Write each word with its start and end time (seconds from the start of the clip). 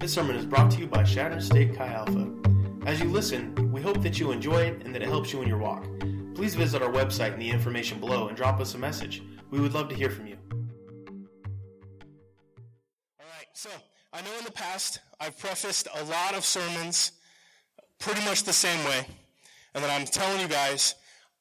This 0.00 0.14
sermon 0.14 0.34
is 0.34 0.46
brought 0.46 0.70
to 0.70 0.80
you 0.80 0.86
by 0.86 1.02
Chadron 1.02 1.42
State 1.42 1.76
Chi 1.76 1.86
Alpha. 1.86 2.26
As 2.86 2.98
you 3.00 3.10
listen, 3.10 3.70
we 3.70 3.82
hope 3.82 4.00
that 4.00 4.18
you 4.18 4.30
enjoy 4.30 4.62
it 4.62 4.80
and 4.82 4.94
that 4.94 5.02
it 5.02 5.08
helps 5.08 5.30
you 5.30 5.42
in 5.42 5.46
your 5.46 5.58
walk. 5.58 5.84
Please 6.34 6.54
visit 6.54 6.80
our 6.80 6.90
website 6.90 7.34
in 7.34 7.38
the 7.38 7.50
information 7.50 8.00
below 8.00 8.28
and 8.28 8.34
drop 8.34 8.60
us 8.60 8.72
a 8.72 8.78
message. 8.78 9.22
We 9.50 9.60
would 9.60 9.74
love 9.74 9.90
to 9.90 9.94
hear 9.94 10.08
from 10.08 10.26
you. 10.26 10.38
All 13.18 13.26
right, 13.26 13.48
so 13.52 13.68
I 14.14 14.22
know 14.22 14.38
in 14.38 14.44
the 14.46 14.52
past 14.52 15.00
I've 15.20 15.38
prefaced 15.38 15.86
a 15.94 16.02
lot 16.04 16.34
of 16.34 16.46
sermons 16.46 17.12
pretty 17.98 18.24
much 18.24 18.44
the 18.44 18.54
same 18.54 18.82
way, 18.86 19.06
and 19.74 19.84
that 19.84 19.90
I'm 19.90 20.06
telling 20.06 20.40
you 20.40 20.48
guys, 20.48 20.94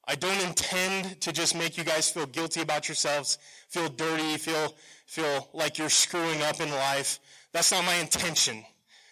I 0.05 0.16
don't 0.16 0.46
intend 0.46 1.21
to 1.21 1.32
just 1.32 1.55
make 1.55 1.78
you 1.78 1.86
guys 1.86 2.10
feel 2.10 2.26
guilty 2.26 2.60
about 2.60 2.89
yourselves, 2.89 3.38
feel 3.70 3.88
dirty, 3.88 4.36
feel, 4.36 4.76
feel 5.05 5.48
like 5.54 5.78
you're 5.78 5.88
screwing 5.88 6.41
up 6.41 6.60
in 6.60 6.70
life. 6.71 7.21
That's 7.54 7.71
not 7.71 7.86
my 7.86 7.95
intention. 7.95 8.63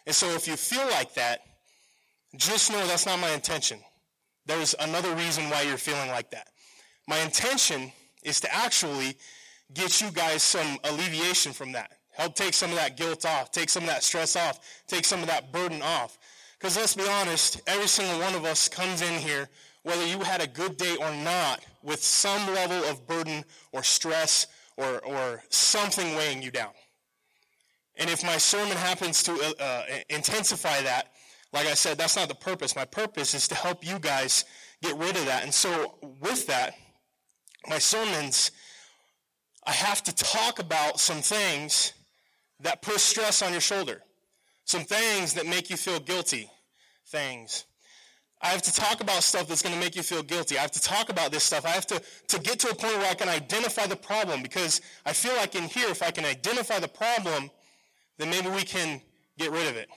And 0.06 0.16
so 0.16 0.28
if 0.30 0.48
you 0.48 0.56
feel 0.56 0.86
like 0.92 1.14
that, 1.16 1.42
just 2.36 2.72
know 2.72 2.86
that's 2.88 3.06
not 3.06 3.20
my 3.20 3.32
intention. 3.32 3.80
There's 4.46 4.76
another 4.80 5.14
reason 5.16 5.50
why 5.50 5.64
you're 5.64 5.78
feeling 5.78 6.10
like 6.10 6.32
that. 6.32 6.48
My 7.08 7.20
intention 7.20 7.92
is 8.24 8.40
to 8.42 8.54
actually 8.54 9.18
get 9.74 10.02
you 10.02 10.12
guys 10.12 10.44
some 10.44 10.78
alleviation 10.84 11.52
from 11.54 11.72
that. 11.74 11.92
Help 12.14 12.36
take 12.36 12.54
some 12.54 12.72
of 12.72 12.78
that 12.78 12.98
guilt 12.98 13.26
off, 13.26 13.52
take 13.52 13.70
some 13.70 13.84
of 13.84 13.90
that 13.90 14.04
stress 14.04 14.36
off, 14.36 14.60
take 14.88 15.06
some 15.06 15.22
of 15.22 15.28
that 15.28 15.52
burden 15.52 15.82
off. 15.82 16.18
Because 16.58 16.76
let's 16.76 16.96
be 16.96 17.08
honest, 17.08 17.62
every 17.68 17.88
single 17.88 18.20
one 18.20 18.34
of 18.34 18.44
us 18.46 18.68
comes 18.68 19.02
in 19.02 19.14
here, 19.14 19.50
whether 19.84 20.06
you 20.06 20.20
had 20.20 20.42
a 20.42 20.48
good 20.48 20.78
day 20.78 20.96
or 21.00 21.12
not, 21.24 21.64
with 21.84 22.02
some 22.04 22.54
level 22.54 22.84
of 22.90 23.06
burden 23.08 23.44
or 23.72 23.84
stress 23.84 24.48
or, 24.78 25.00
or 25.06 25.44
something 25.50 26.16
weighing 26.16 26.42
you 26.42 26.52
down. 26.52 26.72
And 27.98 28.10
if 28.10 28.24
my 28.24 28.38
sermon 28.38 28.78
happens 28.78 29.24
to 29.24 29.34
uh, 29.34 29.64
uh, 29.64 29.84
intensify 30.10 30.82
that, 30.82 31.12
like 31.54 31.68
I 31.68 31.74
said, 31.74 31.98
that's 31.98 32.16
not 32.16 32.28
the 32.28 32.36
purpose. 32.36 32.76
My 32.76 32.86
purpose 32.86 33.34
is 33.34 33.48
to 33.48 33.56
help 33.56 33.86
you 33.86 34.00
guys 34.00 34.46
get 34.82 34.96
rid 34.98 35.16
of 35.16 35.26
that. 35.26 35.44
And 35.44 35.54
so, 35.54 35.98
with 36.20 36.46
that, 36.48 36.76
my 37.68 37.80
sermons, 37.80 38.52
I 39.66 39.72
have 39.72 40.04
to 40.04 40.16
talk 40.16 40.60
about 40.60 41.00
some 41.00 41.22
things 41.22 41.94
that 42.60 42.82
put 42.82 43.00
stress 43.00 43.42
on 43.42 43.52
your 43.52 43.62
shoulder, 43.62 44.02
some 44.66 44.84
things 44.84 45.34
that 45.34 45.46
make 45.46 45.70
you 45.70 45.78
feel 45.78 46.00
guilty, 46.00 46.50
things. 47.08 47.66
I 48.42 48.48
have 48.50 48.62
to 48.64 48.74
talk 48.74 49.02
about 49.02 49.24
stuff 49.24 49.48
that's 49.48 49.64
going 49.64 49.74
to 49.74 49.82
make 49.82 49.96
you 49.96 50.04
feel 50.04 50.22
guilty. 50.22 50.58
I 50.58 50.62
have 50.62 50.72
to 50.72 50.82
talk 50.82 51.10
about 51.10 51.32
this 51.32 51.44
stuff. 51.44 51.66
I 51.66 51.70
have 51.70 51.88
to, 51.88 52.02
to 52.28 52.40
get 52.40 52.60
to 52.60 52.70
a 52.70 52.76
point 52.76 52.98
where 52.98 53.10
I 53.10 53.16
can 53.16 53.30
identify 53.30 53.88
the 53.88 53.96
problem 53.96 54.44
because 54.44 54.80
I 55.06 55.14
feel 55.14 55.36
like 55.36 55.56
in 55.56 55.64
here, 55.64 55.90
if 55.90 56.04
I 56.04 56.12
can 56.12 56.24
identify 56.24 56.80
the 56.80 56.88
problem, 56.88 57.50
then 58.18 58.30
maybe 58.30 58.50
we 58.50 58.64
can 58.64 59.02
get 59.38 59.52
rid 59.52 59.68
of 59.68 59.76
it. 59.76 59.90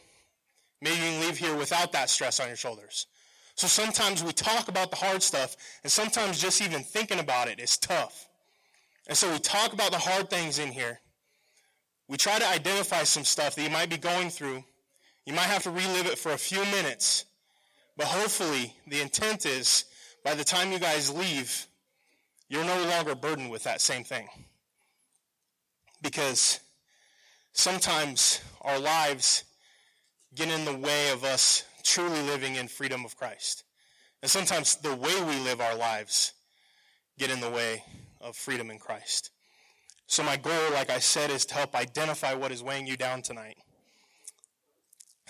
Maybe 0.81 0.97
you 0.97 1.03
can 1.03 1.21
leave 1.21 1.39
here 1.39 1.57
without 1.57 1.93
that 1.93 2.11
stress 2.11 2.41
on 2.41 2.49
your 2.49 2.57
shoulders. 2.57 3.07
So 3.55 3.67
sometimes 3.67 4.25
we 4.25 4.33
talk 4.33 4.69
about 4.69 4.91
the 4.91 4.97
hard 4.97 5.23
stuff, 5.23 5.57
and 5.83 5.93
sometimes 5.93 6.41
just 6.41 6.63
even 6.63 6.83
thinking 6.83 7.19
about 7.19 7.49
it 7.49 7.61
is 7.61 7.77
tough. 7.77 8.29
And 9.07 9.17
so 9.17 9.31
we 9.31 9.39
talk 9.39 9.73
about 9.73 9.91
the 9.91 9.99
hard 9.99 10.31
things 10.31 10.59
in 10.59 10.71
here. 10.71 11.01
We 12.09 12.17
try 12.17 12.39
to 12.39 12.49
identify 12.49 13.05
some 13.05 13.25
stuff 13.25 13.55
that 13.55 13.63
you 13.63 13.71
might 13.71 13.91
be 13.91 13.99
going 13.99 14.31
through. 14.31 14.65
You 15.27 15.35
might 15.35 15.43
have 15.43 15.65
to 15.65 15.71
relive 15.71 16.07
it 16.07 16.19
for 16.19 16.33
a 16.33 16.39
few 16.39 16.65
minutes. 16.67 17.25
But 17.97 18.07
hopefully, 18.07 18.75
the 18.87 19.01
intent 19.01 19.47
is 19.47 19.85
by 20.25 20.35
the 20.35 20.45
time 20.45 20.73
you 20.73 20.79
guys 20.79 21.13
leave, 21.13 21.67
you're 22.49 22.65
no 22.65 22.85
longer 22.85 23.15
burdened 23.15 23.51
with 23.51 23.65
that 23.65 23.81
same 23.81 24.05
thing. 24.05 24.29
Because 26.03 26.61
sometimes 27.53 28.41
our 28.63 28.79
lives 28.79 29.45
get 30.35 30.49
in 30.49 30.65
the 30.65 30.77
way 30.77 31.11
of 31.11 31.25
us 31.25 31.65
truly 31.83 32.23
living 32.23 32.57
in 32.57 32.69
freedom 32.69 33.05
of 33.05 33.17
Christ. 33.17 33.65
And 34.23 34.31
sometimes 34.31 34.77
the 34.77 34.95
way 34.95 35.21
we 35.23 35.39
live 35.41 35.61
our 35.61 35.77
lives 35.77 36.33
get 37.19 37.31
in 37.31 37.41
the 37.41 37.51
way 37.51 37.83
of 38.21 38.37
freedom 38.37 38.71
in 38.71 38.79
Christ. 38.79 39.31
So 40.07 40.23
my 40.23 40.37
goal, 40.37 40.73
like 40.73 40.91
I 40.91 40.99
said, 40.99 41.31
is 41.31 41.47
to 41.47 41.55
help 41.55 41.75
identify 41.75 42.35
what 42.35 42.53
is 42.53 42.63
weighing 42.63 42.87
you 42.87 42.97
down 42.97 43.23
tonight. 43.23 43.57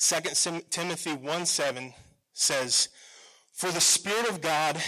2 0.00 0.60
Timothy 0.70 1.12
1 1.12 1.46
7 1.46 1.92
says, 2.32 2.88
For 3.52 3.70
the 3.70 3.80
Spirit 3.80 4.30
of 4.30 4.40
God, 4.40 4.80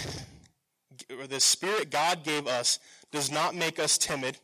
or 1.21 1.27
the 1.27 1.41
Spirit 1.41 1.91
God 1.91 2.25
gave 2.25 2.47
us, 2.47 2.79
does 3.11 3.31
not 3.31 3.55
make 3.55 3.79
us 3.79 3.99
timid. 3.99 4.39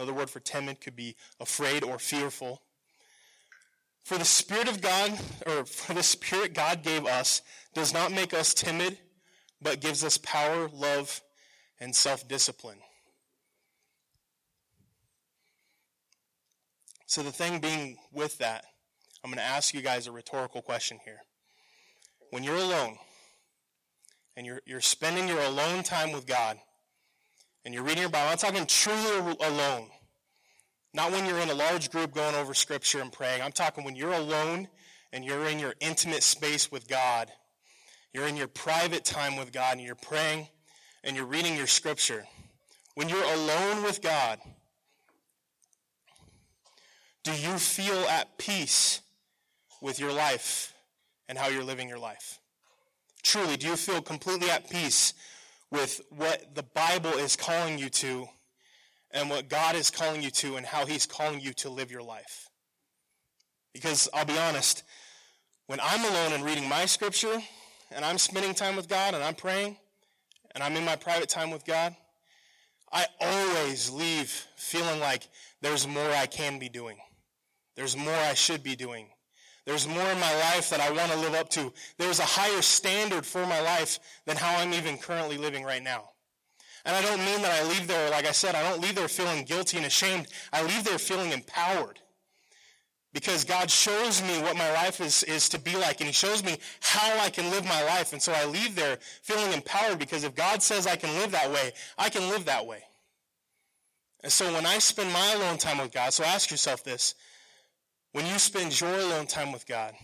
Another 0.00 0.14
word 0.14 0.30
for 0.30 0.40
timid 0.40 0.80
could 0.80 0.96
be 0.96 1.14
afraid 1.40 1.84
or 1.84 1.98
fearful. 1.98 2.62
For 4.02 4.16
the 4.16 4.24
Spirit 4.24 4.66
of 4.66 4.80
God, 4.80 5.12
or 5.46 5.66
for 5.66 5.92
the 5.92 6.02
Spirit 6.02 6.54
God 6.54 6.82
gave 6.82 7.04
us, 7.04 7.42
does 7.74 7.92
not 7.92 8.10
make 8.10 8.32
us 8.32 8.54
timid, 8.54 8.96
but 9.60 9.82
gives 9.82 10.02
us 10.02 10.16
power, 10.16 10.70
love, 10.72 11.20
and 11.80 11.94
self 11.94 12.26
discipline. 12.26 12.78
So, 17.04 17.22
the 17.22 17.30
thing 17.30 17.60
being 17.60 17.98
with 18.10 18.38
that, 18.38 18.64
I'm 19.22 19.30
going 19.30 19.36
to 19.36 19.44
ask 19.44 19.74
you 19.74 19.82
guys 19.82 20.06
a 20.06 20.12
rhetorical 20.12 20.62
question 20.62 20.98
here. 21.04 21.20
When 22.30 22.42
you're 22.42 22.56
alone, 22.56 22.96
and 24.34 24.46
you're, 24.46 24.62
you're 24.64 24.80
spending 24.80 25.28
your 25.28 25.42
alone 25.42 25.82
time 25.82 26.10
with 26.10 26.26
God, 26.26 26.56
and 27.64 27.74
you're 27.74 27.82
reading 27.82 28.02
your 28.02 28.10
Bible, 28.10 28.30
I'm 28.30 28.38
talking 28.38 28.66
truly 28.66 29.36
alone. 29.40 29.88
Not 30.92 31.12
when 31.12 31.26
you're 31.26 31.38
in 31.38 31.50
a 31.50 31.54
large 31.54 31.90
group 31.90 32.14
going 32.14 32.34
over 32.34 32.54
scripture 32.54 33.00
and 33.00 33.12
praying. 33.12 33.42
I'm 33.42 33.52
talking 33.52 33.84
when 33.84 33.94
you're 33.94 34.12
alone 34.12 34.68
and 35.12 35.24
you're 35.24 35.46
in 35.46 35.58
your 35.58 35.74
intimate 35.80 36.22
space 36.22 36.72
with 36.72 36.88
God. 36.88 37.30
You're 38.12 38.26
in 38.26 38.36
your 38.36 38.48
private 38.48 39.04
time 39.04 39.36
with 39.36 39.52
God 39.52 39.76
and 39.76 39.86
you're 39.86 39.94
praying 39.94 40.48
and 41.04 41.16
you're 41.16 41.26
reading 41.26 41.54
your 41.54 41.68
scripture. 41.68 42.26
When 42.94 43.08
you're 43.08 43.22
alone 43.22 43.84
with 43.84 44.02
God, 44.02 44.40
do 47.22 47.32
you 47.32 47.58
feel 47.58 47.98
at 48.08 48.36
peace 48.38 49.00
with 49.80 50.00
your 50.00 50.12
life 50.12 50.74
and 51.28 51.38
how 51.38 51.48
you're 51.48 51.62
living 51.62 51.88
your 51.88 51.98
life? 51.98 52.40
Truly, 53.22 53.56
do 53.56 53.68
you 53.68 53.76
feel 53.76 54.02
completely 54.02 54.50
at 54.50 54.70
peace 54.70 55.14
with 55.70 56.00
what 56.10 56.54
the 56.54 56.62
Bible 56.62 57.10
is 57.10 57.36
calling 57.36 57.78
you 57.78 57.88
to 57.88 58.26
and 59.10 59.30
what 59.30 59.48
God 59.48 59.74
is 59.74 59.90
calling 59.90 60.22
you 60.22 60.30
to 60.30 60.56
and 60.56 60.66
how 60.66 60.86
He's 60.86 61.06
calling 61.06 61.40
you 61.40 61.52
to 61.54 61.70
live 61.70 61.90
your 61.90 62.02
life. 62.02 62.48
Because 63.72 64.08
I'll 64.12 64.24
be 64.24 64.38
honest, 64.38 64.82
when 65.66 65.80
I'm 65.80 66.04
alone 66.04 66.32
and 66.32 66.44
reading 66.44 66.68
my 66.68 66.86
scripture 66.86 67.40
and 67.92 68.04
I'm 68.04 68.18
spending 68.18 68.54
time 68.54 68.76
with 68.76 68.88
God 68.88 69.14
and 69.14 69.22
I'm 69.22 69.34
praying 69.34 69.76
and 70.54 70.64
I'm 70.64 70.76
in 70.76 70.84
my 70.84 70.96
private 70.96 71.28
time 71.28 71.50
with 71.50 71.64
God, 71.64 71.94
I 72.92 73.06
always 73.20 73.88
leave 73.90 74.30
feeling 74.56 74.98
like 74.98 75.28
there's 75.60 75.86
more 75.86 76.10
I 76.10 76.26
can 76.26 76.58
be 76.58 76.68
doing. 76.68 76.98
There's 77.76 77.96
more 77.96 78.12
I 78.12 78.34
should 78.34 78.64
be 78.64 78.74
doing. 78.74 79.10
There's 79.66 79.86
more 79.86 80.10
in 80.10 80.18
my 80.18 80.34
life 80.34 80.70
that 80.70 80.80
I 80.80 80.90
want 80.90 81.12
to 81.12 81.18
live 81.18 81.34
up 81.34 81.48
to. 81.50 81.72
There's 81.98 82.18
a 82.18 82.24
higher 82.24 82.62
standard 82.62 83.26
for 83.26 83.44
my 83.46 83.60
life 83.60 83.98
than 84.24 84.36
how 84.36 84.56
I'm 84.56 84.72
even 84.74 84.98
currently 84.98 85.36
living 85.36 85.64
right 85.64 85.82
now. 85.82 86.10
And 86.84 86.96
I 86.96 87.02
don't 87.02 87.24
mean 87.24 87.42
that 87.42 87.62
I 87.62 87.68
leave 87.68 87.86
there, 87.86 88.10
like 88.10 88.26
I 88.26 88.32
said, 88.32 88.54
I 88.54 88.62
don't 88.62 88.80
leave 88.80 88.94
there 88.94 89.08
feeling 89.08 89.44
guilty 89.44 89.76
and 89.76 89.86
ashamed. 89.86 90.28
I 90.52 90.62
leave 90.62 90.84
there 90.84 90.98
feeling 90.98 91.32
empowered. 91.32 92.00
Because 93.12 93.44
God 93.44 93.70
shows 93.70 94.22
me 94.22 94.40
what 94.40 94.56
my 94.56 94.72
life 94.72 95.00
is, 95.00 95.24
is 95.24 95.48
to 95.50 95.58
be 95.58 95.76
like, 95.76 96.00
and 96.00 96.06
He 96.06 96.12
shows 96.12 96.44
me 96.44 96.58
how 96.80 97.18
I 97.18 97.28
can 97.28 97.50
live 97.50 97.64
my 97.64 97.82
life. 97.84 98.12
And 98.12 98.22
so 98.22 98.32
I 98.32 98.44
leave 98.46 98.76
there 98.76 98.98
feeling 99.22 99.52
empowered 99.52 99.98
because 99.98 100.24
if 100.24 100.34
God 100.34 100.62
says 100.62 100.86
I 100.86 100.96
can 100.96 101.12
live 101.18 101.32
that 101.32 101.50
way, 101.50 101.72
I 101.98 102.08
can 102.08 102.28
live 102.30 102.44
that 102.46 102.66
way. 102.66 102.82
And 104.22 104.30
so 104.30 104.52
when 104.52 104.64
I 104.64 104.78
spend 104.78 105.12
my 105.12 105.32
alone 105.32 105.58
time 105.58 105.78
with 105.78 105.92
God, 105.92 106.12
so 106.12 106.24
ask 106.24 106.50
yourself 106.50 106.84
this 106.84 107.14
when 108.12 108.26
you 108.26 108.38
spend 108.38 108.80
your 108.80 108.92
alone 108.92 109.26
time 109.26 109.52
with 109.52 109.66
God, 109.66 109.94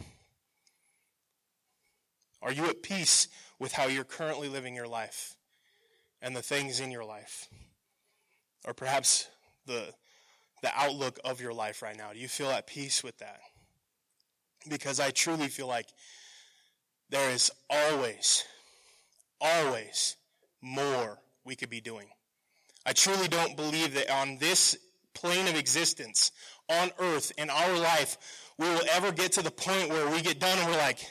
are 2.43 2.53
you 2.53 2.67
at 2.67 2.83
peace 2.83 3.29
with 3.59 3.73
how 3.73 3.87
you're 3.87 4.05
currently 4.05 4.49
living 4.49 4.75
your 4.75 4.89
life? 4.89 5.37
and 6.23 6.35
the 6.35 6.43
things 6.43 6.81
in 6.81 6.91
your 6.91 7.05
life? 7.05 7.49
Or 8.67 8.75
perhaps 8.75 9.29
the, 9.67 9.93
the 10.63 10.71
outlook 10.75 11.19
of 11.25 11.41
your 11.41 11.53
life 11.53 11.83
right 11.83 11.97
now? 11.97 12.13
Do 12.13 12.19
you 12.19 12.29
feel 12.29 12.51
at 12.51 12.67
peace 12.67 13.05
with 13.05 13.19
that? 13.19 13.41
Because 14.69 14.99
I 14.99 15.11
truly 15.11 15.49
feel 15.49 15.69
like 15.69 15.87
there 17.11 17.31
is 17.31 17.51
always, 17.71 18.45
always 19.41 20.17
more 20.61 21.21
we 21.45 21.55
could 21.55 21.71
be 21.71 21.81
doing. 21.81 22.09
I 22.85 22.93
truly 22.93 23.29
don't 23.29 23.57
believe 23.57 23.95
that 23.95 24.11
on 24.11 24.39
this 24.39 24.77
plane 25.15 25.47
of 25.47 25.55
existence, 25.55 26.33
on 26.69 26.91
earth 26.99 27.33
in 27.39 27.51
our 27.51 27.79
life 27.79 28.19
we 28.59 28.69
will 28.69 28.83
ever 28.93 29.13
get 29.13 29.33
to 29.33 29.43
the 29.43 29.51
point 29.51 29.91
where 29.91 30.09
we 30.09 30.23
get 30.23 30.41
done 30.41 30.59
and 30.59 30.71
we're 30.71 30.79
like, 30.79 31.11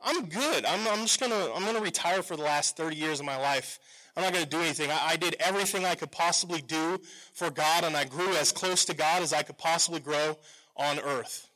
I'm 0.00 0.26
good. 0.26 0.64
I'm, 0.64 0.86
I'm 0.86 1.00
just 1.00 1.18
going 1.18 1.32
to 1.32 1.52
I'm 1.54 1.64
gonna 1.64 1.80
retire 1.80 2.22
for 2.22 2.36
the 2.36 2.42
last 2.42 2.76
30 2.76 2.96
years 2.96 3.20
of 3.20 3.26
my 3.26 3.36
life. 3.36 3.78
I'm 4.16 4.22
not 4.22 4.32
going 4.32 4.44
to 4.44 4.50
do 4.50 4.60
anything. 4.60 4.90
I, 4.90 5.10
I 5.10 5.16
did 5.16 5.36
everything 5.38 5.84
I 5.84 5.94
could 5.94 6.10
possibly 6.10 6.60
do 6.60 7.00
for 7.32 7.50
God, 7.50 7.84
and 7.84 7.96
I 7.96 8.04
grew 8.04 8.34
as 8.34 8.50
close 8.50 8.84
to 8.86 8.94
God 8.94 9.22
as 9.22 9.32
I 9.32 9.42
could 9.42 9.58
possibly 9.58 10.00
grow 10.00 10.36
on 10.76 10.98
earth. 10.98 11.48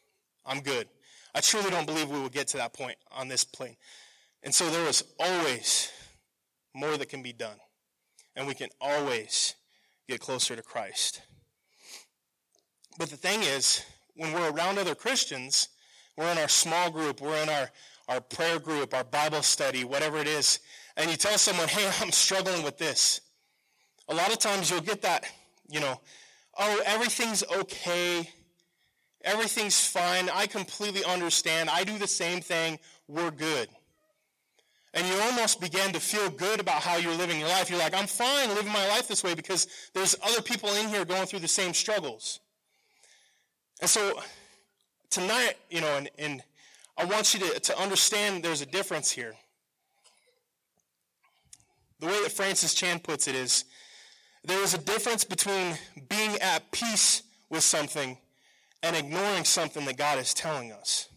I'm 0.47 0.61
good. 0.61 0.89
I 1.35 1.41
truly 1.41 1.71
don't 1.71 1.87
believe 1.87 2.09
we 2.09 2.21
will 2.21 2.29
get 2.29 2.49
to 2.49 2.59
that 2.59 2.73
point 2.73 2.97
on 3.11 3.29
this 3.29 3.45
plane. 3.45 3.77
And 4.43 4.55
so 4.55 4.71
there 4.71 4.87
is 4.87 5.03
always 5.19 5.91
more 6.75 6.97
that 6.97 7.09
can 7.09 7.23
be 7.23 7.33
done, 7.33 7.57
and 8.37 8.47
we 8.47 8.55
can 8.55 8.69
always 8.81 9.55
get 10.09 10.21
closer 10.21 10.55
to 10.55 10.63
Christ. 10.63 11.23
But 12.99 13.11
the 13.11 13.17
thing 13.17 13.43
is, 13.43 13.85
when 14.17 14.33
we're 14.33 14.51
around 14.51 14.79
other 14.79 14.95
Christians, 14.95 15.69
we're 16.17 16.31
in 16.31 16.39
our 16.39 16.49
small 16.49 16.91
group, 16.91 17.21
we're 17.21 17.43
in 17.43 17.49
our, 17.49 17.71
our 18.09 18.21
prayer 18.21 18.59
group, 18.59 18.93
our 18.95 19.05
Bible 19.05 19.43
study, 19.43 19.85
whatever 19.85 20.19
it 20.19 20.27
is, 20.27 20.61
and 20.97 21.11
you 21.11 21.17
tell 21.17 21.39
someone, 21.39 21.69
hey, 21.69 21.91
I'm 22.01 22.13
struggling 22.13 22.63
with 22.63 22.79
this. 22.79 23.21
A 24.09 24.15
lot 24.15 24.31
of 24.31 24.39
times 24.39 24.71
you'll 24.71 24.81
get 24.81 25.03
that, 25.03 25.25
you 25.69 25.81
know, 25.81 26.01
oh, 26.59 26.83
everything's 26.85 27.43
okay. 27.57 28.29
Everything's 29.25 29.87
fine. 29.87 30.29
I 30.33 30.47
completely 30.47 31.05
understand. 31.05 31.71
I 31.71 31.85
do 31.85 31.97
the 31.97 32.09
same 32.09 32.41
thing. 32.41 32.79
We're 33.09 33.31
good. 33.31 33.69
And 34.95 35.07
you 35.07 35.15
almost 35.23 35.61
begin 35.61 35.93
to 35.93 36.01
feel 36.01 36.29
good 36.29 36.61
about 36.61 36.83
how 36.83 36.97
you're 36.97 37.15
living 37.15 37.39
your 37.39 37.49
life. 37.49 37.71
You're 37.71 37.79
like, 37.79 37.95
I'm 37.95 38.07
fine 38.07 38.49
living 38.51 38.73
my 38.73 38.87
life 38.89 39.09
this 39.09 39.25
way 39.25 39.35
because 39.35 39.67
there's 39.95 40.15
other 40.23 40.43
people 40.43 40.69
in 40.75 40.89
here 40.89 41.07
going 41.07 41.27
through 41.27 41.39
the 41.39 41.49
same 41.49 41.73
struggles. 41.73 42.41
And 43.83 43.91
so 43.91 44.21
tonight, 45.11 45.55
you 45.69 45.81
know, 45.81 45.97
and, 45.97 46.09
and 46.17 46.43
I 46.97 47.05
want 47.05 47.35
you 47.35 47.41
to, 47.41 47.59
to 47.59 47.79
understand 47.81 48.45
there's 48.45 48.63
a 48.63 48.67
difference 48.67 49.11
here. 49.11 49.35
The 51.99 52.07
way 52.07 52.23
that 52.23 52.31
Francis 52.31 52.75
Chan 52.75 53.01
puts 53.01 53.27
it 53.27 53.35
is 53.35 53.65
there 54.45 54.63
is 54.63 54.75
a 54.75 54.79
difference 54.79 55.25
between 55.25 55.77
being 56.09 56.37
at 56.41 56.71
peace 56.71 57.25
with 57.51 57.65
something 57.65 58.17
and 58.85 58.95
ignoring 58.95 59.45
something 59.45 59.85
that 59.87 59.97
God 59.97 60.19
is 60.19 60.33
telling 60.33 60.71
us. 60.71 61.09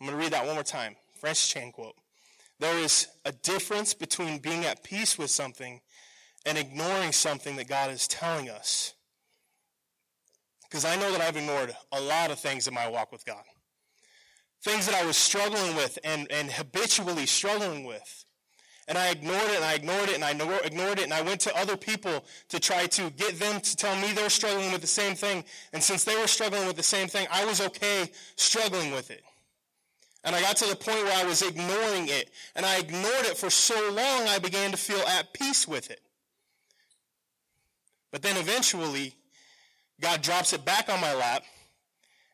I'm 0.00 0.06
going 0.06 0.16
to 0.16 0.22
read 0.22 0.32
that 0.32 0.46
one 0.46 0.54
more 0.54 0.62
time. 0.62 0.94
Francis 1.20 1.48
Chan 1.48 1.72
quote 1.72 1.96
There 2.60 2.78
is 2.78 3.08
a 3.24 3.32
difference 3.32 3.92
between 3.92 4.38
being 4.38 4.64
at 4.64 4.84
peace 4.84 5.18
with 5.18 5.30
something 5.30 5.80
and 6.46 6.58
ignoring 6.58 7.10
something 7.10 7.56
that 7.56 7.66
God 7.66 7.90
is 7.90 8.06
telling 8.06 8.48
us 8.48 8.93
because 10.74 10.84
I 10.84 10.96
know 10.96 11.12
that 11.12 11.20
I've 11.20 11.36
ignored 11.36 11.72
a 11.92 12.00
lot 12.00 12.32
of 12.32 12.40
things 12.40 12.66
in 12.66 12.74
my 12.74 12.88
walk 12.88 13.12
with 13.12 13.24
God. 13.24 13.44
Things 14.64 14.86
that 14.86 14.96
I 14.96 15.06
was 15.06 15.16
struggling 15.16 15.76
with 15.76 16.00
and, 16.02 16.26
and 16.32 16.50
habitually 16.50 17.26
struggling 17.26 17.84
with. 17.84 18.24
And 18.88 18.98
I 18.98 19.10
ignored 19.10 19.50
it 19.50 19.54
and 19.54 19.64
I 19.64 19.74
ignored 19.74 20.08
it 20.08 20.16
and 20.16 20.24
I 20.24 20.32
ignored 20.32 20.98
it 20.98 21.04
and 21.04 21.14
I 21.14 21.22
went 21.22 21.40
to 21.42 21.56
other 21.56 21.76
people 21.76 22.24
to 22.48 22.58
try 22.58 22.88
to 22.88 23.08
get 23.10 23.38
them 23.38 23.60
to 23.60 23.76
tell 23.76 23.94
me 24.00 24.10
they're 24.10 24.28
struggling 24.28 24.72
with 24.72 24.80
the 24.80 24.88
same 24.88 25.14
thing. 25.14 25.44
And 25.72 25.80
since 25.80 26.02
they 26.02 26.16
were 26.16 26.26
struggling 26.26 26.66
with 26.66 26.74
the 26.74 26.82
same 26.82 27.06
thing, 27.06 27.28
I 27.30 27.44
was 27.44 27.60
okay 27.60 28.10
struggling 28.34 28.90
with 28.90 29.12
it. 29.12 29.22
And 30.24 30.34
I 30.34 30.40
got 30.40 30.56
to 30.56 30.66
the 30.66 30.74
point 30.74 31.04
where 31.04 31.16
I 31.16 31.22
was 31.22 31.40
ignoring 31.42 32.08
it. 32.08 32.30
And 32.56 32.66
I 32.66 32.78
ignored 32.78 33.26
it 33.26 33.36
for 33.36 33.48
so 33.48 33.76
long 33.92 34.26
I 34.26 34.40
began 34.40 34.72
to 34.72 34.76
feel 34.76 35.06
at 35.06 35.32
peace 35.32 35.68
with 35.68 35.92
it. 35.92 36.00
But 38.10 38.22
then 38.22 38.36
eventually 38.36 39.14
God 40.00 40.22
drops 40.22 40.52
it 40.52 40.64
back 40.64 40.88
on 40.88 41.00
my 41.00 41.14
lap 41.14 41.44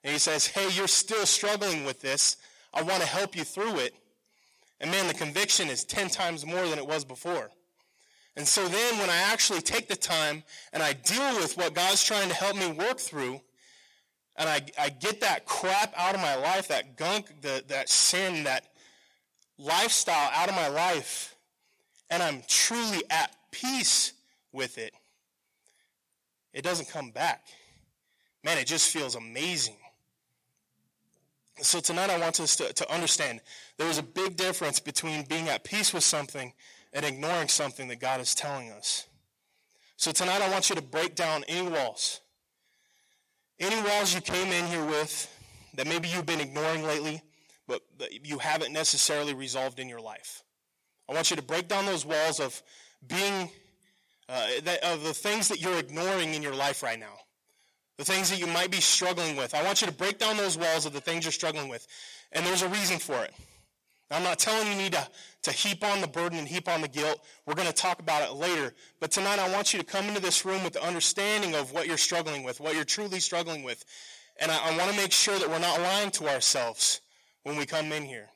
and 0.03 0.13
he 0.13 0.19
says, 0.19 0.47
Hey, 0.47 0.69
you're 0.71 0.89
still 0.89 1.27
struggling 1.27 1.85
with 1.85 2.01
this. 2.01 2.37
I 2.73 2.83
want 2.83 3.03
to 3.03 3.09
help 3.09 3.37
you 3.37 3.45
through 3.45 3.79
it. 3.79 3.95
And 4.81 4.91
man, 4.91 5.07
the 5.07 5.15
conviction 5.15 5.69
is 5.69 5.85
10 5.85 6.09
times 6.09 6.47
more 6.47 6.67
than 6.67 6.79
it 6.79 6.87
was 6.87 7.05
before. 7.05 7.51
And 8.37 8.47
so 8.47 8.67
then 8.69 8.99
when 8.99 9.11
I 9.11 9.17
actually 9.17 9.61
take 9.61 9.89
the 9.89 9.97
time 9.97 10.43
and 10.73 10.83
I 10.83 10.95
deal 10.95 11.35
with 11.37 11.57
what 11.57 11.75
God's 11.75 12.03
trying 12.03 12.29
to 12.29 12.35
help 12.35 12.57
me 12.57 12.69
work 12.69 12.99
through, 12.99 13.41
and 14.37 14.49
I, 14.49 14.63
I 14.79 14.89
get 14.89 15.21
that 15.21 15.45
crap 15.45 15.93
out 15.97 16.15
of 16.15 16.21
my 16.21 16.37
life, 16.37 16.69
that 16.69 16.97
gunk, 16.97 17.43
the, 17.43 17.63
that 17.69 17.89
sin, 17.89 18.45
that 18.45 18.65
lifestyle 19.59 20.31
out 20.33 20.49
of 20.49 20.55
my 20.55 20.69
life, 20.69 21.37
and 22.09 22.23
I'm 22.23 22.43
truly 22.49 23.03
at 23.11 23.35
peace 23.51 24.15
with 24.53 24.79
it, 24.79 24.95
it 26.53 26.63
doesn't 26.63 26.89
come 26.89 27.11
back. 27.11 27.47
Man, 28.43 28.59
it 28.59 28.67
just 28.67 28.91
feels 28.91 29.15
amazing. 29.15 29.77
So 31.63 31.81
tonight 31.81 32.09
I 32.09 32.19
want 32.19 32.41
us 32.41 32.57
to, 32.57 32.73
to 32.73 32.93
understand 32.93 33.41
there 33.77 33.89
is 33.89 33.99
a 33.99 34.03
big 34.03 34.37
difference 34.37 34.81
between 34.81 35.25
being 35.25 35.49
at 35.49 35.63
peace 35.63 35.93
with 35.93 36.05
something 36.05 36.53
and 36.93 37.05
ignoring 37.05 37.49
something 37.49 37.89
that 37.89 38.01
God 38.01 38.21
is 38.21 38.35
telling 38.35 38.71
us. 38.71 39.07
So 39.97 40.11
tonight 40.11 40.41
I 40.41 40.51
want 40.51 40.71
you 40.71 40.77
to 40.77 40.83
break 40.83 41.15
down 41.15 41.45
any 41.49 41.69
walls. 41.69 42.21
Any 43.59 43.81
walls 43.83 44.15
you 44.15 44.23
came 44.23 44.51
in 44.51 44.67
here 44.69 44.85
with 44.85 45.29
that 45.75 45.87
maybe 45.87 46.09
you've 46.09 46.25
been 46.25 46.41
ignoring 46.41 46.83
lately, 46.83 47.23
but 47.69 47.83
you 48.25 48.39
haven't 48.39 48.73
necessarily 48.73 49.35
resolved 49.35 49.79
in 49.79 49.89
your 49.89 50.01
life. 50.01 50.43
I 51.09 51.13
want 51.13 51.31
you 51.31 51.37
to 51.37 51.43
break 51.43 51.69
down 51.69 51.85
those 51.85 52.07
walls 52.07 52.41
of 52.41 52.63
being 53.07 53.51
uh, 54.31 54.47
that, 54.63 54.85
of 54.85 55.03
the 55.03 55.13
things 55.13 55.49
that 55.49 55.61
you're 55.61 55.79
ignoring 55.79 56.35
in 56.35 56.43
your 56.43 56.55
life 56.55 56.83
right 56.83 57.01
now, 57.01 57.19
the 57.97 58.05
things 58.05 58.31
that 58.31 58.39
you 58.39 58.47
might 58.47 58.71
be 58.71 58.81
struggling 58.81 59.37
with. 59.37 59.55
I 59.55 59.63
want 59.65 59.81
you 59.81 59.89
to 59.89 59.93
break 59.93 60.19
down 60.19 60.37
those 60.37 60.57
walls 60.57 60.87
of 60.87 60.93
the 60.93 61.01
things 61.01 61.25
you're 61.25 61.33
struggling 61.33 61.69
with, 61.69 61.87
and 62.33 62.47
there's 62.47 62.63
a 62.63 62.69
reason 62.69 62.99
for 62.99 63.25
it. 63.25 63.35
I'm 64.13 64.25
not 64.25 64.39
telling 64.39 64.67
you 64.69 64.75
need 64.75 64.93
to, 64.93 65.07
to 65.43 65.53
heap 65.53 65.85
on 65.85 66.01
the 66.01 66.07
burden 66.07 66.39
and 66.39 66.47
heap 66.47 66.69
on 66.69 66.81
the 66.81 66.89
guilt. 66.89 67.25
We're 67.47 67.55
going 67.55 67.69
to 67.69 67.75
talk 67.75 68.01
about 68.01 68.29
it 68.29 68.35
later. 68.35 68.75
But 68.99 69.13
tonight, 69.13 69.39
I 69.39 69.53
want 69.53 69.73
you 69.73 69.79
to 69.79 69.87
come 69.87 70.07
into 70.07 70.21
this 70.21 70.45
room 70.45 70.65
with 70.65 70.73
the 70.73 70.85
understanding 70.85 71.55
of 71.55 71.73
what 71.73 71.87
you're 71.87 71.97
struggling 71.97 72.43
with, 72.43 72.61
what 72.61 72.75
you're 72.75 72.85
truly 72.85 73.21
struggling 73.21 73.63
with. 73.63 73.85
And 74.41 74.51
I, 74.51 74.71
I 74.73 74.77
want 74.77 74.91
to 74.91 74.97
make 74.97 75.13
sure 75.13 75.39
that 75.39 75.49
we're 75.49 75.61
not 75.61 75.81
lying 75.81 76.11
to 76.13 76.29
ourselves 76.29 77.01
when 77.45 77.57
we 77.57 77.67
come 77.67 77.93
in 77.93 78.03
here. 78.03 78.29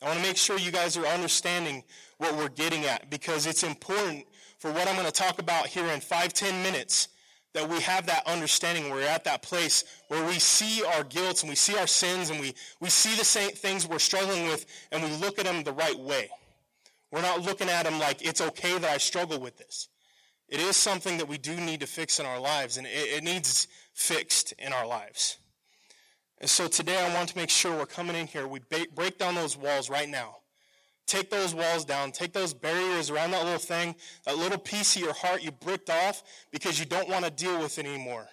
I 0.00 0.06
want 0.06 0.18
to 0.18 0.24
make 0.24 0.36
sure 0.36 0.58
you 0.58 0.70
guys 0.70 0.96
are 0.96 1.06
understanding 1.06 1.82
what 2.18 2.36
we're 2.36 2.48
getting 2.48 2.84
at 2.84 3.10
because 3.10 3.46
it's 3.46 3.64
important 3.64 4.26
for 4.64 4.72
what 4.72 4.88
I'm 4.88 4.94
going 4.94 5.04
to 5.04 5.12
talk 5.12 5.40
about 5.40 5.66
here 5.66 5.84
in 5.88 6.00
five, 6.00 6.32
ten 6.32 6.62
minutes, 6.62 7.08
that 7.52 7.68
we 7.68 7.82
have 7.82 8.06
that 8.06 8.26
understanding. 8.26 8.90
We're 8.90 9.02
at 9.02 9.22
that 9.24 9.42
place 9.42 9.84
where 10.08 10.26
we 10.26 10.38
see 10.38 10.82
our 10.82 11.04
guilt 11.04 11.42
and 11.42 11.50
we 11.50 11.54
see 11.54 11.76
our 11.76 11.86
sins 11.86 12.30
and 12.30 12.40
we, 12.40 12.54
we 12.80 12.88
see 12.88 13.14
the 13.14 13.26
same 13.26 13.50
things 13.50 13.86
we're 13.86 13.98
struggling 13.98 14.46
with 14.46 14.64
and 14.90 15.02
we 15.02 15.10
look 15.16 15.38
at 15.38 15.44
them 15.44 15.64
the 15.64 15.74
right 15.74 15.98
way. 15.98 16.30
We're 17.10 17.20
not 17.20 17.42
looking 17.42 17.68
at 17.68 17.82
them 17.82 17.98
like 17.98 18.26
it's 18.26 18.40
okay 18.40 18.78
that 18.78 18.90
I 18.90 18.96
struggle 18.96 19.38
with 19.38 19.58
this. 19.58 19.88
It 20.48 20.60
is 20.60 20.78
something 20.78 21.18
that 21.18 21.28
we 21.28 21.36
do 21.36 21.54
need 21.56 21.80
to 21.80 21.86
fix 21.86 22.18
in 22.18 22.24
our 22.24 22.40
lives 22.40 22.78
and 22.78 22.86
it, 22.86 23.18
it 23.18 23.22
needs 23.22 23.68
fixed 23.92 24.54
in 24.58 24.72
our 24.72 24.86
lives. 24.86 25.36
And 26.38 26.48
so 26.48 26.68
today 26.68 26.98
I 26.98 27.12
want 27.12 27.28
to 27.28 27.36
make 27.36 27.50
sure 27.50 27.76
we're 27.76 27.84
coming 27.84 28.16
in 28.16 28.28
here, 28.28 28.48
we 28.48 28.60
ba- 28.70 28.86
break 28.94 29.18
down 29.18 29.34
those 29.34 29.58
walls 29.58 29.90
right 29.90 30.08
now 30.08 30.36
Take 31.06 31.30
those 31.30 31.54
walls 31.54 31.84
down. 31.84 32.12
Take 32.12 32.32
those 32.32 32.54
barriers 32.54 33.10
around 33.10 33.32
that 33.32 33.44
little 33.44 33.58
thing, 33.58 33.94
that 34.24 34.38
little 34.38 34.58
piece 34.58 34.96
of 34.96 35.02
your 35.02 35.12
heart 35.12 35.42
you 35.42 35.50
bricked 35.50 35.90
off 35.90 36.22
because 36.50 36.78
you 36.78 36.86
don't 36.86 37.08
want 37.08 37.24
to 37.24 37.30
deal 37.30 37.60
with 37.60 37.78
it 37.78 37.86
anymore. 37.86 38.26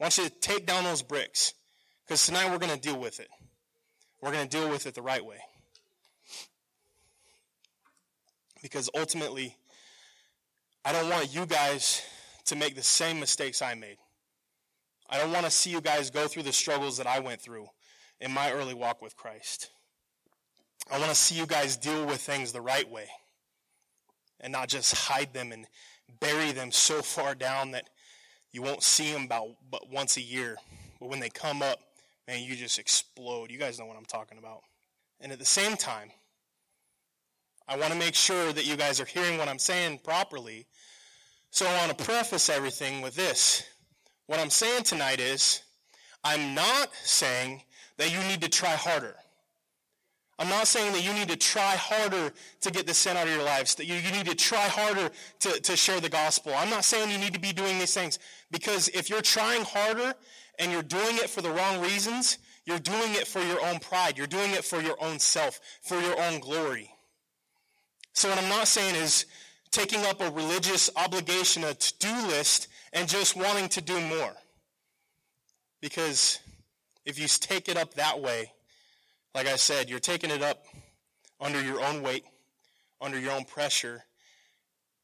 I 0.00 0.04
want 0.04 0.16
you 0.16 0.24
to 0.24 0.30
take 0.30 0.66
down 0.66 0.84
those 0.84 1.02
bricks 1.02 1.54
because 2.06 2.24
tonight 2.24 2.50
we're 2.50 2.58
going 2.58 2.72
to 2.72 2.80
deal 2.80 2.98
with 2.98 3.20
it. 3.20 3.28
We're 4.22 4.32
going 4.32 4.48
to 4.48 4.56
deal 4.56 4.70
with 4.70 4.86
it 4.86 4.94
the 4.94 5.02
right 5.02 5.24
way. 5.24 5.38
Because 8.62 8.90
ultimately, 8.96 9.56
I 10.84 10.92
don't 10.92 11.10
want 11.10 11.34
you 11.34 11.46
guys 11.46 12.02
to 12.46 12.56
make 12.56 12.74
the 12.74 12.82
same 12.82 13.20
mistakes 13.20 13.60
I 13.60 13.74
made. 13.74 13.98
I 15.10 15.18
don't 15.18 15.32
want 15.32 15.44
to 15.44 15.50
see 15.50 15.70
you 15.70 15.80
guys 15.80 16.10
go 16.10 16.26
through 16.26 16.42
the 16.44 16.52
struggles 16.52 16.96
that 16.96 17.06
I 17.06 17.20
went 17.20 17.40
through 17.40 17.68
in 18.20 18.32
my 18.32 18.50
early 18.50 18.74
walk 18.74 19.00
with 19.00 19.16
Christ. 19.16 19.70
I 20.90 20.98
want 20.98 21.10
to 21.10 21.14
see 21.14 21.34
you 21.34 21.46
guys 21.46 21.76
deal 21.76 22.06
with 22.06 22.20
things 22.20 22.52
the 22.52 22.60
right 22.60 22.88
way 22.88 23.08
and 24.40 24.52
not 24.52 24.68
just 24.68 24.94
hide 24.94 25.32
them 25.34 25.52
and 25.52 25.66
bury 26.20 26.52
them 26.52 26.70
so 26.70 27.02
far 27.02 27.34
down 27.34 27.72
that 27.72 27.88
you 28.52 28.62
won't 28.62 28.82
see 28.82 29.12
them 29.12 29.24
about 29.24 29.48
but 29.70 29.90
once 29.90 30.16
a 30.16 30.22
year. 30.22 30.56
But 30.98 31.10
when 31.10 31.20
they 31.20 31.28
come 31.28 31.62
up, 31.62 31.80
man, 32.26 32.42
you 32.42 32.56
just 32.56 32.78
explode. 32.78 33.50
You 33.50 33.58
guys 33.58 33.78
know 33.78 33.86
what 33.86 33.96
I'm 33.96 34.06
talking 34.06 34.38
about. 34.38 34.62
And 35.20 35.30
at 35.32 35.38
the 35.38 35.44
same 35.44 35.76
time, 35.76 36.10
I 37.68 37.76
want 37.76 37.92
to 37.92 37.98
make 37.98 38.14
sure 38.14 38.52
that 38.52 38.66
you 38.66 38.76
guys 38.76 39.00
are 39.00 39.04
hearing 39.04 39.36
what 39.36 39.48
I'm 39.48 39.58
saying 39.58 40.00
properly. 40.02 40.66
So 41.50 41.66
I 41.66 41.76
want 41.78 41.96
to 41.96 42.04
preface 42.04 42.48
everything 42.48 43.02
with 43.02 43.14
this. 43.14 43.64
What 44.26 44.38
I'm 44.38 44.50
saying 44.50 44.84
tonight 44.84 45.20
is 45.20 45.62
I'm 46.24 46.54
not 46.54 46.94
saying 46.94 47.62
that 47.98 48.12
you 48.12 48.20
need 48.28 48.40
to 48.40 48.48
try 48.48 48.70
harder. 48.70 49.16
I'm 50.38 50.48
not 50.48 50.68
saying 50.68 50.92
that 50.92 51.04
you 51.04 51.12
need 51.12 51.28
to 51.28 51.36
try 51.36 51.74
harder 51.74 52.32
to 52.60 52.70
get 52.70 52.86
the 52.86 52.94
sin 52.94 53.16
out 53.16 53.26
of 53.26 53.32
your 53.32 53.42
lives, 53.42 53.74
that 53.74 53.86
you, 53.86 53.96
you 53.96 54.12
need 54.12 54.26
to 54.26 54.36
try 54.36 54.68
harder 54.68 55.10
to, 55.40 55.60
to 55.60 55.76
share 55.76 56.00
the 56.00 56.08
gospel. 56.08 56.52
I'm 56.56 56.70
not 56.70 56.84
saying 56.84 57.10
you 57.10 57.18
need 57.18 57.34
to 57.34 57.40
be 57.40 57.52
doing 57.52 57.78
these 57.78 57.92
things 57.92 58.20
because 58.50 58.88
if 58.90 59.10
you're 59.10 59.20
trying 59.20 59.62
harder 59.62 60.14
and 60.60 60.70
you're 60.70 60.82
doing 60.82 61.16
it 61.16 61.28
for 61.28 61.42
the 61.42 61.50
wrong 61.50 61.80
reasons, 61.80 62.38
you're 62.64 62.78
doing 62.78 63.14
it 63.14 63.26
for 63.26 63.40
your 63.40 63.64
own 63.64 63.80
pride. 63.80 64.16
You're 64.16 64.28
doing 64.28 64.52
it 64.52 64.64
for 64.64 64.80
your 64.80 65.02
own 65.02 65.18
self, 65.18 65.58
for 65.82 65.98
your 66.00 66.20
own 66.20 66.38
glory. 66.38 66.90
So 68.12 68.28
what 68.28 68.38
I'm 68.38 68.48
not 68.48 68.68
saying 68.68 68.94
is 68.94 69.26
taking 69.70 70.04
up 70.04 70.20
a 70.20 70.30
religious 70.30 70.88
obligation, 70.96 71.64
a 71.64 71.74
to-do 71.74 72.26
list, 72.28 72.68
and 72.92 73.08
just 73.08 73.36
wanting 73.36 73.68
to 73.70 73.80
do 73.80 74.00
more. 74.00 74.34
Because 75.80 76.38
if 77.04 77.18
you 77.18 77.26
take 77.26 77.68
it 77.68 77.76
up 77.76 77.94
that 77.94 78.20
way, 78.20 78.52
like 79.34 79.46
I 79.46 79.56
said, 79.56 79.88
you're 79.88 80.00
taking 80.00 80.30
it 80.30 80.42
up 80.42 80.64
under 81.40 81.62
your 81.62 81.80
own 81.80 82.02
weight, 82.02 82.24
under 83.00 83.18
your 83.18 83.32
own 83.32 83.44
pressure, 83.44 84.04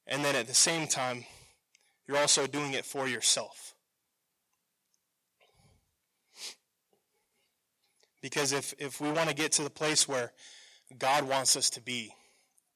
and 0.06 0.24
then 0.24 0.34
at 0.34 0.46
the 0.46 0.54
same 0.54 0.86
time, 0.86 1.24
you're 2.06 2.18
also 2.18 2.46
doing 2.46 2.72
it 2.72 2.84
for 2.84 3.08
yourself. 3.08 3.74
Because 8.20 8.52
if, 8.52 8.74
if 8.78 9.00
we 9.00 9.10
want 9.10 9.28
to 9.28 9.34
get 9.34 9.52
to 9.52 9.62
the 9.62 9.70
place 9.70 10.08
where 10.08 10.32
God 10.98 11.28
wants 11.28 11.56
us 11.56 11.70
to 11.70 11.80
be, 11.80 12.14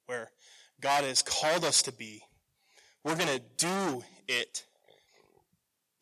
where 0.07 0.31
God 0.81 1.05
has 1.05 1.23
called 1.23 1.64
us 1.64 1.83
to 1.83 1.93
be, 1.93 2.23
we're 3.02 3.17
going 3.17 3.28
to 3.28 3.43
do 3.57 4.05
it, 4.26 4.64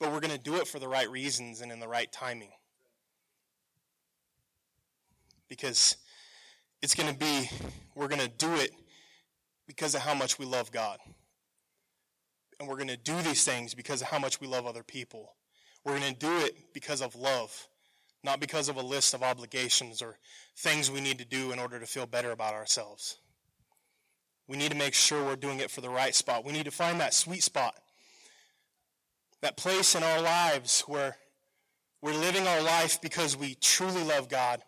but 0.00 0.12
we're 0.12 0.21
going 0.21 0.33
to 0.33 0.38
do 0.38 0.57
it 0.57 0.67
for 0.67 0.79
the 0.79 0.88
right 0.88 1.09
reasons 1.11 1.61
and 1.61 1.71
in 1.71 1.81
the 1.81 1.88
right 1.88 2.11
timing. 2.11 2.50
Because 5.49 5.97
it's 6.83 6.95
going 6.95 7.12
to 7.12 7.19
be, 7.19 7.50
we're 7.95 8.09
going 8.09 8.21
to 8.21 8.29
do 8.29 8.55
it 8.55 8.73
because 9.67 9.95
of 9.95 10.03
how 10.03 10.15
much 10.15 10.38
we 10.38 10.45
love 10.45 10.71
God. 10.71 10.99
And 12.59 12.69
we're 12.69 12.76
going 12.76 12.88
to 12.88 12.97
do 12.97 13.21
these 13.23 13.45
things 13.45 13.75
because 13.75 14.00
of 14.03 14.09
how 14.09 14.19
much 14.19 14.41
we 14.41 14.47
love 14.47 14.67
other 14.67 14.83
people. 14.83 15.35
We're 15.85 15.99
going 15.99 16.15
to 16.15 16.19
do 16.19 16.38
it 16.38 16.73
because 16.73 17.03
of 17.03 17.15
love, 17.15 17.69
not 18.25 18.41
because 18.41 18.69
of 18.69 18.76
a 18.76 18.83
list 18.83 19.15
of 19.15 19.23
obligations 19.23 20.03
or 20.03 20.19
things 20.57 20.91
we 20.91 21.00
need 21.00 21.19
to 21.19 21.25
do 21.25 21.53
in 21.53 21.59
order 21.59 21.79
to 21.79 21.87
feel 21.87 22.07
better 22.07 22.31
about 22.31 22.55
ourselves. 22.55 23.19
We 24.49 24.57
need 24.57 24.71
to 24.71 24.76
make 24.76 24.95
sure 24.95 25.25
we're 25.25 25.37
doing 25.37 25.61
it 25.61 25.71
for 25.71 25.81
the 25.81 25.91
right 25.91 26.15
spot. 26.15 26.45
We 26.45 26.53
need 26.53 26.65
to 26.65 26.71
find 26.71 27.00
that 27.00 27.15
sweet 27.15 27.43
spot, 27.43 27.75
that 29.43 29.57
place 29.57 29.95
in 29.95 30.03
our 30.03 30.21
lives 30.21 30.83
where 30.83 31.17
we're 32.00 32.15
living 32.15 32.47
our 32.47 32.62
life 32.62 33.00
because 33.00 33.37
we 33.37 33.57
truly 33.57 34.05
love 34.05 34.29
God 34.29 34.62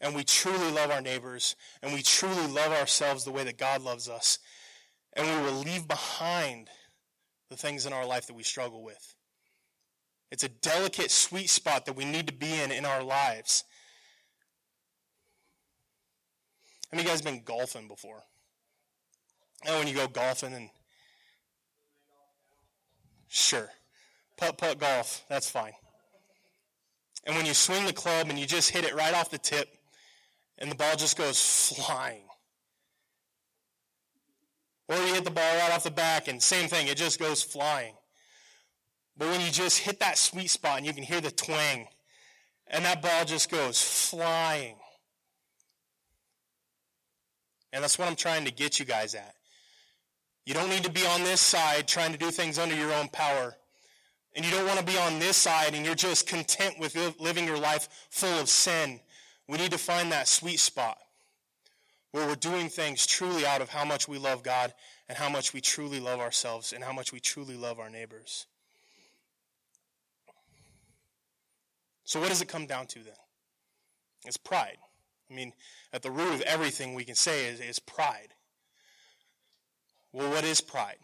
and 0.00 0.14
we 0.14 0.24
truly 0.24 0.70
love 0.70 0.90
our 0.90 1.00
neighbors 1.00 1.56
and 1.82 1.92
we 1.92 2.02
truly 2.02 2.46
love 2.46 2.72
ourselves 2.72 3.24
the 3.24 3.32
way 3.32 3.44
that 3.44 3.58
God 3.58 3.82
loves 3.82 4.08
us. 4.08 4.38
And 5.14 5.26
we 5.26 5.50
will 5.50 5.60
leave 5.60 5.88
behind 5.88 6.68
the 7.48 7.56
things 7.56 7.86
in 7.86 7.92
our 7.92 8.06
life 8.06 8.26
that 8.26 8.34
we 8.34 8.42
struggle 8.42 8.84
with. 8.84 9.14
It's 10.30 10.44
a 10.44 10.48
delicate, 10.48 11.10
sweet 11.10 11.48
spot 11.48 11.86
that 11.86 11.96
we 11.96 12.04
need 12.04 12.26
to 12.26 12.32
be 12.32 12.52
in 12.60 12.70
in 12.70 12.84
our 12.84 13.02
lives. 13.02 13.64
Have 16.90 17.00
you 17.00 17.06
guys 17.06 17.22
been 17.22 17.42
golfing 17.42 17.88
before? 17.88 18.22
And 19.64 19.76
when 19.78 19.88
you 19.88 19.94
go 19.94 20.06
golfing 20.06 20.52
and 20.52 20.68
sure, 23.28 23.70
putt 24.36 24.58
putt 24.58 24.78
golf, 24.78 25.24
that's 25.28 25.48
fine. 25.48 25.72
And 27.24 27.34
when 27.34 27.46
you 27.46 27.54
swing 27.54 27.86
the 27.86 27.92
club 27.92 28.28
and 28.28 28.38
you 28.38 28.46
just 28.46 28.70
hit 28.70 28.84
it 28.84 28.94
right 28.94 29.14
off 29.14 29.30
the 29.30 29.38
tip, 29.38 29.75
and 30.58 30.70
the 30.70 30.74
ball 30.74 30.96
just 30.96 31.16
goes 31.16 31.72
flying. 31.74 32.22
Or 34.88 34.96
you 34.96 35.14
hit 35.14 35.24
the 35.24 35.30
ball 35.30 35.56
right 35.58 35.72
off 35.72 35.84
the 35.84 35.90
back 35.90 36.28
and 36.28 36.42
same 36.42 36.68
thing, 36.68 36.86
it 36.86 36.96
just 36.96 37.18
goes 37.18 37.42
flying. 37.42 37.94
But 39.16 39.28
when 39.28 39.40
you 39.40 39.50
just 39.50 39.78
hit 39.78 40.00
that 40.00 40.18
sweet 40.18 40.50
spot 40.50 40.78
and 40.78 40.86
you 40.86 40.92
can 40.92 41.02
hear 41.02 41.20
the 41.20 41.30
twang, 41.30 41.88
and 42.68 42.84
that 42.84 43.02
ball 43.02 43.24
just 43.24 43.50
goes 43.50 43.80
flying. 43.80 44.76
And 47.72 47.82
that's 47.82 47.98
what 47.98 48.08
I'm 48.08 48.16
trying 48.16 48.44
to 48.44 48.50
get 48.52 48.78
you 48.78 48.84
guys 48.84 49.14
at. 49.14 49.34
You 50.44 50.54
don't 50.54 50.70
need 50.70 50.84
to 50.84 50.90
be 50.90 51.04
on 51.06 51.24
this 51.24 51.40
side 51.40 51.88
trying 51.88 52.12
to 52.12 52.18
do 52.18 52.30
things 52.30 52.58
under 52.58 52.74
your 52.74 52.92
own 52.92 53.08
power. 53.08 53.56
And 54.34 54.44
you 54.44 54.50
don't 54.50 54.66
want 54.66 54.78
to 54.78 54.84
be 54.84 54.96
on 54.98 55.18
this 55.18 55.36
side 55.36 55.74
and 55.74 55.84
you're 55.84 55.94
just 55.94 56.28
content 56.28 56.78
with 56.78 56.96
living 57.18 57.46
your 57.46 57.58
life 57.58 57.88
full 58.10 58.38
of 58.38 58.48
sin. 58.48 59.00
We 59.48 59.58
need 59.58 59.70
to 59.72 59.78
find 59.78 60.10
that 60.12 60.28
sweet 60.28 60.58
spot 60.58 60.98
where 62.12 62.26
we're 62.26 62.34
doing 62.34 62.68
things 62.68 63.06
truly 63.06 63.46
out 63.46 63.60
of 63.60 63.68
how 63.68 63.84
much 63.84 64.08
we 64.08 64.18
love 64.18 64.42
God 64.42 64.72
and 65.08 65.16
how 65.18 65.28
much 65.28 65.52
we 65.52 65.60
truly 65.60 66.00
love 66.00 66.18
ourselves 66.18 66.72
and 66.72 66.82
how 66.82 66.92
much 66.92 67.12
we 67.12 67.20
truly 67.20 67.56
love 67.56 67.78
our 67.78 67.90
neighbors. 67.90 68.46
So, 72.04 72.20
what 72.20 72.28
does 72.28 72.40
it 72.40 72.48
come 72.48 72.66
down 72.66 72.86
to 72.86 73.00
then? 73.00 73.14
It's 74.24 74.36
pride. 74.36 74.78
I 75.30 75.34
mean, 75.34 75.52
at 75.92 76.02
the 76.02 76.10
root 76.10 76.34
of 76.34 76.40
everything 76.42 76.94
we 76.94 77.04
can 77.04 77.16
say 77.16 77.46
is, 77.46 77.60
is 77.60 77.78
pride. 77.78 78.28
Well, 80.12 80.30
what 80.30 80.44
is 80.44 80.60
pride? 80.60 80.98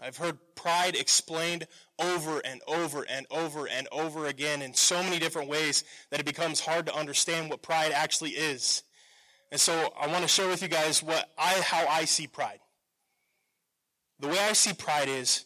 I've 0.00 0.16
heard 0.16 0.38
pride 0.54 0.96
explained 0.96 1.66
over 1.98 2.40
and 2.44 2.60
over 2.66 3.04
and 3.08 3.26
over 3.30 3.68
and 3.68 3.86
over 3.92 4.26
again 4.26 4.62
in 4.62 4.74
so 4.74 5.02
many 5.02 5.18
different 5.18 5.48
ways 5.48 5.84
that 6.10 6.20
it 6.20 6.26
becomes 6.26 6.60
hard 6.60 6.86
to 6.86 6.94
understand 6.94 7.50
what 7.50 7.62
pride 7.62 7.92
actually 7.92 8.30
is. 8.30 8.82
And 9.50 9.60
so 9.60 9.92
I 10.00 10.06
want 10.06 10.22
to 10.22 10.28
share 10.28 10.48
with 10.48 10.62
you 10.62 10.68
guys 10.68 11.02
what 11.02 11.30
I 11.38 11.60
how 11.60 11.86
I 11.86 12.04
see 12.06 12.26
pride. 12.26 12.60
The 14.18 14.28
way 14.28 14.38
I 14.38 14.54
see 14.54 14.72
pride 14.72 15.08
is 15.08 15.44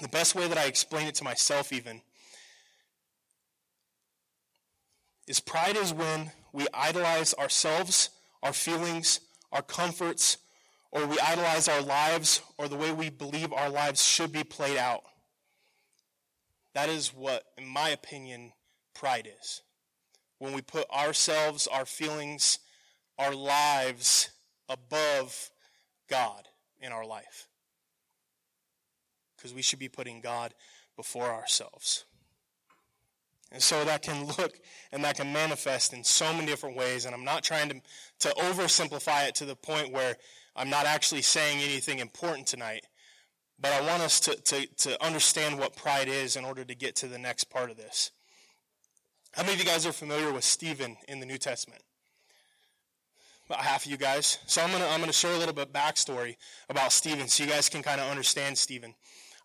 the 0.00 0.08
best 0.08 0.34
way 0.34 0.48
that 0.48 0.58
I 0.58 0.64
explain 0.64 1.06
it 1.06 1.14
to 1.16 1.24
myself 1.24 1.72
even 1.72 2.00
is 5.26 5.40
pride 5.40 5.76
is 5.76 5.92
when 5.92 6.30
we 6.52 6.66
idolize 6.72 7.34
ourselves, 7.34 8.10
our 8.42 8.52
feelings, 8.52 9.20
our 9.52 9.62
comforts, 9.62 10.38
or 10.92 11.06
we 11.06 11.18
idolize 11.18 11.68
our 11.68 11.82
lives 11.82 12.42
or 12.58 12.68
the 12.68 12.76
way 12.76 12.92
we 12.92 13.10
believe 13.10 13.52
our 13.52 13.70
lives 13.70 14.04
should 14.04 14.32
be 14.32 14.44
played 14.44 14.76
out. 14.76 15.02
That 16.74 16.88
is 16.88 17.08
what, 17.08 17.44
in 17.56 17.66
my 17.66 17.88
opinion, 17.90 18.52
pride 18.94 19.28
is. 19.40 19.62
When 20.38 20.52
we 20.52 20.60
put 20.60 20.88
ourselves, 20.90 21.66
our 21.66 21.86
feelings, 21.86 22.58
our 23.18 23.34
lives 23.34 24.30
above 24.68 25.50
God 26.08 26.48
in 26.80 26.92
our 26.92 27.06
life. 27.06 27.48
Because 29.36 29.54
we 29.54 29.62
should 29.62 29.78
be 29.78 29.88
putting 29.88 30.20
God 30.20 30.54
before 30.96 31.30
ourselves. 31.30 32.04
And 33.52 33.62
so 33.62 33.84
that 33.84 34.02
can 34.02 34.26
look 34.38 34.58
and 34.92 35.04
that 35.04 35.16
can 35.16 35.32
manifest 35.32 35.92
in 35.92 36.04
so 36.04 36.32
many 36.32 36.46
different 36.46 36.76
ways. 36.76 37.04
And 37.04 37.14
I'm 37.14 37.24
not 37.24 37.44
trying 37.44 37.68
to, 37.68 37.80
to 38.28 38.34
oversimplify 38.36 39.28
it 39.28 39.36
to 39.36 39.44
the 39.44 39.56
point 39.56 39.92
where 39.92 40.16
I'm 40.56 40.70
not 40.70 40.86
actually 40.86 41.22
saying 41.22 41.58
anything 41.60 41.98
important 41.98 42.46
tonight. 42.46 42.86
But 43.58 43.72
I 43.72 43.80
want 43.80 44.02
us 44.02 44.20
to, 44.20 44.34
to, 44.36 44.66
to 44.66 45.04
understand 45.04 45.58
what 45.58 45.76
pride 45.76 46.08
is 46.08 46.36
in 46.36 46.44
order 46.44 46.64
to 46.64 46.74
get 46.74 46.96
to 46.96 47.06
the 47.06 47.18
next 47.18 47.44
part 47.44 47.70
of 47.70 47.76
this. 47.76 48.10
How 49.32 49.42
many 49.42 49.54
of 49.54 49.60
you 49.60 49.66
guys 49.66 49.86
are 49.86 49.92
familiar 49.92 50.32
with 50.32 50.44
Stephen 50.44 50.96
in 51.08 51.20
the 51.20 51.26
New 51.26 51.38
Testament? 51.38 51.82
About 53.46 53.60
half 53.60 53.84
of 53.84 53.90
you 53.90 53.96
guys. 53.96 54.38
So 54.46 54.60
I'm 54.60 54.72
gonna 54.72 54.86
I'm 54.86 55.00
gonna 55.00 55.12
share 55.12 55.32
a 55.32 55.38
little 55.38 55.54
bit 55.54 55.72
backstory 55.72 56.36
about 56.68 56.90
Stephen 56.90 57.28
so 57.28 57.44
you 57.44 57.50
guys 57.50 57.68
can 57.68 57.82
kind 57.82 58.00
of 58.00 58.10
understand 58.10 58.58
Stephen. 58.58 58.94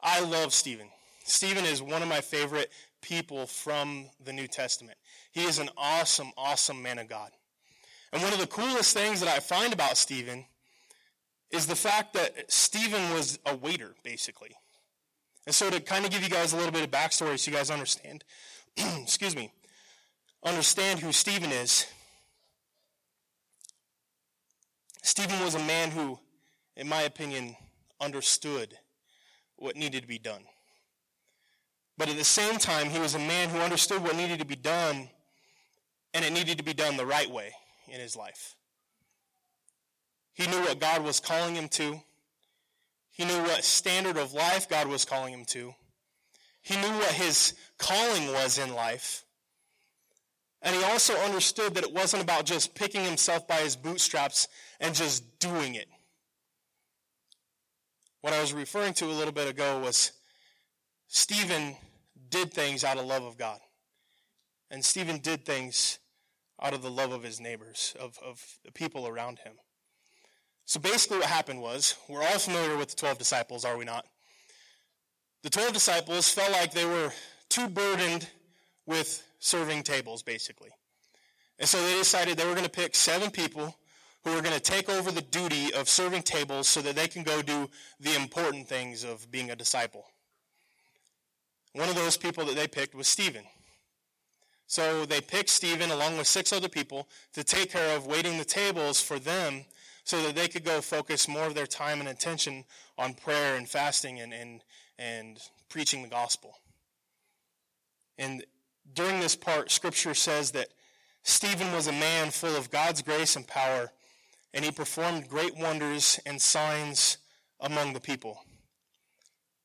I 0.01 0.21
love 0.21 0.53
Stephen. 0.53 0.87
Stephen 1.23 1.65
is 1.65 1.83
one 1.83 2.01
of 2.01 2.07
my 2.07 2.19
favorite 2.19 2.71
people 3.01 3.45
from 3.45 4.07
the 4.23 4.33
New 4.33 4.47
Testament. 4.47 4.97
He 5.31 5.43
is 5.43 5.59
an 5.59 5.69
awesome, 5.77 6.31
awesome 6.35 6.81
man 6.81 6.97
of 6.97 7.09
God. 7.09 7.31
And 8.11 8.23
one 8.23 8.33
of 8.33 8.39
the 8.39 8.47
coolest 8.47 8.95
things 8.95 9.19
that 9.19 9.29
I 9.29 9.39
find 9.39 9.71
about 9.71 9.97
Stephen 9.97 10.45
is 11.51 11.67
the 11.67 11.75
fact 11.75 12.13
that 12.13 12.51
Stephen 12.51 13.13
was 13.13 13.39
a 13.45 13.55
waiter, 13.55 13.95
basically. 14.03 14.51
And 15.45 15.53
so 15.53 15.69
to 15.69 15.79
kind 15.79 16.05
of 16.05 16.11
give 16.11 16.23
you 16.23 16.29
guys 16.29 16.53
a 16.53 16.57
little 16.57 16.71
bit 16.71 16.83
of 16.83 16.91
backstory 16.91 17.37
so 17.37 17.51
you 17.51 17.57
guys 17.57 17.69
understand, 17.69 18.23
excuse 18.77 19.35
me, 19.35 19.51
understand 20.43 20.99
who 20.99 21.11
Stephen 21.11 21.51
is. 21.51 21.87
Stephen 25.03 25.39
was 25.43 25.55
a 25.55 25.59
man 25.59 25.91
who, 25.91 26.19
in 26.75 26.87
my 26.87 27.01
opinion, 27.01 27.55
understood 27.99 28.77
what 29.55 29.75
needed 29.75 30.01
to 30.03 30.07
be 30.07 30.19
done. 30.19 30.43
But 31.97 32.09
at 32.09 32.17
the 32.17 32.23
same 32.23 32.57
time, 32.57 32.89
he 32.89 32.99
was 32.99 33.15
a 33.15 33.19
man 33.19 33.49
who 33.49 33.59
understood 33.59 34.01
what 34.01 34.15
needed 34.15 34.39
to 34.39 34.45
be 34.45 34.55
done, 34.55 35.09
and 36.13 36.23
it 36.23 36.31
needed 36.31 36.57
to 36.59 36.63
be 36.63 36.73
done 36.73 36.97
the 36.97 37.05
right 37.05 37.29
way 37.29 37.53
in 37.87 37.99
his 37.99 38.15
life. 38.15 38.55
He 40.33 40.47
knew 40.47 40.59
what 40.61 40.79
God 40.79 41.03
was 41.03 41.19
calling 41.19 41.55
him 41.55 41.67
to. 41.69 42.01
He 43.11 43.25
knew 43.25 43.41
what 43.43 43.63
standard 43.63 44.17
of 44.17 44.33
life 44.33 44.69
God 44.69 44.87
was 44.87 45.05
calling 45.05 45.33
him 45.33 45.45
to. 45.45 45.73
He 46.61 46.75
knew 46.75 46.91
what 46.97 47.11
his 47.11 47.53
calling 47.77 48.31
was 48.31 48.57
in 48.57 48.73
life. 48.73 49.25
And 50.61 50.75
he 50.75 50.83
also 50.83 51.15
understood 51.15 51.73
that 51.75 51.83
it 51.83 51.93
wasn't 51.93 52.23
about 52.23 52.45
just 52.45 52.75
picking 52.75 53.03
himself 53.03 53.47
by 53.47 53.57
his 53.57 53.75
bootstraps 53.75 54.47
and 54.79 54.93
just 54.93 55.39
doing 55.39 55.75
it. 55.75 55.87
What 58.21 58.33
I 58.33 58.41
was 58.41 58.53
referring 58.53 58.93
to 58.95 59.05
a 59.05 59.07
little 59.07 59.33
bit 59.33 59.49
ago 59.49 59.79
was 59.79 60.11
Stephen 61.07 61.75
did 62.29 62.53
things 62.53 62.83
out 62.83 62.97
of 62.97 63.05
love 63.05 63.23
of 63.23 63.37
God. 63.37 63.59
And 64.69 64.85
Stephen 64.85 65.17
did 65.17 65.45
things 65.45 65.97
out 66.61 66.73
of 66.73 66.83
the 66.83 66.91
love 66.91 67.11
of 67.11 67.23
his 67.23 67.41
neighbors, 67.41 67.95
of, 67.99 68.19
of 68.23 68.59
the 68.63 68.71
people 68.71 69.07
around 69.07 69.39
him. 69.39 69.53
So 70.71 70.79
basically, 70.79 71.17
what 71.17 71.27
happened 71.27 71.61
was 71.61 71.97
we're 72.07 72.23
all 72.23 72.39
familiar 72.39 72.77
with 72.77 72.91
the 72.91 72.95
12 72.95 73.17
disciples, 73.17 73.65
are 73.65 73.77
we 73.77 73.83
not? 73.83 74.05
The 75.43 75.49
12 75.49 75.73
disciples 75.73 76.31
felt 76.31 76.53
like 76.53 76.71
they 76.71 76.85
were 76.85 77.11
too 77.49 77.67
burdened 77.67 78.29
with 78.85 79.21
serving 79.39 79.83
tables, 79.83 80.23
basically. 80.23 80.69
And 81.59 81.67
so 81.67 81.83
they 81.83 81.95
decided 81.95 82.37
they 82.37 82.45
were 82.45 82.53
going 82.53 82.63
to 82.63 82.69
pick 82.71 82.95
seven 82.95 83.31
people 83.31 83.75
who 84.23 84.33
were 84.33 84.41
going 84.41 84.55
to 84.55 84.61
take 84.61 84.87
over 84.87 85.11
the 85.11 85.23
duty 85.23 85.73
of 85.73 85.89
serving 85.89 86.23
tables 86.23 86.69
so 86.69 86.81
that 86.83 86.95
they 86.95 87.09
can 87.09 87.23
go 87.23 87.41
do 87.41 87.69
the 87.99 88.15
important 88.15 88.65
things 88.65 89.03
of 89.03 89.29
being 89.29 89.51
a 89.51 89.57
disciple. 89.57 90.05
One 91.73 91.89
of 91.89 91.95
those 91.95 92.15
people 92.15 92.45
that 92.45 92.55
they 92.55 92.69
picked 92.69 92.95
was 92.95 93.09
Stephen. 93.09 93.43
So 94.67 95.05
they 95.05 95.19
picked 95.19 95.49
Stephen 95.49 95.91
along 95.91 96.17
with 96.17 96.27
six 96.27 96.53
other 96.53 96.69
people 96.69 97.09
to 97.33 97.43
take 97.43 97.71
care 97.71 97.93
of 97.97 98.07
waiting 98.07 98.37
the 98.37 98.45
tables 98.45 99.01
for 99.01 99.19
them 99.19 99.65
so 100.03 100.21
that 100.23 100.35
they 100.35 100.47
could 100.47 100.63
go 100.63 100.81
focus 100.81 101.27
more 101.27 101.45
of 101.45 101.55
their 101.55 101.67
time 101.67 101.99
and 101.99 102.09
attention 102.09 102.65
on 102.97 103.13
prayer 103.13 103.55
and 103.55 103.67
fasting 103.67 104.19
and, 104.19 104.33
and, 104.33 104.61
and 104.97 105.39
preaching 105.69 106.01
the 106.01 106.09
gospel. 106.09 106.55
And 108.17 108.43
during 108.93 109.19
this 109.19 109.35
part, 109.35 109.71
Scripture 109.71 110.13
says 110.13 110.51
that 110.51 110.69
Stephen 111.23 111.71
was 111.71 111.87
a 111.87 111.91
man 111.91 112.31
full 112.31 112.55
of 112.55 112.71
God's 112.71 113.01
grace 113.01 113.35
and 113.35 113.47
power, 113.47 113.91
and 114.53 114.65
he 114.65 114.71
performed 114.71 115.29
great 115.29 115.55
wonders 115.55 116.19
and 116.25 116.41
signs 116.41 117.17
among 117.59 117.93
the 117.93 117.99
people. 117.99 118.43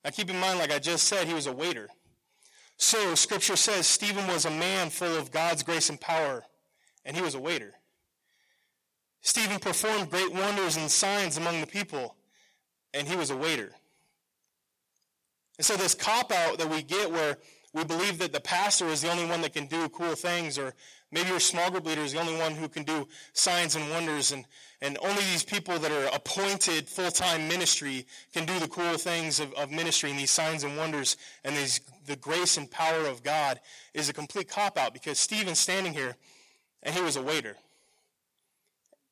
Now 0.05 0.11
keep 0.11 0.31
in 0.31 0.39
mind, 0.39 0.59
like 0.59 0.73
I 0.73 0.79
just 0.79 1.09
said, 1.09 1.27
he 1.27 1.35
was 1.35 1.47
a 1.47 1.53
waiter. 1.53 1.89
So 2.77 3.15
Scripture 3.15 3.57
says 3.57 3.87
Stephen 3.87 4.27
was 4.27 4.45
a 4.45 4.51
man 4.51 4.91
full 4.91 5.17
of 5.17 5.31
God's 5.31 5.63
grace 5.63 5.89
and 5.89 6.01
power, 6.01 6.45
and 7.05 7.17
he 7.17 7.23
was 7.23 7.35
a 7.35 7.41
waiter. 7.41 7.75
Stephen 9.27 9.59
performed 9.59 10.09
great 10.09 10.33
wonders 10.33 10.77
and 10.77 10.89
signs 10.89 11.37
among 11.37 11.61
the 11.61 11.67
people, 11.67 12.15
and 12.95 13.09
he 13.09 13.17
was 13.17 13.31
a 13.31 13.37
waiter. 13.37 13.73
And 15.59 15.67
so 15.67 15.77
this 15.77 15.97
cop 15.97 16.31
out 16.31 16.59
that 16.59 16.71
we 16.71 16.81
get 16.81 17.11
where 17.11 17.37
we 17.73 17.83
believe 17.83 18.19
that 18.19 18.33
the 18.33 18.39
pastor 18.39 18.87
is 18.87 19.03
the 19.03 19.11
only 19.11 19.27
one 19.27 19.41
that 19.41 19.53
can 19.53 19.67
do 19.67 19.89
cool 19.89 20.15
things, 20.15 20.59
or 20.59 20.75
maybe 21.11 21.29
your 21.31 21.41
small 21.41 21.73
group 21.73 21.87
leader 21.87 22.03
is 22.03 22.13
the 22.13 22.21
only 22.21 22.37
one 22.37 22.53
who 22.53 22.69
can 22.69 22.85
do 22.85 23.09
signs 23.33 23.75
and 23.75 23.91
wonders, 23.91 24.31
and, 24.31 24.45
and 24.81 24.97
only 25.03 25.23
these 25.25 25.43
people 25.43 25.77
that 25.81 25.91
are 25.91 26.15
appointed 26.15 26.89
full-time 26.89 27.49
ministry 27.49 28.07
can 28.33 28.47
do 28.47 28.57
the 28.61 28.69
cool 28.69 28.97
things 28.97 29.41
of, 29.41 29.53
of 29.55 29.73
ministry 29.73 30.09
and 30.09 30.21
these 30.21 30.31
signs 30.31 30.63
and 30.63 30.77
wonders 30.77 31.17
and 31.43 31.57
these, 31.57 31.81
the 32.07 32.15
grace 32.15 32.59
and 32.59 32.71
power 32.71 33.09
of 33.09 33.25
God 33.25 33.59
is 33.93 34.09
a 34.09 34.13
complete 34.13 34.49
cop-out 34.49 34.93
because 34.95 35.19
Stephen's 35.19 35.59
standing 35.59 35.93
here 35.93 36.15
and 36.85 36.95
he 36.95 37.01
was 37.01 37.17
a 37.17 37.23
waiter. 37.23 37.57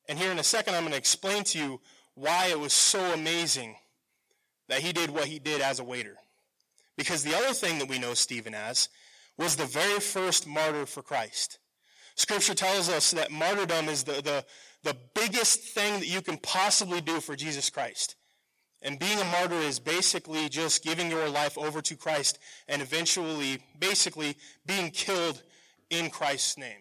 And 0.09 0.19
here 0.19 0.31
in 0.31 0.39
a 0.39 0.45
second, 0.45 0.75
I'm 0.75 0.83
going 0.83 0.93
to 0.93 0.99
explain 0.99 1.45
to 1.45 1.59
you 1.59 1.81
why 2.15 2.47
it 2.47 2.59
was 2.59 2.73
so 2.73 3.01
amazing 3.13 3.77
that 4.69 4.81
he 4.81 4.93
did 4.93 5.11
what 5.11 5.27
he 5.27 5.39
did 5.39 5.61
as 5.61 5.79
a 5.79 5.85
waiter. 5.85 6.17
Because 6.97 7.25
the 7.25 7.37
other 7.37 7.53
thing 7.53 7.79
that 7.79 7.89
we 7.89 7.99
know 7.99 8.15
Stephen 8.15 8.55
as 8.55 8.89
was 9.37 9.57
the 9.57 9.65
very 9.65 10.01
first 10.01 10.47
martyr 10.47 10.87
for 10.87 11.03
Christ. 11.03 11.59
Scripture 12.15 12.55
tells 12.55 12.89
us 12.89 13.11
that 13.11 13.33
martyrdom 13.33 13.89
is 13.89 14.05
the, 14.05 14.23
the, 14.23 14.45
the 14.85 14.97
biggest 15.15 15.61
thing 15.61 15.95
that 15.95 16.07
you 16.07 16.23
can 16.23 16.39
possibly 16.39 17.01
do 17.01 17.21
for 17.21 17.35
Jesus 17.35 17.71
Christ. 17.71 18.15
And 18.81 18.99
being 18.99 19.19
a 19.19 19.25
martyr 19.25 19.57
is 19.57 19.81
basically 19.81 20.49
just 20.49 20.85
giving 20.85 21.11
your 21.11 21.29
life 21.29 21.57
over 21.59 21.81
to 21.83 21.97
Christ 21.97 22.39
and 22.69 22.83
eventually, 22.83 23.59
basically, 23.79 24.37
being 24.67 24.91
killed 24.91 25.43
in 25.91 26.11
Christ's 26.11 26.59
name. 26.59 26.81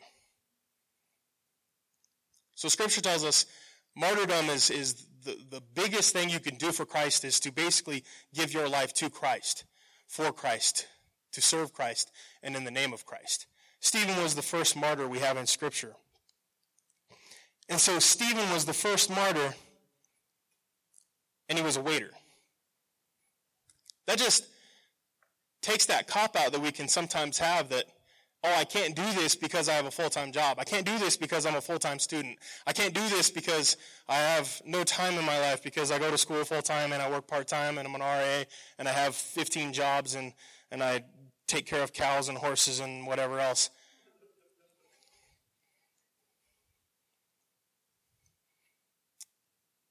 So 2.64 2.70
Scripture 2.70 3.02
tells 3.02 3.26
us 3.26 3.46
martyrdom 3.94 4.46
is, 4.46 4.70
is 4.70 5.06
the, 5.26 5.38
the 5.50 5.62
biggest 5.76 6.14
thing 6.14 6.30
you 6.30 6.40
can 6.40 6.56
do 6.56 6.72
for 6.72 6.86
Christ 6.86 7.26
is 7.26 7.42
to 7.42 7.52
basically 7.52 8.06
give 8.34 8.54
your 8.54 8.70
life 8.70 8.94
to 8.94 9.10
Christ 9.10 9.66
for 10.08 10.32
Christ, 10.32 10.88
to 11.34 11.42
serve 11.42 11.74
Christ, 11.74 12.10
and 12.42 12.56
in 12.56 12.64
the 12.64 12.72
name 12.72 12.94
of 12.94 13.06
Christ. 13.06 13.48
Stephen 13.82 14.16
was 14.24 14.36
the 14.36 14.42
first 14.42 14.78
martyr 14.78 15.10
we 15.10 15.20
have 15.20 15.36
in 15.36 15.46
Scripture. 15.46 15.92
And 17.68 17.82
so 17.82 18.00
Stephen 18.00 18.50
was 18.52 18.64
the 18.64 18.72
first 18.72 19.10
martyr, 19.10 19.56
and 21.50 21.60
he 21.60 21.66
was 21.66 21.76
a 21.76 21.82
waiter. 21.82 22.12
That 24.08 24.20
just 24.20 24.48
takes 25.62 25.86
that 25.88 26.08
cop 26.08 26.38
out 26.38 26.54
that 26.54 26.62
we 26.62 26.72
can 26.72 26.88
sometimes 26.88 27.40
have 27.40 27.68
that 27.68 27.88
oh, 28.44 28.54
I 28.58 28.66
can't 28.66 28.96
do 28.96 29.10
this 29.14 29.36
because 29.36 29.70
I 29.70 29.74
have 29.74 29.86
a 29.86 29.92
full-time 29.92 30.32
job. 30.32 30.58
I 30.60 30.66
can't 30.66 30.86
do 30.86 30.98
this 30.98 31.16
because 31.16 31.46
I'm 31.46 31.56
a 31.56 31.62
full-time 31.62 31.98
student. 31.98 32.38
I 32.68 32.74
can't 32.74 32.94
do 32.94 33.08
this 33.10 33.32
because 33.32 33.78
I 34.10 34.16
have 34.16 34.62
no 34.66 34.84
time 34.84 35.14
in 35.18 35.26
my 35.26 35.40
life 35.40 35.64
because 35.64 35.92
I 35.92 36.00
go 36.00 36.12
to 36.12 36.18
school 36.18 36.44
full-time 36.44 36.92
and 36.92 37.02
I 37.02 37.10
work 37.10 37.26
part-time 37.26 37.78
and 37.78 37.88
I'm 37.88 37.96
an 37.96 38.02
RA 38.02 38.44
and 38.78 38.88
I 38.88 38.92
have 38.92 39.16
15 39.16 39.72
jobs 39.72 40.16
and, 40.16 40.34
and 40.72 40.84
I 40.84 41.04
take 41.48 41.66
care 41.66 41.82
of 41.82 41.94
cows 41.94 42.28
and 42.28 42.38
horses 42.38 42.82
and 42.82 43.08
whatever 43.08 43.40
else. 43.40 43.70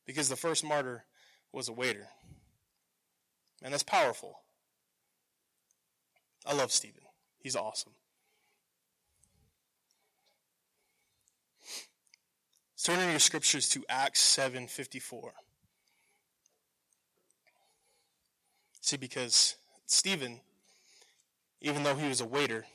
Because 0.04 0.28
the 0.28 0.36
first 0.36 0.62
martyr 0.62 1.04
was 1.52 1.68
a 1.68 1.72
waiter. 1.72 2.08
And 3.62 3.72
that's 3.72 3.82
powerful. 3.82 4.40
I 6.44 6.52
love 6.52 6.70
Stephen. 6.70 7.02
He's 7.38 7.56
awesome. 7.56 7.92
Turn 12.82 12.98
in 12.98 13.10
your 13.10 13.20
scriptures 13.20 13.68
to 13.68 13.84
Acts 13.88 14.20
7:54. 14.20 15.34
See, 18.80 18.96
because 18.96 19.54
Stephen, 19.86 20.40
even 21.60 21.84
though 21.84 21.94
he 21.94 22.08
was 22.08 22.20
a 22.20 22.26
waiter, 22.26 22.66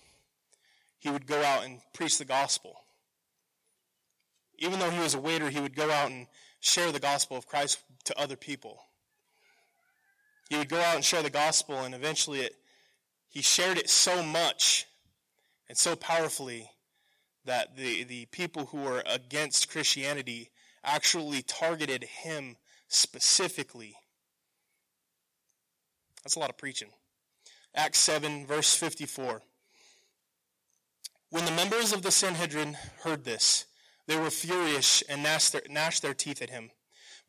he 0.97 1.09
would 1.09 1.27
go 1.27 1.43
out 1.43 1.65
and 1.65 1.81
preach 1.91 2.17
the 2.17 2.25
gospel. 2.25 2.85
Even 4.57 4.79
though 4.79 4.91
he 4.91 4.99
was 4.99 5.13
a 5.13 5.19
waiter, 5.19 5.49
he 5.49 5.59
would 5.59 5.75
go 5.75 5.91
out 5.91 6.09
and 6.09 6.27
share 6.61 6.93
the 6.93 7.01
gospel 7.01 7.35
of 7.35 7.45
Christ 7.45 7.79
to 8.05 8.17
other 8.17 8.37
people. 8.37 8.81
He 10.49 10.55
would 10.55 10.69
go 10.69 10.79
out 10.79 10.95
and 10.95 11.03
share 11.03 11.21
the 11.21 11.29
gospel, 11.29 11.83
and 11.83 11.93
eventually 11.93 12.39
it, 12.39 12.55
he 13.27 13.41
shared 13.41 13.77
it 13.77 13.89
so 13.89 14.23
much 14.23 14.87
and 15.67 15.77
so 15.77 15.97
powerfully 15.97 16.71
that 17.47 17.75
the, 17.75 18.03
the 18.03 18.25
people 18.27 18.67
who 18.67 18.77
were 18.77 19.03
against 19.05 19.69
Christianity 19.69 20.51
actually 20.83 21.41
targeted 21.41 22.03
him 22.03 22.57
specifically. 22.87 23.95
That's 26.23 26.35
a 26.35 26.39
lot 26.39 26.49
of 26.49 26.57
preaching. 26.57 26.89
Acts 27.75 27.99
7, 27.99 28.45
verse 28.45 28.75
54. 28.75 29.41
When 31.29 31.45
the 31.45 31.51
members 31.51 31.91
of 31.91 32.01
the 32.01 32.11
Sanhedrin 32.11 32.77
heard 33.03 33.23
this, 33.23 33.65
they 34.07 34.17
were 34.17 34.29
furious 34.29 35.01
and 35.03 35.23
gnashed 35.23 35.53
their, 35.53 35.61
gnashed 35.69 36.01
their 36.01 36.13
teeth 36.13 36.41
at 36.41 36.49
him. 36.49 36.69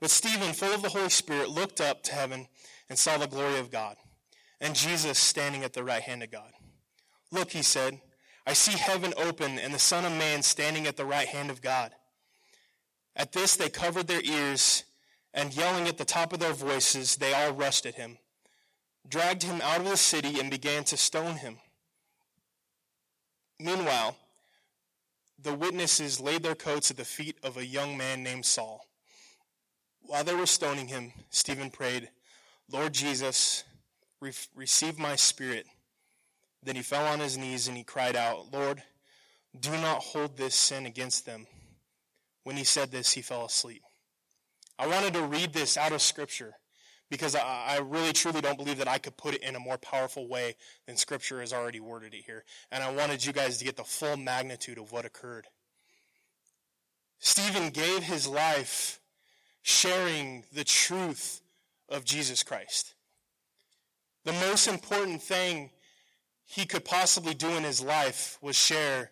But 0.00 0.10
Stephen, 0.10 0.52
full 0.52 0.72
of 0.72 0.82
the 0.82 0.90
Holy 0.90 1.10
Spirit, 1.10 1.48
looked 1.48 1.80
up 1.80 2.02
to 2.04 2.14
heaven 2.14 2.46
and 2.88 2.98
saw 2.98 3.18
the 3.18 3.26
glory 3.26 3.58
of 3.58 3.70
God, 3.70 3.96
and 4.60 4.74
Jesus 4.74 5.18
standing 5.18 5.64
at 5.64 5.72
the 5.72 5.82
right 5.82 6.02
hand 6.02 6.22
of 6.22 6.30
God. 6.30 6.52
Look, 7.32 7.50
he 7.50 7.62
said, 7.62 8.00
I 8.48 8.54
see 8.54 8.78
heaven 8.78 9.12
open 9.18 9.58
and 9.58 9.74
the 9.74 9.78
Son 9.78 10.06
of 10.06 10.12
Man 10.12 10.40
standing 10.42 10.86
at 10.86 10.96
the 10.96 11.04
right 11.04 11.28
hand 11.28 11.50
of 11.50 11.60
God. 11.60 11.92
At 13.14 13.32
this, 13.32 13.56
they 13.56 13.68
covered 13.68 14.06
their 14.06 14.22
ears, 14.22 14.84
and 15.34 15.54
yelling 15.54 15.86
at 15.86 15.98
the 15.98 16.06
top 16.06 16.32
of 16.32 16.38
their 16.38 16.54
voices, 16.54 17.16
they 17.16 17.34
all 17.34 17.52
rushed 17.52 17.84
at 17.84 17.96
him, 17.96 18.16
dragged 19.06 19.42
him 19.42 19.60
out 19.60 19.80
of 19.80 19.84
the 19.90 19.98
city, 19.98 20.40
and 20.40 20.50
began 20.50 20.82
to 20.84 20.96
stone 20.96 21.36
him. 21.36 21.58
Meanwhile, 23.60 24.16
the 25.38 25.52
witnesses 25.52 26.18
laid 26.18 26.42
their 26.42 26.54
coats 26.54 26.90
at 26.90 26.96
the 26.96 27.04
feet 27.04 27.36
of 27.42 27.58
a 27.58 27.66
young 27.66 27.98
man 27.98 28.22
named 28.22 28.46
Saul. 28.46 28.86
While 30.00 30.24
they 30.24 30.34
were 30.34 30.46
stoning 30.46 30.88
him, 30.88 31.12
Stephen 31.28 31.70
prayed, 31.70 32.08
Lord 32.72 32.94
Jesus, 32.94 33.64
re- 34.22 34.32
receive 34.54 34.98
my 34.98 35.16
spirit. 35.16 35.66
Then 36.62 36.76
he 36.76 36.82
fell 36.82 37.06
on 37.06 37.20
his 37.20 37.38
knees 37.38 37.68
and 37.68 37.76
he 37.76 37.84
cried 37.84 38.16
out, 38.16 38.52
Lord, 38.52 38.82
do 39.58 39.70
not 39.70 40.02
hold 40.02 40.36
this 40.36 40.54
sin 40.54 40.86
against 40.86 41.24
them. 41.24 41.46
When 42.44 42.56
he 42.56 42.64
said 42.64 42.90
this, 42.90 43.12
he 43.12 43.22
fell 43.22 43.44
asleep. 43.44 43.82
I 44.78 44.86
wanted 44.86 45.14
to 45.14 45.22
read 45.22 45.52
this 45.52 45.76
out 45.76 45.92
of 45.92 46.02
Scripture 46.02 46.54
because 47.10 47.34
I, 47.34 47.78
really 47.82 48.12
truly 48.12 48.40
don't 48.40 48.58
believe 48.58 48.78
that 48.78 48.88
I 48.88 48.98
could 48.98 49.16
put 49.16 49.34
it 49.34 49.42
in 49.42 49.56
a 49.56 49.60
more 49.60 49.78
powerful 49.78 50.28
way 50.28 50.56
than 50.86 50.96
Scripture 50.96 51.40
has 51.40 51.52
already 51.52 51.80
worded 51.80 52.14
it 52.14 52.24
here. 52.26 52.44
And 52.70 52.82
I 52.82 52.92
wanted 52.92 53.24
you 53.24 53.32
guys 53.32 53.58
to 53.58 53.64
get 53.64 53.76
the 53.76 53.84
full 53.84 54.16
magnitude 54.16 54.78
of 54.78 54.92
what 54.92 55.04
occurred. 55.04 55.46
Stephen 57.18 57.70
gave 57.70 58.02
his 58.02 58.26
life 58.26 59.00
sharing 59.62 60.44
the 60.52 60.64
truth 60.64 61.40
of 61.88 62.04
Jesus 62.04 62.42
Christ. 62.42 62.94
The 64.24 64.32
most 64.32 64.68
important 64.68 65.22
thing 65.22 65.70
he 66.50 66.64
could 66.64 66.84
possibly 66.84 67.34
do 67.34 67.50
in 67.50 67.62
his 67.62 67.82
life 67.82 68.38
was 68.40 68.56
share 68.56 69.10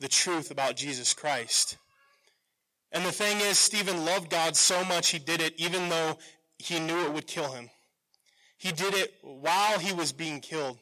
the 0.00 0.08
truth 0.08 0.50
about 0.50 0.74
Jesus 0.74 1.12
Christ. 1.12 1.76
And 2.92 3.04
the 3.04 3.12
thing 3.12 3.40
is, 3.40 3.58
Stephen 3.58 4.06
loved 4.06 4.30
God 4.30 4.56
so 4.56 4.82
much 4.86 5.10
he 5.10 5.18
did 5.18 5.42
it 5.42 5.52
even 5.58 5.90
though 5.90 6.16
he 6.58 6.80
knew 6.80 7.04
it 7.04 7.12
would 7.12 7.26
kill 7.26 7.52
him. 7.52 7.68
He 8.56 8.72
did 8.72 8.94
it 8.94 9.14
while 9.20 9.78
he 9.78 9.92
was 9.92 10.12
being 10.12 10.40
killed. 10.40 10.78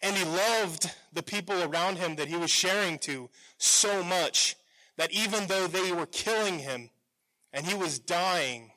And 0.00 0.16
he 0.16 0.24
loved 0.24 0.90
the 1.12 1.22
people 1.22 1.62
around 1.62 1.98
him 1.98 2.16
that 2.16 2.28
he 2.28 2.36
was 2.36 2.50
sharing 2.50 2.98
to 3.00 3.28
so 3.58 4.02
much 4.02 4.56
that 4.96 5.12
even 5.12 5.46
though 5.46 5.66
they 5.66 5.92
were 5.92 6.06
killing 6.06 6.58
him 6.58 6.88
and 7.52 7.66
he 7.66 7.74
was 7.74 7.98
dying, 7.98 8.70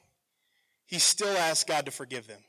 he 0.86 1.00
still 1.00 1.38
asked 1.38 1.66
God 1.66 1.86
to 1.86 1.92
forgive 1.92 2.28
them. 2.28 2.44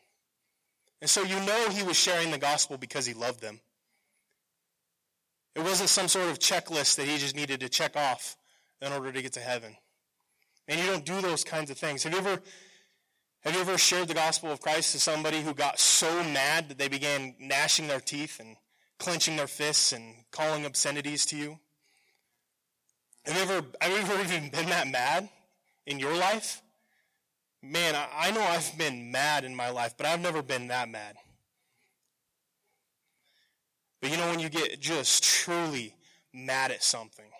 And 1.04 1.10
so 1.10 1.22
you 1.22 1.38
know 1.40 1.68
he 1.68 1.82
was 1.82 1.98
sharing 1.98 2.30
the 2.30 2.38
gospel 2.38 2.78
because 2.78 3.04
he 3.04 3.12
loved 3.12 3.42
them. 3.42 3.60
It 5.54 5.60
wasn't 5.60 5.90
some 5.90 6.08
sort 6.08 6.30
of 6.30 6.38
checklist 6.38 6.96
that 6.96 7.06
he 7.06 7.18
just 7.18 7.36
needed 7.36 7.60
to 7.60 7.68
check 7.68 7.94
off 7.94 8.38
in 8.80 8.90
order 8.90 9.12
to 9.12 9.20
get 9.20 9.34
to 9.34 9.40
heaven. 9.40 9.76
And 10.66 10.80
you 10.80 10.86
don't 10.86 11.04
do 11.04 11.20
those 11.20 11.44
kinds 11.44 11.70
of 11.70 11.76
things. 11.76 12.04
Have 12.04 12.14
you 12.14 12.18
ever 12.20 12.40
have 13.42 13.54
you 13.54 13.60
ever 13.60 13.76
shared 13.76 14.08
the 14.08 14.14
gospel 14.14 14.50
of 14.50 14.62
Christ 14.62 14.92
to 14.92 14.98
somebody 14.98 15.42
who 15.42 15.52
got 15.52 15.78
so 15.78 16.24
mad 16.24 16.70
that 16.70 16.78
they 16.78 16.88
began 16.88 17.34
gnashing 17.38 17.86
their 17.86 18.00
teeth 18.00 18.40
and 18.40 18.56
clenching 18.98 19.36
their 19.36 19.46
fists 19.46 19.92
and 19.92 20.14
calling 20.30 20.64
obscenities 20.64 21.26
to 21.26 21.36
you? 21.36 21.58
Have 23.26 23.36
you 23.36 23.42
ever, 23.42 23.66
have 23.78 23.92
you 23.92 23.98
ever 23.98 24.22
even 24.22 24.48
been 24.48 24.70
that 24.70 24.88
mad 24.88 25.28
in 25.84 25.98
your 25.98 26.16
life? 26.16 26.62
Man, 27.66 27.94
I, 27.94 28.28
I 28.28 28.30
know 28.30 28.42
I've 28.42 28.76
been 28.76 29.10
mad 29.10 29.42
in 29.42 29.54
my 29.54 29.70
life, 29.70 29.94
but 29.96 30.06
I've 30.06 30.20
never 30.20 30.42
been 30.42 30.68
that 30.68 30.86
mad. 30.90 31.16
But 34.02 34.10
you 34.10 34.18
know, 34.18 34.28
when 34.28 34.38
you 34.38 34.50
get 34.50 34.78
just 34.80 35.24
truly 35.24 35.94
mad 36.34 36.70
at 36.70 36.82
something, 36.82 37.30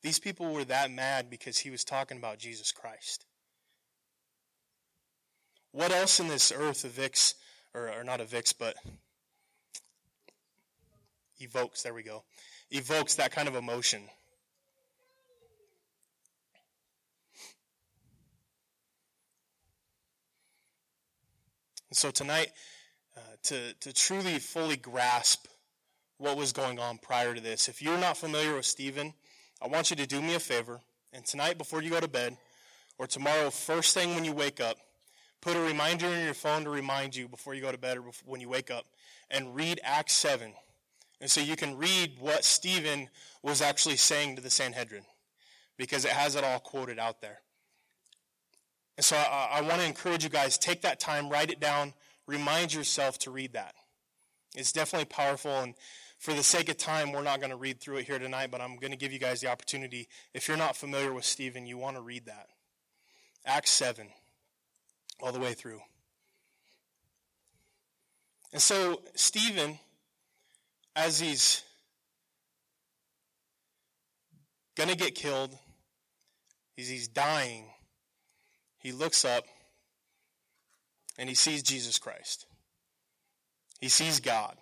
these 0.00 0.20
people 0.20 0.52
were 0.52 0.64
that 0.66 0.92
mad 0.92 1.28
because 1.28 1.58
he 1.58 1.70
was 1.70 1.82
talking 1.82 2.18
about 2.18 2.38
Jesus 2.38 2.70
Christ. 2.70 3.26
What 5.72 5.90
else 5.90 6.20
in 6.20 6.28
this 6.28 6.52
earth 6.52 6.84
evicts, 6.84 7.34
or, 7.74 7.90
or 7.90 8.04
not 8.04 8.20
evicts, 8.20 8.54
but 8.56 8.76
evokes, 11.40 11.82
there 11.82 11.94
we 11.94 12.04
go, 12.04 12.22
evokes 12.70 13.16
that 13.16 13.32
kind 13.32 13.48
of 13.48 13.56
emotion? 13.56 14.02
And 21.96 22.00
so 22.02 22.10
tonight, 22.10 22.52
uh, 23.16 23.20
to, 23.44 23.72
to 23.80 23.90
truly 23.90 24.38
fully 24.38 24.76
grasp 24.76 25.46
what 26.18 26.36
was 26.36 26.52
going 26.52 26.78
on 26.78 26.98
prior 26.98 27.34
to 27.34 27.40
this, 27.40 27.70
if 27.70 27.80
you're 27.80 27.96
not 27.96 28.18
familiar 28.18 28.54
with 28.54 28.66
Stephen, 28.66 29.14
I 29.62 29.68
want 29.68 29.88
you 29.88 29.96
to 29.96 30.06
do 30.06 30.20
me 30.20 30.34
a 30.34 30.38
favor. 30.38 30.80
And 31.14 31.24
tonight, 31.24 31.56
before 31.56 31.80
you 31.80 31.88
go 31.88 31.98
to 31.98 32.06
bed, 32.06 32.36
or 32.98 33.06
tomorrow, 33.06 33.48
first 33.48 33.94
thing 33.94 34.14
when 34.14 34.26
you 34.26 34.34
wake 34.34 34.60
up, 34.60 34.76
put 35.40 35.56
a 35.56 35.60
reminder 35.60 36.04
in 36.08 36.22
your 36.22 36.34
phone 36.34 36.64
to 36.64 36.70
remind 36.70 37.16
you 37.16 37.28
before 37.28 37.54
you 37.54 37.62
go 37.62 37.72
to 37.72 37.78
bed 37.78 37.96
or 37.96 38.02
when 38.26 38.42
you 38.42 38.50
wake 38.50 38.70
up, 38.70 38.84
and 39.30 39.54
read 39.54 39.80
Acts 39.82 40.12
7. 40.12 40.52
And 41.22 41.30
so 41.30 41.40
you 41.40 41.56
can 41.56 41.78
read 41.78 42.16
what 42.20 42.44
Stephen 42.44 43.08
was 43.42 43.62
actually 43.62 43.96
saying 43.96 44.36
to 44.36 44.42
the 44.42 44.50
Sanhedrin, 44.50 45.06
because 45.78 46.04
it 46.04 46.10
has 46.10 46.36
it 46.36 46.44
all 46.44 46.58
quoted 46.58 46.98
out 46.98 47.22
there. 47.22 47.38
And 48.96 49.04
so 49.04 49.16
I, 49.16 49.58
I 49.58 49.60
want 49.60 49.80
to 49.80 49.86
encourage 49.86 50.24
you 50.24 50.30
guys, 50.30 50.58
take 50.58 50.82
that 50.82 51.00
time, 51.00 51.28
write 51.28 51.50
it 51.50 51.60
down, 51.60 51.92
remind 52.26 52.72
yourself 52.72 53.18
to 53.20 53.30
read 53.30 53.52
that. 53.52 53.74
It's 54.54 54.72
definitely 54.72 55.06
powerful, 55.06 55.50
and 55.60 55.74
for 56.18 56.32
the 56.32 56.42
sake 56.42 56.68
of 56.68 56.78
time, 56.78 57.12
we're 57.12 57.22
not 57.22 57.40
going 57.40 57.50
to 57.50 57.56
read 57.56 57.80
through 57.80 57.98
it 57.98 58.06
here 58.06 58.18
tonight, 58.18 58.50
but 58.50 58.60
I'm 58.60 58.76
going 58.76 58.90
to 58.90 58.96
give 58.96 59.12
you 59.12 59.18
guys 59.18 59.40
the 59.40 59.50
opportunity. 59.50 60.08
If 60.32 60.48
you're 60.48 60.56
not 60.56 60.76
familiar 60.76 61.12
with 61.12 61.24
Stephen, 61.24 61.66
you 61.66 61.76
want 61.76 61.96
to 61.96 62.02
read 62.02 62.26
that. 62.26 62.48
Acts 63.44 63.70
7, 63.70 64.08
all 65.20 65.30
the 65.30 65.38
way 65.38 65.52
through. 65.52 65.80
And 68.52 68.62
so, 68.62 69.02
Stephen, 69.14 69.78
as 70.94 71.20
he's 71.20 71.62
going 74.76 74.88
to 74.88 74.96
get 74.96 75.14
killed, 75.14 75.56
as 76.78 76.88
he's 76.88 77.08
dying, 77.08 77.66
he 78.78 78.92
looks 78.92 79.24
up 79.24 79.44
and 81.18 81.28
he 81.28 81.34
sees 81.34 81.62
Jesus 81.62 81.98
Christ. 81.98 82.46
He 83.80 83.88
sees 83.88 84.20
God. 84.20 84.56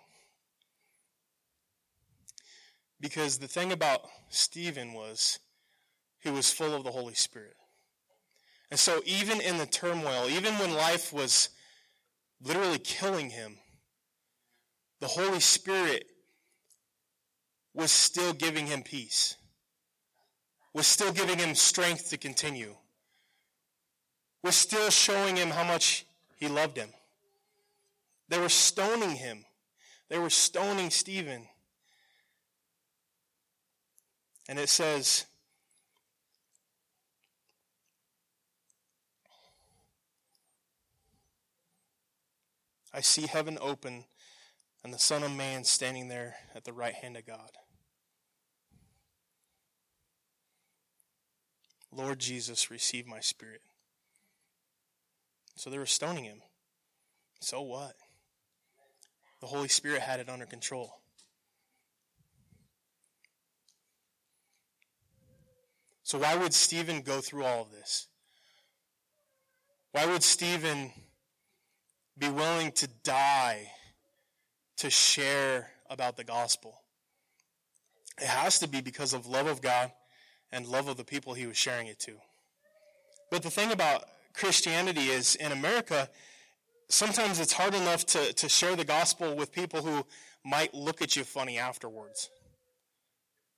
Because 2.99 3.37
the 3.37 3.47
thing 3.47 3.71
about 3.71 4.01
Stephen 4.29 4.93
was 4.93 5.39
he 6.19 6.29
was 6.29 6.51
full 6.51 6.73
of 6.73 6.83
the 6.83 6.91
Holy 6.91 7.13
Spirit. 7.13 7.55
And 8.71 8.79
so, 8.79 9.01
even 9.05 9.41
in 9.41 9.57
the 9.57 9.67
turmoil, 9.67 10.27
even 10.27 10.55
when 10.55 10.73
life 10.73 11.13
was 11.13 11.49
literally 12.41 12.79
killing 12.79 13.29
him, 13.29 13.57
the 15.01 15.07
Holy 15.07 15.39
Spirit 15.39 16.07
was 17.73 17.91
still 17.91 18.33
giving 18.33 18.65
him 18.65 18.81
peace, 18.81 19.35
was 20.73 20.87
still 20.87 21.11
giving 21.11 21.37
him 21.37 21.53
strength 21.53 22.09
to 22.09 22.17
continue 22.17 22.75
was 24.45 24.55
still 24.55 24.91
showing 24.91 25.35
him 25.35 25.49
how 25.49 25.63
much 25.63 26.05
he 26.37 26.47
loved 26.47 26.77
him. 26.77 26.89
They 28.29 28.37
were 28.37 28.47
stoning 28.47 29.15
him. 29.15 29.43
They 30.07 30.19
were 30.19 30.29
stoning 30.29 30.91
Stephen. 30.91 31.47
And 34.47 34.59
it 34.59 34.69
says, 34.69 35.25
I 42.93 43.01
see 43.01 43.25
heaven 43.25 43.57
open 43.59 44.05
and 44.83 44.93
the 44.93 44.99
Son 44.99 45.23
of 45.23 45.35
Man 45.35 45.63
standing 45.63 46.07
there 46.07 46.35
at 46.53 46.65
the 46.65 46.73
right 46.73 46.93
hand 46.93 47.17
of 47.17 47.25
God. 47.25 47.49
Lord 51.91 52.19
Jesus, 52.19 52.69
receive 52.69 53.07
my 53.07 53.21
spirit. 53.21 53.61
So 55.55 55.69
they 55.69 55.77
were 55.77 55.85
stoning 55.85 56.25
him. 56.25 56.41
So 57.39 57.61
what? 57.61 57.95
The 59.41 59.47
Holy 59.47 59.67
Spirit 59.67 60.01
had 60.01 60.19
it 60.19 60.29
under 60.29 60.45
control. 60.45 61.01
So 66.03 66.19
why 66.19 66.35
would 66.35 66.53
Stephen 66.53 67.01
go 67.01 67.19
through 67.19 67.45
all 67.45 67.61
of 67.61 67.71
this? 67.71 68.07
Why 69.91 70.05
would 70.05 70.23
Stephen 70.23 70.91
be 72.17 72.29
willing 72.29 72.71
to 72.73 72.87
die 73.03 73.71
to 74.77 74.89
share 74.89 75.71
about 75.89 76.17
the 76.17 76.23
gospel? 76.23 76.81
It 78.21 78.27
has 78.27 78.59
to 78.59 78.67
be 78.67 78.81
because 78.81 79.13
of 79.13 79.25
love 79.25 79.47
of 79.47 79.61
God 79.61 79.91
and 80.51 80.67
love 80.67 80.87
of 80.87 80.97
the 80.97 81.03
people 81.03 81.33
he 81.33 81.47
was 81.47 81.57
sharing 81.57 81.87
it 81.87 81.99
to. 82.01 82.13
But 83.31 83.41
the 83.41 83.49
thing 83.49 83.71
about 83.71 84.03
Christianity 84.35 85.07
is 85.07 85.35
in 85.35 85.51
America, 85.51 86.09
sometimes 86.89 87.39
it's 87.39 87.53
hard 87.53 87.73
enough 87.73 88.05
to, 88.07 88.33
to 88.33 88.49
share 88.49 88.75
the 88.75 88.85
gospel 88.85 89.35
with 89.35 89.51
people 89.51 89.81
who 89.81 90.05
might 90.43 90.73
look 90.73 91.01
at 91.01 91.15
you 91.15 91.23
funny 91.23 91.57
afterwards. 91.57 92.29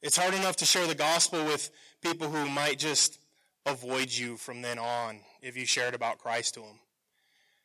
It's 0.01 0.17
hard 0.17 0.33
enough 0.33 0.57
to 0.57 0.65
share 0.65 0.87
the 0.87 0.95
gospel 0.95 1.43
with 1.43 1.71
people 2.01 2.29
who 2.29 2.47
might 2.49 2.77
just 2.77 3.19
avoid 3.65 4.11
you 4.11 4.37
from 4.37 4.61
then 4.61 4.79
on 4.79 5.19
if 5.41 5.57
you 5.57 5.65
shared 5.65 5.93
about 5.93 6.19
Christ 6.19 6.53
to 6.53 6.61
them. 6.61 6.79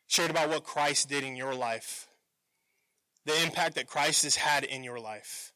Shared 0.07 0.31
about 0.31 0.49
what 0.49 0.63
Christ 0.63 1.09
did 1.09 1.23
in 1.23 1.35
your 1.35 1.55
life, 1.55 2.07
the 3.25 3.41
impact 3.43 3.75
that 3.75 3.87
Christ 3.87 4.23
has 4.23 4.35
had 4.35 4.63
in 4.63 4.83
your 4.83 4.99
life. 4.99 5.53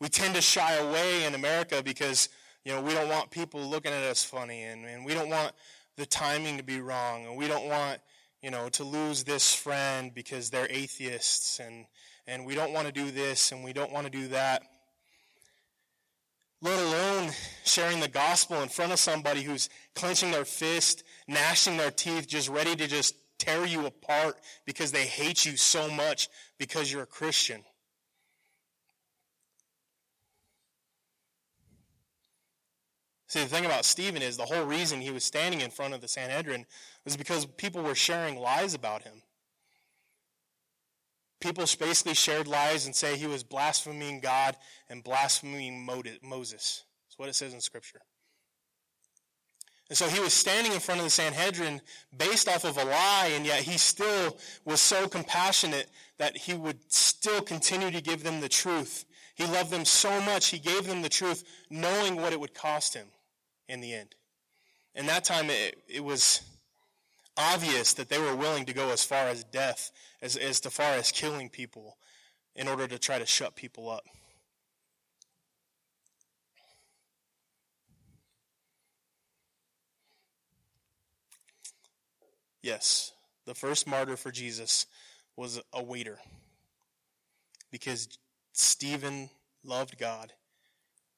We 0.00 0.08
tend 0.08 0.34
to 0.36 0.40
shy 0.40 0.74
away 0.74 1.24
in 1.24 1.34
America 1.34 1.82
because, 1.84 2.30
you 2.64 2.72
know, 2.72 2.80
we 2.80 2.94
don't 2.94 3.08
want 3.08 3.30
people 3.30 3.60
looking 3.60 3.92
at 3.92 4.02
us 4.02 4.24
funny 4.24 4.62
and, 4.62 4.86
and 4.86 5.04
we 5.04 5.12
don't 5.12 5.28
want 5.28 5.52
the 6.00 6.06
timing 6.06 6.56
to 6.56 6.64
be 6.64 6.80
wrong, 6.80 7.26
and 7.26 7.36
we 7.36 7.46
don't 7.46 7.66
want, 7.66 8.00
you 8.42 8.50
know, 8.50 8.70
to 8.70 8.84
lose 8.84 9.22
this 9.22 9.54
friend 9.54 10.12
because 10.14 10.48
they're 10.48 10.66
atheists, 10.70 11.60
and, 11.60 11.84
and 12.26 12.46
we 12.46 12.54
don't 12.54 12.72
want 12.72 12.86
to 12.86 12.92
do 12.92 13.10
this, 13.10 13.52
and 13.52 13.62
we 13.62 13.74
don't 13.74 13.92
want 13.92 14.06
to 14.06 14.10
do 14.10 14.28
that. 14.28 14.62
Let 16.62 16.78
alone 16.78 17.32
sharing 17.64 18.00
the 18.00 18.08
gospel 18.08 18.62
in 18.62 18.70
front 18.70 18.92
of 18.92 18.98
somebody 18.98 19.42
who's 19.42 19.68
clenching 19.94 20.30
their 20.30 20.46
fist, 20.46 21.04
gnashing 21.28 21.76
their 21.76 21.90
teeth, 21.90 22.26
just 22.26 22.48
ready 22.48 22.74
to 22.76 22.86
just 22.86 23.14
tear 23.38 23.66
you 23.66 23.84
apart 23.84 24.38
because 24.64 24.92
they 24.92 25.04
hate 25.04 25.44
you 25.44 25.58
so 25.58 25.90
much 25.90 26.30
because 26.58 26.90
you're 26.90 27.02
a 27.02 27.06
Christian. 27.06 27.62
See, 33.30 33.38
the 33.38 33.46
thing 33.46 33.64
about 33.64 33.84
Stephen 33.84 34.22
is 34.22 34.36
the 34.36 34.44
whole 34.44 34.64
reason 34.64 35.00
he 35.00 35.12
was 35.12 35.22
standing 35.22 35.60
in 35.60 35.70
front 35.70 35.94
of 35.94 36.00
the 36.00 36.08
Sanhedrin 36.08 36.66
was 37.04 37.16
because 37.16 37.46
people 37.46 37.80
were 37.80 37.94
sharing 37.94 38.36
lies 38.36 38.74
about 38.74 39.02
him. 39.02 39.22
People 41.40 41.64
basically 41.78 42.14
shared 42.14 42.48
lies 42.48 42.86
and 42.86 42.96
say 42.96 43.16
he 43.16 43.28
was 43.28 43.44
blaspheming 43.44 44.18
God 44.18 44.56
and 44.88 45.04
blaspheming 45.04 45.86
Moses. 45.86 46.82
That's 47.06 47.18
what 47.18 47.28
it 47.28 47.36
says 47.36 47.54
in 47.54 47.60
Scripture. 47.60 48.00
And 49.88 49.96
so 49.96 50.08
he 50.08 50.18
was 50.18 50.32
standing 50.32 50.72
in 50.72 50.80
front 50.80 50.98
of 50.98 51.04
the 51.04 51.10
Sanhedrin 51.10 51.82
based 52.16 52.48
off 52.48 52.64
of 52.64 52.78
a 52.78 52.84
lie, 52.84 53.30
and 53.36 53.46
yet 53.46 53.62
he 53.62 53.78
still 53.78 54.38
was 54.64 54.80
so 54.80 55.06
compassionate 55.06 55.88
that 56.18 56.36
he 56.36 56.54
would 56.54 56.80
still 56.92 57.42
continue 57.42 57.92
to 57.92 58.00
give 58.00 58.24
them 58.24 58.40
the 58.40 58.48
truth. 58.48 59.04
He 59.36 59.46
loved 59.46 59.70
them 59.70 59.84
so 59.84 60.20
much, 60.20 60.48
he 60.48 60.58
gave 60.58 60.88
them 60.88 61.02
the 61.02 61.08
truth, 61.08 61.44
knowing 61.70 62.16
what 62.16 62.32
it 62.32 62.40
would 62.40 62.54
cost 62.54 62.94
him 62.94 63.06
in 63.70 63.80
the 63.80 63.94
end. 63.94 64.14
And 64.94 65.08
that 65.08 65.24
time, 65.24 65.48
it, 65.48 65.78
it 65.88 66.04
was 66.04 66.42
obvious 67.36 67.94
that 67.94 68.08
they 68.08 68.18
were 68.18 68.34
willing 68.34 68.66
to 68.66 68.72
go 68.72 68.90
as 68.90 69.04
far 69.04 69.28
as 69.28 69.44
death, 69.44 69.92
as, 70.20 70.36
as 70.36 70.58
far 70.58 70.94
as 70.94 71.12
killing 71.12 71.48
people, 71.48 71.96
in 72.56 72.66
order 72.66 72.88
to 72.88 72.98
try 72.98 73.18
to 73.18 73.26
shut 73.26 73.54
people 73.54 73.88
up. 73.88 74.02
Yes, 82.62 83.12
the 83.46 83.54
first 83.54 83.86
martyr 83.86 84.16
for 84.16 84.30
Jesus 84.30 84.86
was 85.36 85.60
a 85.72 85.82
waiter 85.82 86.18
because 87.70 88.18
Stephen 88.52 89.30
loved 89.64 89.96
God 89.96 90.32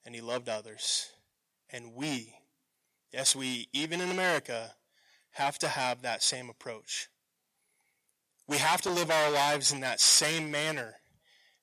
and 0.04 0.14
he 0.14 0.20
loved 0.20 0.48
others. 0.48 1.10
And 1.70 1.94
we, 1.94 2.34
yes, 3.12 3.36
we, 3.36 3.68
even 3.72 4.00
in 4.00 4.10
America, 4.10 4.72
have 5.32 5.58
to 5.60 5.68
have 5.68 6.02
that 6.02 6.22
same 6.22 6.50
approach. 6.50 7.08
We 8.46 8.58
have 8.58 8.82
to 8.82 8.90
live 8.90 9.10
our 9.10 9.30
lives 9.30 9.72
in 9.72 9.80
that 9.80 10.00
same 10.00 10.50
manner. 10.50 10.96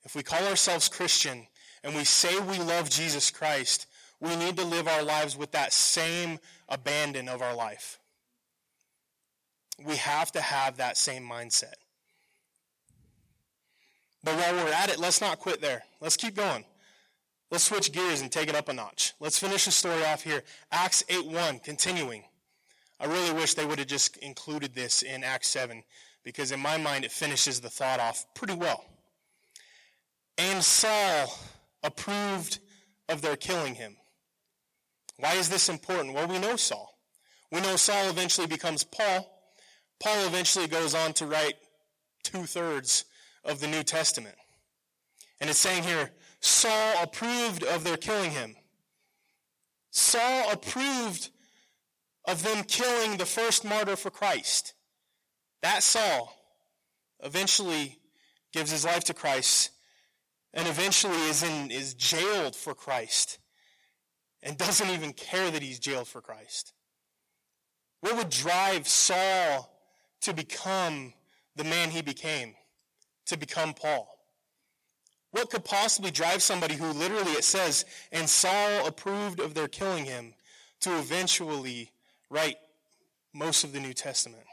If 0.03 0.15
we 0.15 0.23
call 0.23 0.47
ourselves 0.47 0.87
Christian 0.87 1.47
and 1.83 1.95
we 1.95 2.03
say 2.03 2.39
we 2.39 2.57
love 2.57 2.89
Jesus 2.89 3.31
Christ, 3.31 3.87
we 4.19 4.35
need 4.35 4.57
to 4.57 4.65
live 4.65 4.87
our 4.87 5.03
lives 5.03 5.37
with 5.37 5.51
that 5.51 5.73
same 5.73 6.39
abandon 6.67 7.29
of 7.29 7.41
our 7.41 7.55
life. 7.55 7.99
We 9.85 9.95
have 9.97 10.31
to 10.33 10.41
have 10.41 10.77
that 10.77 10.97
same 10.97 11.23
mindset. 11.23 11.75
But 14.23 14.35
while 14.35 14.53
we're 14.53 14.73
at 14.73 14.89
it, 14.89 14.99
let's 14.99 15.21
not 15.21 15.39
quit 15.39 15.61
there. 15.61 15.83
Let's 16.01 16.17
keep 16.17 16.35
going. 16.35 16.65
Let's 17.51 17.63
switch 17.63 17.91
gears 17.91 18.21
and 18.21 18.31
take 18.31 18.47
it 18.47 18.55
up 18.55 18.69
a 18.69 18.73
notch. 18.73 19.13
Let's 19.19 19.39
finish 19.39 19.65
the 19.65 19.71
story 19.71 20.05
off 20.05 20.23
here. 20.23 20.43
Acts 20.71 21.03
8.1, 21.09 21.63
continuing. 21.63 22.23
I 22.99 23.05
really 23.05 23.31
wish 23.31 23.55
they 23.55 23.65
would 23.65 23.79
have 23.79 23.87
just 23.87 24.17
included 24.17 24.75
this 24.75 25.01
in 25.01 25.23
Acts 25.23 25.47
7, 25.49 25.83
because 26.23 26.51
in 26.51 26.59
my 26.59 26.77
mind 26.77 27.05
it 27.05 27.11
finishes 27.11 27.59
the 27.59 27.69
thought 27.69 27.99
off 27.99 28.25
pretty 28.35 28.53
well. 28.53 28.85
And 30.37 30.63
Saul 30.63 31.39
approved 31.81 32.59
of 33.07 33.21
their 33.21 33.35
killing 33.35 33.75
him. 33.75 33.97
Why 35.17 35.33
is 35.33 35.49
this 35.49 35.69
important? 35.69 36.13
Well, 36.13 36.27
we 36.27 36.39
know 36.39 36.55
Saul. 36.55 36.97
We 37.51 37.61
know 37.61 37.77
Saul 37.77 38.09
eventually 38.09 38.47
becomes 38.47 38.83
Paul. 38.83 39.27
Paul 39.99 40.27
eventually 40.27 40.67
goes 40.67 40.93
on 40.93 41.13
to 41.13 41.25
write 41.25 41.55
two 42.23 42.43
thirds 42.43 43.05
of 43.43 43.59
the 43.59 43.67
New 43.67 43.83
Testament. 43.83 44.35
And 45.41 45.49
it's 45.49 45.59
saying 45.59 45.83
here, 45.83 46.11
Saul 46.41 47.03
approved 47.03 47.63
of 47.63 47.83
their 47.83 47.97
killing 47.97 48.31
him. 48.31 48.55
Saul 49.91 50.51
approved 50.51 51.29
of 52.25 52.43
them 52.43 52.63
killing 52.63 53.17
the 53.17 53.25
first 53.25 53.65
martyr 53.65 53.95
for 53.95 54.09
Christ. 54.09 54.73
That 55.61 55.83
Saul 55.83 56.35
eventually 57.21 57.99
gives 58.53 58.71
his 58.71 58.85
life 58.85 59.03
to 59.05 59.13
Christ 59.13 59.71
and 60.53 60.67
eventually 60.67 61.21
is 61.29 61.43
in 61.43 61.71
is 61.71 61.93
jailed 61.93 62.55
for 62.55 62.73
Christ 62.73 63.39
and 64.41 64.57
doesn't 64.57 64.89
even 64.89 65.13
care 65.13 65.51
that 65.51 65.61
he's 65.61 65.79
jailed 65.79 66.07
for 66.07 66.21
Christ. 66.21 66.73
What 68.01 68.15
would 68.15 68.29
drive 68.29 68.87
Saul 68.87 69.69
to 70.21 70.33
become 70.33 71.13
the 71.55 71.65
man 71.65 71.89
he 71.89 72.01
became, 72.01 72.55
to 73.25 73.37
become 73.37 73.73
Paul? 73.73 74.18
What 75.31 75.49
could 75.49 75.63
possibly 75.63 76.11
drive 76.11 76.41
somebody 76.41 76.75
who 76.75 76.91
literally 76.91 77.33
it 77.33 77.43
says, 77.43 77.85
and 78.11 78.27
Saul 78.27 78.87
approved 78.87 79.39
of 79.39 79.53
their 79.53 79.67
killing 79.67 80.05
him, 80.05 80.33
to 80.81 80.97
eventually 80.97 81.91
write 82.29 82.57
most 83.33 83.63
of 83.63 83.73
the 83.73 83.79
New 83.79 83.93
Testament? 83.93 84.43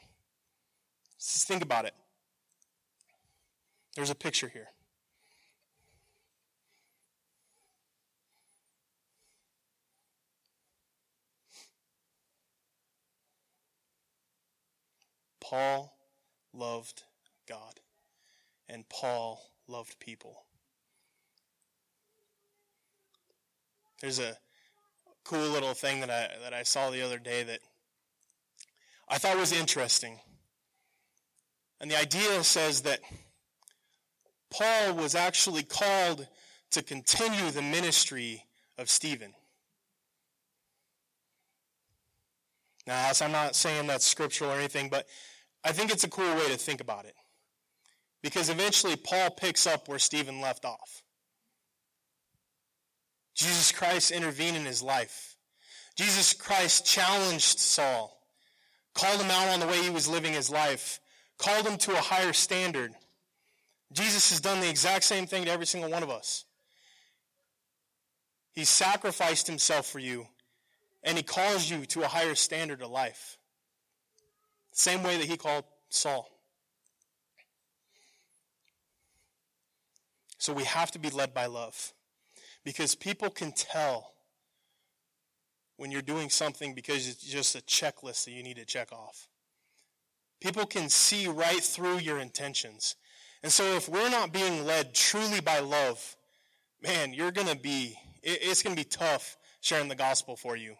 Just 1.19 1.49
think 1.49 1.62
about 1.62 1.87
it. 1.87 1.95
There's 3.95 4.11
a 4.11 4.15
picture 4.15 4.49
here. 4.49 4.69
Paul 15.41 15.97
loved 16.53 17.05
God, 17.49 17.81
and 18.69 18.89
Paul 18.89 19.41
loved 19.69 20.01
people. 20.01 20.46
There's 24.01 24.19
a 24.19 24.37
cool 25.25 25.49
little 25.49 25.75
thing 25.75 26.01
that 26.01 26.11
I, 26.11 26.29
that 26.43 26.55
I 26.55 26.63
saw 26.63 26.91
the 26.91 27.03
other 27.03 27.19
day 27.19 27.43
that 27.43 27.61
I 29.09 29.19
thought 29.19 29.37
was 29.37 29.53
interesting. 29.53 30.21
And 31.81 31.91
the 31.91 31.99
idea 31.99 32.43
says 32.45 32.83
that 32.83 33.01
Paul 34.51 34.95
was 34.95 35.15
actually 35.15 35.63
called 35.63 36.27
to 36.71 36.83
continue 36.83 37.51
the 37.51 37.63
ministry 37.63 38.45
of 38.79 38.89
Stephen. 38.89 39.35
Now, 42.87 43.11
I'm 43.21 43.33
not 43.33 43.57
saying 43.57 43.87
that's 43.89 44.07
scriptural 44.07 44.51
or 44.51 44.55
anything, 44.55 44.89
but 44.89 45.07
I 45.65 45.73
think 45.73 45.91
it's 45.91 46.05
a 46.05 46.09
cool 46.09 46.35
way 46.37 46.49
to 46.49 46.57
think 46.57 46.81
about 46.81 47.05
it. 47.05 47.15
Because 48.23 48.49
eventually 48.49 48.97
Paul 48.97 49.31
picks 49.31 49.67
up 49.67 49.89
where 49.89 49.99
Stephen 49.99 50.41
left 50.41 50.65
off. 50.65 51.03
Jesus 53.37 53.70
Christ 53.70 54.11
intervened 54.11 54.57
in 54.57 54.64
his 54.64 54.83
life. 54.83 55.37
Jesus 55.94 56.33
Christ 56.33 56.87
challenged 56.87 57.59
Saul, 57.59 58.18
called 58.94 59.20
him 59.20 59.31
out 59.31 59.49
on 59.49 59.61
the 59.61 59.66
way 59.66 59.83
he 59.83 59.90
was 59.90 60.09
living 60.09 60.33
his 60.33 60.51
life, 60.51 61.01
called 61.38 61.66
him 61.66 61.77
to 61.79 61.92
a 61.92 62.01
higher 62.01 62.33
standard. 62.33 62.92
Jesus 63.92 64.31
has 64.31 64.40
done 64.40 64.61
the 64.61 64.68
exact 64.68 65.05
same 65.05 65.27
thing 65.27 65.44
to 65.44 65.51
every 65.51 65.66
single 65.66 65.90
one 65.90 66.03
of 66.03 66.11
us. 66.11 66.44
He 68.53 68.64
sacrificed 68.64 69.46
himself 69.46 69.87
for 69.87 69.99
you, 69.99 70.27
and 71.03 71.16
he 71.16 71.22
calls 71.22 71.70
you 71.70 71.85
to 71.87 72.03
a 72.03 72.09
higher 72.09 72.35
standard 72.35 72.81
of 72.81 72.90
life. 72.90 73.37
Same 74.72 75.03
way 75.03 75.18
that 75.18 75.27
he 75.27 75.37
called 75.37 75.64
Saul. 75.90 76.29
So 80.38 80.53
we 80.53 80.64
have 80.64 80.90
to 80.92 80.99
be 80.99 81.11
led 81.11 81.35
by 81.35 81.46
love. 81.46 81.92
Because 82.67 82.97
people 82.97 83.31
can 83.31 83.53
tell 83.53 84.11
when 85.77 85.93
you're 85.93 86.03
doing 86.03 86.29
something 86.29 86.75
because 86.75 87.09
it's 87.09 87.23
just 87.23 87.55
a 87.55 87.61
checklist 87.61 88.25
that 88.25 88.33
you 88.33 88.43
need 88.43 88.57
to 88.57 88.65
check 88.65 88.91
off. 88.91 89.29
People 90.41 90.67
can 90.67 90.89
see 90.89 91.29
right 91.29 91.63
through 91.63 91.99
your 91.99 92.19
intentions. 92.19 92.97
And 93.45 93.53
so 93.53 93.77
if 93.77 93.89
we're 93.89 94.11
not 94.11 94.33
being 94.33 94.67
led 94.67 94.95
truly 94.95 95.41
by 95.41 95.61
love, 95.61 96.17
man, 96.83 97.15
you're 97.15 97.31
going 97.31 97.47
to 97.47 97.57
be, 97.57 97.97
it's 98.25 98.65
going 98.65 98.75
to 98.75 98.83
be 98.83 98.89
tough 98.89 99.37
sharing 99.61 99.87
the 99.87 99.95
gospel 99.95 100.35
for 100.35 100.57
you. 100.57 100.75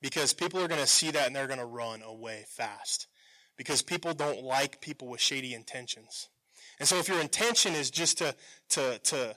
Because 0.00 0.32
people 0.32 0.62
are 0.62 0.68
going 0.68 0.80
to 0.80 0.86
see 0.86 1.10
that 1.10 1.26
and 1.26 1.36
they're 1.36 1.46
going 1.46 1.58
to 1.58 1.66
run 1.66 2.00
away 2.00 2.46
fast. 2.48 3.06
Because 3.58 3.82
people 3.82 4.14
don't 4.14 4.42
like 4.42 4.80
people 4.80 5.08
with 5.08 5.20
shady 5.20 5.52
intentions. 5.52 6.30
And 6.80 6.88
so 6.88 6.96
if 6.96 7.06
your 7.06 7.20
intention 7.20 7.74
is 7.74 7.90
just 7.90 8.16
to, 8.16 8.34
to, 8.70 8.98
to 8.98 9.36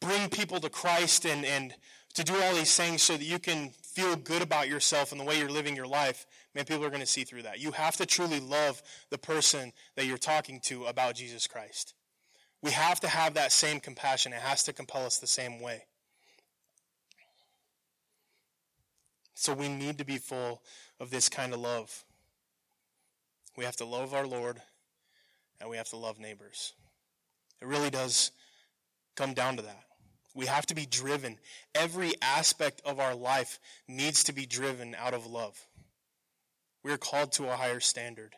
bring 0.00 0.28
people 0.28 0.60
to 0.60 0.70
Christ 0.70 1.24
and, 1.24 1.44
and 1.44 1.74
to 2.14 2.24
do 2.24 2.34
all 2.34 2.54
these 2.54 2.76
things 2.76 3.02
so 3.02 3.16
that 3.16 3.24
you 3.24 3.38
can 3.38 3.70
feel 3.82 4.16
good 4.16 4.42
about 4.42 4.68
yourself 4.68 5.12
and 5.12 5.20
the 5.20 5.24
way 5.24 5.38
you're 5.38 5.50
living 5.50 5.76
your 5.76 5.86
life, 5.86 6.26
man, 6.54 6.64
people 6.64 6.84
are 6.84 6.90
going 6.90 7.00
to 7.00 7.06
see 7.06 7.24
through 7.24 7.42
that. 7.42 7.60
You 7.60 7.72
have 7.72 7.96
to 7.96 8.06
truly 8.06 8.40
love 8.40 8.82
the 9.10 9.18
person 9.18 9.72
that 9.96 10.06
you're 10.06 10.18
talking 10.18 10.60
to 10.64 10.84
about 10.86 11.14
Jesus 11.14 11.46
Christ. 11.46 11.94
We 12.62 12.70
have 12.70 13.00
to 13.00 13.08
have 13.08 13.34
that 13.34 13.52
same 13.52 13.80
compassion. 13.80 14.32
It 14.32 14.40
has 14.40 14.64
to 14.64 14.72
compel 14.72 15.06
us 15.06 15.18
the 15.18 15.26
same 15.26 15.60
way. 15.60 15.84
So 19.34 19.52
we 19.52 19.68
need 19.68 19.98
to 19.98 20.04
be 20.04 20.16
full 20.16 20.62
of 20.98 21.10
this 21.10 21.28
kind 21.28 21.52
of 21.52 21.60
love. 21.60 22.04
We 23.56 23.64
have 23.64 23.76
to 23.76 23.84
love 23.84 24.14
our 24.14 24.26
Lord 24.26 24.60
and 25.60 25.68
we 25.68 25.76
have 25.76 25.90
to 25.90 25.96
love 25.96 26.18
neighbors. 26.18 26.72
It 27.60 27.68
really 27.68 27.90
does 27.90 28.30
come 29.16 29.34
down 29.34 29.56
to 29.56 29.62
that. 29.62 29.82
We 30.34 30.46
have 30.46 30.66
to 30.66 30.74
be 30.74 30.86
driven. 30.86 31.38
Every 31.74 32.12
aspect 32.20 32.82
of 32.84 33.00
our 33.00 33.14
life 33.14 33.58
needs 33.88 34.24
to 34.24 34.32
be 34.32 34.46
driven 34.46 34.94
out 34.94 35.14
of 35.14 35.26
love. 35.26 35.66
We 36.84 36.92
are 36.92 36.98
called 36.98 37.32
to 37.32 37.48
a 37.48 37.56
higher 37.56 37.80
standard. 37.80 38.34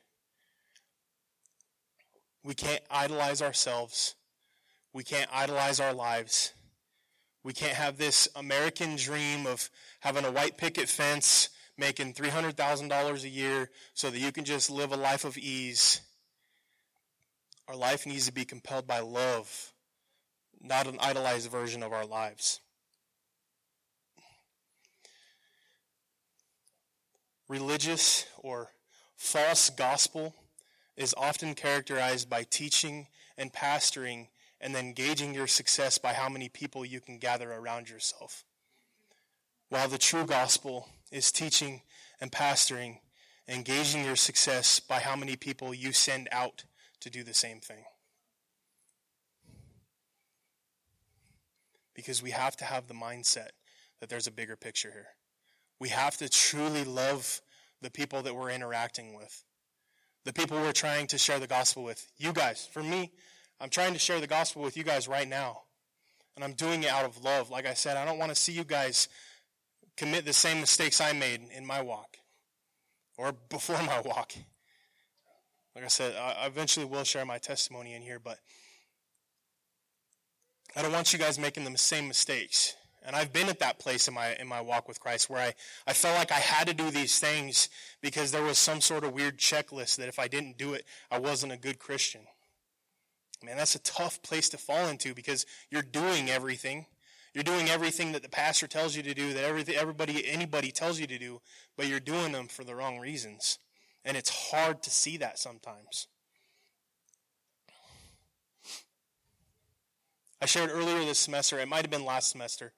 We 2.45 2.55
can't 2.55 2.83
idolize 2.91 3.43
ourselves. 3.43 4.15
We 4.93 5.03
can't 5.03 5.29
idolize 5.33 5.81
our 5.81 5.93
lives. 5.93 6.53
We 7.43 7.53
can't 7.53 7.75
have 7.75 7.99
this 7.99 8.29
American 8.37 8.97
dream 8.97 9.47
of 9.47 9.69
having 10.01 10.25
a 10.25 10.31
white 10.31 10.57
picket 10.57 10.89
fence, 10.89 11.51
making 11.77 12.15
$300,000 12.15 13.25
a 13.25 13.29
year 13.29 13.71
so 13.95 14.11
that 14.11 14.19
you 14.19 14.33
can 14.33 14.45
just 14.45 14.71
live 14.71 14.93
a 14.93 14.97
life 14.97 15.25
of 15.25 15.37
ease. 15.37 16.01
Our 17.69 17.77
life 17.77 18.07
needs 18.07 18.27
to 18.27 18.33
be 18.33 18.45
compelled 18.45 18.87
by 18.87 19.01
love, 19.01 19.73
not 20.61 20.87
an 20.87 20.99
idolized 21.01 21.51
version 21.51 21.83
of 21.83 21.93
our 21.93 22.07
lives. 22.07 22.61
Religious 27.49 28.27
or 28.39 28.71
false 29.17 29.71
gospel 29.71 30.35
is 30.97 31.15
often 31.17 31.55
characterized 31.55 32.29
by 32.29 32.43
teaching 32.43 33.07
and 33.39 33.53
pastoring 33.53 34.29
and 34.61 34.75
then 34.75 34.93
gauging 34.93 35.33
your 35.33 35.47
success 35.47 35.97
by 35.97 36.13
how 36.13 36.29
many 36.29 36.49
people 36.49 36.85
you 36.85 37.01
can 37.01 37.19
gather 37.19 37.53
around 37.53 37.89
yourself. 37.89 38.45
While 39.69 39.89
the 39.89 39.99
true 39.99 40.27
gospel 40.27 40.89
is 41.13 41.31
teaching 41.31 41.83
and 42.21 42.33
pastoring 42.33 42.99
and 43.47 43.65
gauging 43.65 44.05
your 44.05 44.17
success 44.17 44.81
by 44.81 45.01
how 45.01 45.17
many 45.17 45.37
people 45.37 45.73
you 45.73 45.93
send 45.93 46.29
out 46.33 46.65
to 47.01 47.11
do 47.11 47.23
the 47.23 47.35
same 47.35 47.61
thing. 47.61 47.85
Because 51.99 52.23
we 52.23 52.31
have 52.31 52.57
to 52.59 52.65
have 52.65 52.87
the 52.87 52.95
mindset 52.95 53.49
that 53.99 54.09
there's 54.09 54.29
a 54.29 54.31
bigger 54.31 54.55
picture 54.55 54.93
here. 54.93 55.09
We 55.81 55.89
have 55.89 56.17
to 56.19 56.29
truly 56.29 56.85
love 56.85 57.41
the 57.83 57.91
people 57.91 58.23
that 58.23 58.37
we're 58.37 58.53
interacting 58.53 59.17
with, 59.17 59.43
the 60.25 60.33
people 60.33 60.59
we're 60.59 60.71
trying 60.71 61.09
to 61.09 61.19
share 61.19 61.41
the 61.41 61.49
gospel 61.49 61.83
with. 61.83 62.07
You 62.17 62.33
guys, 62.33 62.69
for 62.73 62.85
me, 62.85 63.11
I'm 63.61 63.69
trying 63.69 63.95
to 63.95 63.99
share 63.99 64.21
the 64.21 64.29
gospel 64.29 64.63
with 64.63 64.77
you 64.77 64.85
guys 64.85 65.09
right 65.09 65.29
now. 65.29 65.63
And 66.37 66.45
I'm 66.45 66.53
doing 66.53 66.85
it 66.85 66.89
out 66.89 67.05
of 67.05 67.25
love. 67.25 67.51
Like 67.51 67.67
I 67.67 67.75
said, 67.75 67.97
I 67.97 68.05
don't 68.05 68.19
want 68.19 68.31
to 68.31 68.37
see 68.37 68.53
you 68.53 68.63
guys 68.63 69.09
commit 69.97 70.25
the 70.25 70.33
same 70.33 70.61
mistakes 70.61 71.01
I 71.01 71.13
made 71.15 71.41
in 71.53 71.67
my 71.67 71.81
walk 71.81 72.19
or 73.17 73.33
before 73.49 73.83
my 73.83 74.01
walk. 74.05 74.35
Like 75.75 75.85
I 75.85 75.89
said, 75.89 76.15
I 76.15 76.47
eventually 76.47 76.87
will 76.87 77.03
share 77.03 77.25
my 77.25 77.39
testimony 77.39 77.95
in 77.95 78.03
here, 78.03 78.21
but 78.21 78.39
I 80.79 80.83
don't 80.83 80.93
want 80.93 81.13
you 81.13 81.19
guys 81.19 81.41
making 81.41 81.65
the 81.65 81.77
same 81.77 82.07
mistakes. 82.07 82.77
And 83.05 83.17
I've 83.17 83.33
been 83.33 83.49
at 83.49 83.59
that 83.59 83.81
place 83.81 84.07
in 84.07 84.15
my 84.15 84.37
in 84.37 84.47
my 84.47 84.61
walk 84.61 84.87
with 84.87 85.01
Christ 85.01 85.29
where 85.29 85.41
I, 85.41 85.53
I 85.89 85.93
felt 85.93 86.17
like 86.17 86.31
I 86.31 86.37
had 86.37 86.69
to 86.69 86.75
do 86.75 86.93
these 86.93 87.19
things 87.19 87.69
because 88.01 88.31
there 88.31 88.45
was 88.45 88.59
some 88.59 88.81
sort 88.81 89.03
of 89.03 89.13
weird 89.13 89.39
checklist 89.39 89.97
that 89.97 90.07
if 90.07 90.21
I 90.21 90.29
didn't 90.29 90.57
do 90.57 90.75
it, 90.75 90.85
I 91.11 91.19
wasn't 91.19 91.51
a 91.51 91.57
good 91.57 91.81
Christian. 91.81 92.21
Man, 93.45 93.57
that's 93.57 93.75
a 93.75 93.81
tough 93.81 94.23
place 94.23 94.49
to 94.51 94.57
fall 94.57 94.87
into 94.87 95.15
because 95.15 95.47
you're 95.69 95.83
doing 95.83 96.31
everything. 96.31 96.87
You're 97.35 97.43
doing 97.43 97.69
everything 97.69 98.13
that 98.13 98.23
the 98.23 98.29
pastor 98.29 98.69
tells 98.69 98.95
you 98.95 99.03
to 99.03 99.15
do, 99.15 99.33
that 99.35 99.43
everything, 99.43 99.75
everybody, 99.75 100.29
anybody 100.29 100.71
tells 100.71 101.01
you 101.01 101.09
to 101.09 101.19
do, 101.19 101.41
but 101.77 101.89
you're 101.89 101.99
doing 101.99 102.31
them 102.31 102.47
for 102.47 102.63
the 102.63 102.77
wrong 102.77 103.01
reasons. 103.01 103.59
And 104.05 104.17
it's 104.17 104.51
hard 104.51 104.85
to 104.85 104.91
see 104.91 105.17
that 105.17 105.41
sometimes. 105.41 106.07
I 110.41 110.47
shared 110.47 110.71
earlier 110.71 110.99
this 111.01 111.19
semester, 111.19 111.59
it 111.59 111.69
might 111.69 111.83
have 111.83 111.91
been 111.91 112.05
last 112.05 112.31
semester. 112.31 112.73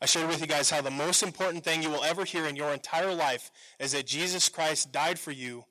I 0.00 0.06
shared 0.06 0.28
with 0.28 0.40
you 0.40 0.46
guys 0.46 0.70
how 0.70 0.82
the 0.82 0.90
most 0.90 1.22
important 1.22 1.64
thing 1.64 1.82
you 1.82 1.90
will 1.90 2.04
ever 2.04 2.24
hear 2.24 2.46
in 2.46 2.56
your 2.56 2.72
entire 2.72 3.14
life 3.14 3.50
is 3.78 3.92
that 3.92 4.06
Jesus 4.06 4.48
Christ 4.48 4.92
died 4.92 5.18
for 5.18 5.32
you. 5.32 5.64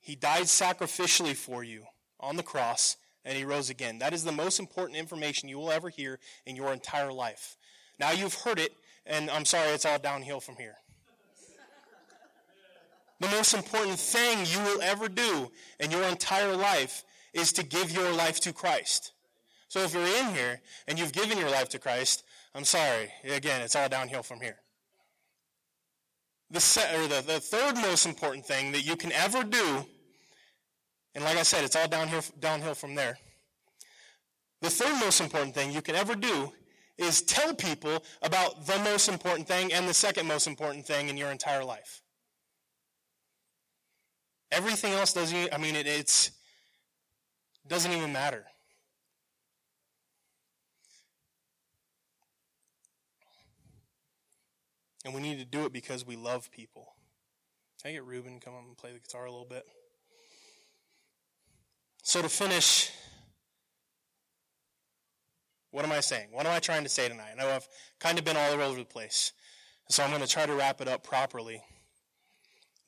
He 0.00 0.16
died 0.16 0.44
sacrificially 0.44 1.34
for 1.34 1.64
you 1.64 1.84
on 2.20 2.36
the 2.36 2.42
cross, 2.42 2.96
and 3.24 3.36
he 3.36 3.44
rose 3.44 3.70
again. 3.70 3.98
That 4.00 4.12
is 4.12 4.24
the 4.24 4.32
most 4.32 4.58
important 4.58 4.98
information 4.98 5.48
you 5.48 5.58
will 5.58 5.70
ever 5.70 5.88
hear 5.88 6.18
in 6.44 6.56
your 6.56 6.72
entire 6.72 7.12
life. 7.12 7.56
Now 7.98 8.10
you've 8.10 8.34
heard 8.34 8.58
it, 8.58 8.72
and 9.06 9.30
I'm 9.30 9.44
sorry, 9.44 9.70
it's 9.70 9.86
all 9.86 9.98
downhill 9.98 10.40
from 10.40 10.56
here. 10.56 10.76
The 13.20 13.28
most 13.28 13.54
important 13.54 13.98
thing 13.98 14.44
you 14.44 14.58
will 14.60 14.82
ever 14.82 15.08
do 15.08 15.50
in 15.80 15.90
your 15.90 16.02
entire 16.02 16.56
life 16.56 17.04
is 17.32 17.52
to 17.54 17.64
give 17.64 17.90
your 17.90 18.12
life 18.12 18.40
to 18.40 18.52
Christ. 18.52 19.13
So 19.74 19.80
if 19.80 19.92
you're 19.92 20.06
in 20.06 20.32
here 20.32 20.60
and 20.86 20.96
you've 20.96 21.10
given 21.10 21.36
your 21.36 21.50
life 21.50 21.68
to 21.70 21.80
Christ, 21.80 22.22
I'm 22.54 22.62
sorry. 22.62 23.10
Again, 23.24 23.60
it's 23.60 23.74
all 23.74 23.88
downhill 23.88 24.22
from 24.22 24.40
here. 24.40 24.58
The, 26.52 26.60
se- 26.60 26.94
or 26.96 27.08
the, 27.08 27.26
the 27.26 27.40
third 27.40 27.74
most 27.78 28.06
important 28.06 28.46
thing 28.46 28.70
that 28.70 28.86
you 28.86 28.94
can 28.94 29.10
ever 29.10 29.42
do, 29.42 29.84
and 31.16 31.24
like 31.24 31.38
I 31.38 31.42
said, 31.42 31.64
it's 31.64 31.74
all 31.74 31.88
downhill, 31.88 32.22
downhill 32.38 32.74
from 32.74 32.94
there. 32.94 33.18
The 34.62 34.70
third 34.70 34.96
most 35.00 35.20
important 35.20 35.56
thing 35.56 35.72
you 35.72 35.82
can 35.82 35.96
ever 35.96 36.14
do 36.14 36.52
is 36.96 37.22
tell 37.22 37.52
people 37.52 38.04
about 38.22 38.68
the 38.68 38.78
most 38.78 39.08
important 39.08 39.48
thing 39.48 39.72
and 39.72 39.88
the 39.88 39.94
second 39.94 40.28
most 40.28 40.46
important 40.46 40.86
thing 40.86 41.08
in 41.08 41.16
your 41.16 41.32
entire 41.32 41.64
life. 41.64 42.00
Everything 44.52 44.92
else 44.92 45.12
doesn't, 45.12 45.52
I 45.52 45.58
mean, 45.58 45.74
it 45.74 45.88
it's, 45.88 46.30
doesn't 47.66 47.90
even 47.90 48.12
matter. 48.12 48.44
And 55.04 55.14
we 55.14 55.20
need 55.20 55.38
to 55.38 55.44
do 55.44 55.64
it 55.66 55.72
because 55.72 56.06
we 56.06 56.16
love 56.16 56.50
people. 56.50 56.94
Can 57.82 57.90
I 57.90 57.94
get 57.94 58.04
Ruben 58.04 58.40
come 58.40 58.54
up 58.54 58.64
and 58.66 58.76
play 58.76 58.92
the 58.92 58.98
guitar 58.98 59.26
a 59.26 59.30
little 59.30 59.46
bit? 59.46 59.64
So 62.02 62.22
to 62.22 62.28
finish, 62.28 62.90
what 65.70 65.84
am 65.84 65.92
I 65.92 66.00
saying? 66.00 66.28
What 66.30 66.46
am 66.46 66.52
I 66.52 66.60
trying 66.60 66.84
to 66.84 66.88
say 66.88 67.08
tonight? 67.08 67.30
I 67.32 67.42
know 67.42 67.50
I've 67.50 67.68
kind 67.98 68.18
of 68.18 68.24
been 68.24 68.36
all 68.36 68.52
over 68.52 68.78
the 68.78 68.84
place. 68.84 69.32
So 69.90 70.02
I'm 70.02 70.10
going 70.10 70.22
to 70.22 70.28
try 70.28 70.46
to 70.46 70.54
wrap 70.54 70.80
it 70.80 70.88
up 70.88 71.02
properly. 71.02 71.62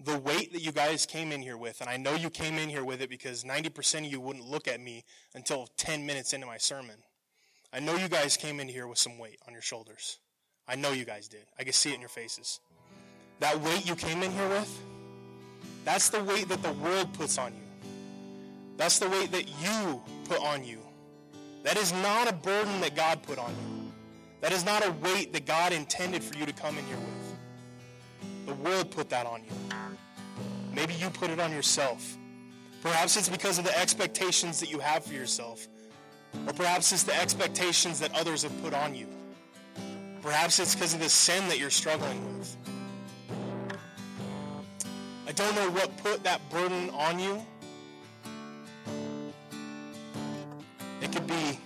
The 0.00 0.18
weight 0.18 0.52
that 0.52 0.62
you 0.62 0.72
guys 0.72 1.04
came 1.04 1.32
in 1.32 1.42
here 1.42 1.56
with, 1.56 1.80
and 1.80 1.90
I 1.90 1.96
know 1.96 2.14
you 2.14 2.30
came 2.30 2.58
in 2.58 2.68
here 2.68 2.84
with 2.84 3.02
it 3.02 3.10
because 3.10 3.44
90% 3.44 4.06
of 4.06 4.12
you 4.12 4.20
wouldn't 4.20 4.46
look 4.46 4.68
at 4.68 4.80
me 4.80 5.04
until 5.34 5.68
10 5.78 6.06
minutes 6.06 6.32
into 6.32 6.46
my 6.46 6.58
sermon. 6.58 6.96
I 7.72 7.80
know 7.80 7.96
you 7.96 8.08
guys 8.08 8.36
came 8.36 8.60
in 8.60 8.68
here 8.68 8.86
with 8.86 8.98
some 8.98 9.18
weight 9.18 9.38
on 9.46 9.52
your 9.52 9.62
shoulders. 9.62 10.18
I 10.68 10.76
know 10.76 10.92
you 10.92 11.04
guys 11.04 11.28
did. 11.28 11.44
I 11.58 11.64
can 11.64 11.72
see 11.72 11.90
it 11.90 11.94
in 11.94 12.00
your 12.00 12.08
faces. 12.08 12.60
That 13.40 13.60
weight 13.60 13.86
you 13.86 13.94
came 13.94 14.22
in 14.22 14.32
here 14.32 14.48
with, 14.48 14.82
that's 15.84 16.08
the 16.08 16.22
weight 16.24 16.48
that 16.48 16.62
the 16.62 16.72
world 16.72 17.12
puts 17.12 17.38
on 17.38 17.52
you. 17.52 17.90
That's 18.76 18.98
the 18.98 19.08
weight 19.08 19.30
that 19.32 19.48
you 19.62 20.02
put 20.24 20.42
on 20.42 20.64
you. 20.64 20.78
That 21.62 21.76
is 21.76 21.92
not 21.92 22.28
a 22.28 22.32
burden 22.32 22.80
that 22.80 22.94
God 22.94 23.22
put 23.22 23.38
on 23.38 23.50
you. 23.50 23.92
That 24.40 24.52
is 24.52 24.64
not 24.64 24.86
a 24.86 24.92
weight 24.92 25.32
that 25.32 25.46
God 25.46 25.72
intended 25.72 26.22
for 26.22 26.36
you 26.36 26.46
to 26.46 26.52
come 26.52 26.76
in 26.76 26.84
here 26.86 26.96
with. 26.96 28.46
The 28.46 28.54
world 28.54 28.90
put 28.90 29.08
that 29.10 29.26
on 29.26 29.42
you. 29.44 29.50
Maybe 30.74 30.94
you 30.94 31.08
put 31.10 31.30
it 31.30 31.40
on 31.40 31.52
yourself. 31.52 32.16
Perhaps 32.82 33.16
it's 33.16 33.28
because 33.28 33.58
of 33.58 33.64
the 33.64 33.76
expectations 33.78 34.60
that 34.60 34.70
you 34.70 34.78
have 34.78 35.04
for 35.04 35.14
yourself. 35.14 35.66
Or 36.46 36.52
perhaps 36.52 36.92
it's 36.92 37.02
the 37.02 37.18
expectations 37.18 37.98
that 38.00 38.14
others 38.14 38.42
have 38.42 38.62
put 38.62 38.74
on 38.74 38.94
you. 38.94 39.08
Perhaps 40.26 40.58
it's 40.58 40.74
because 40.74 40.92
of 40.92 40.98
the 40.98 41.08
sin 41.08 41.46
that 41.46 41.60
you're 41.60 41.70
struggling 41.70 42.36
with. 42.36 42.56
I 45.28 45.30
don't 45.30 45.54
know 45.54 45.70
what 45.70 45.96
put 45.98 46.24
that 46.24 46.40
burden 46.50 46.90
on 46.90 47.20
you. 47.20 47.46
It 51.00 51.12
could 51.12 51.28
be 51.28 51.60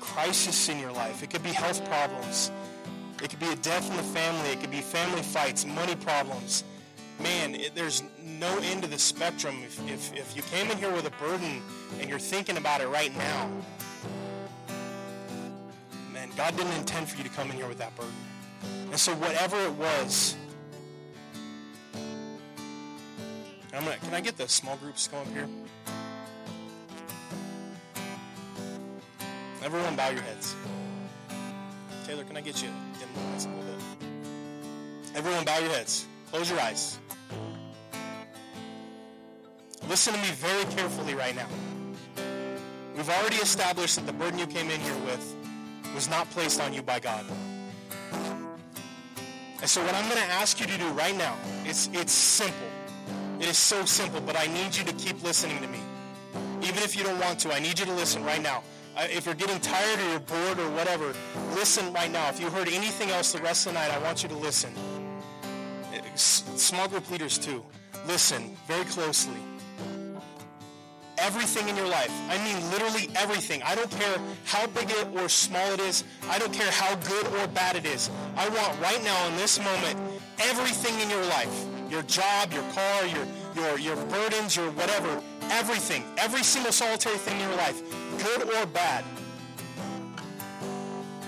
crisis 0.00 0.70
in 0.70 0.78
your 0.78 0.92
life. 0.92 1.22
It 1.22 1.28
could 1.28 1.42
be 1.42 1.50
health 1.50 1.84
problems. 1.84 2.52
It 3.22 3.28
could 3.28 3.40
be 3.40 3.48
a 3.48 3.56
death 3.56 3.90
in 3.90 3.96
the 3.98 4.02
family. 4.02 4.48
It 4.48 4.62
could 4.62 4.70
be 4.70 4.80
family 4.80 5.20
fights, 5.20 5.66
money 5.66 5.94
problems. 5.94 6.64
Man, 7.20 7.54
it, 7.54 7.74
there's 7.74 8.02
no 8.24 8.56
end 8.60 8.80
to 8.80 8.88
the 8.88 8.98
spectrum. 8.98 9.56
If, 9.62 9.78
if, 9.86 10.16
if 10.16 10.34
you 10.34 10.40
came 10.44 10.70
in 10.70 10.78
here 10.78 10.90
with 10.90 11.06
a 11.06 11.22
burden 11.22 11.60
and 12.00 12.08
you're 12.08 12.18
thinking 12.18 12.56
about 12.56 12.80
it 12.80 12.88
right 12.88 13.14
now, 13.14 13.50
God 16.38 16.56
didn't 16.56 16.74
intend 16.74 17.08
for 17.08 17.18
you 17.18 17.24
to 17.24 17.30
come 17.30 17.50
in 17.50 17.56
here 17.56 17.66
with 17.66 17.78
that 17.78 17.96
burden. 17.96 18.12
And 18.92 19.00
so 19.00 19.12
whatever 19.16 19.60
it 19.60 19.72
was, 19.72 20.36
I'm 23.74 23.82
gonna, 23.82 23.96
can 23.96 24.14
I 24.14 24.20
get 24.20 24.36
the 24.36 24.46
small 24.46 24.76
groups 24.76 25.08
come 25.08 25.18
up 25.18 25.32
here? 25.32 25.48
Everyone 29.64 29.96
bow 29.96 30.10
your 30.10 30.22
heads. 30.22 30.54
Taylor, 32.06 32.22
can 32.22 32.36
I 32.36 32.40
get 32.40 32.62
you 32.62 32.68
the 33.00 33.20
a 33.20 33.50
little 33.56 33.64
bit? 33.98 35.16
Everyone 35.16 35.44
bow 35.44 35.58
your 35.58 35.70
heads. 35.70 36.06
Close 36.30 36.48
your 36.48 36.60
eyes. 36.60 37.00
Listen 39.88 40.14
to 40.14 40.20
me 40.20 40.28
very 40.28 40.64
carefully 40.66 41.16
right 41.16 41.34
now. 41.34 41.48
We've 42.96 43.10
already 43.10 43.36
established 43.36 43.96
that 43.96 44.06
the 44.06 44.12
burden 44.12 44.38
you 44.38 44.46
came 44.46 44.70
in 44.70 44.80
here 44.80 44.96
with 44.98 45.34
was 45.94 46.08
not 46.08 46.28
placed 46.30 46.60
on 46.60 46.72
you 46.72 46.82
by 46.82 47.00
God. 47.00 47.24
And 49.60 49.68
so 49.68 49.82
what 49.84 49.94
I'm 49.94 50.08
going 50.08 50.20
to 50.20 50.32
ask 50.32 50.60
you 50.60 50.66
to 50.66 50.78
do 50.78 50.88
right 50.90 51.16
now, 51.16 51.36
it's, 51.64 51.88
it's 51.92 52.12
simple. 52.12 52.68
It 53.40 53.48
is 53.48 53.58
so 53.58 53.84
simple, 53.84 54.20
but 54.20 54.36
I 54.38 54.46
need 54.46 54.76
you 54.76 54.84
to 54.84 54.92
keep 54.94 55.22
listening 55.22 55.60
to 55.60 55.68
me. 55.68 55.80
Even 56.62 56.82
if 56.82 56.96
you 56.96 57.04
don't 57.04 57.18
want 57.20 57.38
to, 57.40 57.52
I 57.52 57.58
need 57.58 57.78
you 57.78 57.84
to 57.86 57.92
listen 57.92 58.24
right 58.24 58.42
now. 58.42 58.62
Uh, 58.96 59.06
if 59.10 59.26
you're 59.26 59.34
getting 59.34 59.60
tired 59.60 59.98
or 60.00 60.10
you're 60.10 60.20
bored 60.20 60.58
or 60.58 60.70
whatever, 60.70 61.14
listen 61.54 61.92
right 61.92 62.10
now. 62.10 62.28
If 62.28 62.40
you 62.40 62.50
heard 62.50 62.68
anything 62.68 63.10
else 63.10 63.32
the 63.32 63.40
rest 63.40 63.66
of 63.66 63.74
the 63.74 63.78
night, 63.78 63.92
I 63.92 63.98
want 63.98 64.22
you 64.22 64.28
to 64.28 64.36
listen. 64.36 64.72
Uh, 65.92 66.00
small 66.16 66.88
group 66.88 67.08
leaders 67.10 67.38
too. 67.38 67.64
Listen 68.06 68.56
very 68.66 68.84
closely. 68.86 69.38
Everything 71.20 71.68
in 71.68 71.76
your 71.76 71.88
life, 71.88 72.12
I 72.30 72.38
mean 72.44 72.70
literally 72.70 73.10
everything. 73.16 73.62
I 73.62 73.74
don't 73.74 73.90
care 73.90 74.18
how 74.44 74.66
big 74.68 74.90
it 74.90 75.08
or 75.14 75.28
small 75.28 75.72
it 75.72 75.80
is. 75.80 76.04
I 76.28 76.38
don't 76.38 76.52
care 76.52 76.70
how 76.70 76.94
good 76.96 77.26
or 77.26 77.46
bad 77.48 77.76
it 77.76 77.84
is. 77.84 78.10
I 78.36 78.48
want 78.48 78.80
right 78.80 79.02
now 79.02 79.28
in 79.28 79.36
this 79.36 79.58
moment, 79.58 79.98
everything 80.38 80.98
in 81.00 81.10
your 81.10 81.24
life, 81.26 81.66
your 81.90 82.02
job, 82.02 82.52
your 82.52 82.62
car, 82.72 83.06
your, 83.06 83.26
your, 83.54 83.78
your 83.78 83.96
burdens, 84.06 84.56
your 84.56 84.70
whatever, 84.72 85.20
everything, 85.50 86.04
every 86.18 86.42
single 86.42 86.72
solitary 86.72 87.16
thing 87.18 87.40
in 87.40 87.48
your 87.48 87.56
life, 87.56 87.82
good 88.22 88.42
or 88.54 88.66
bad, 88.66 89.04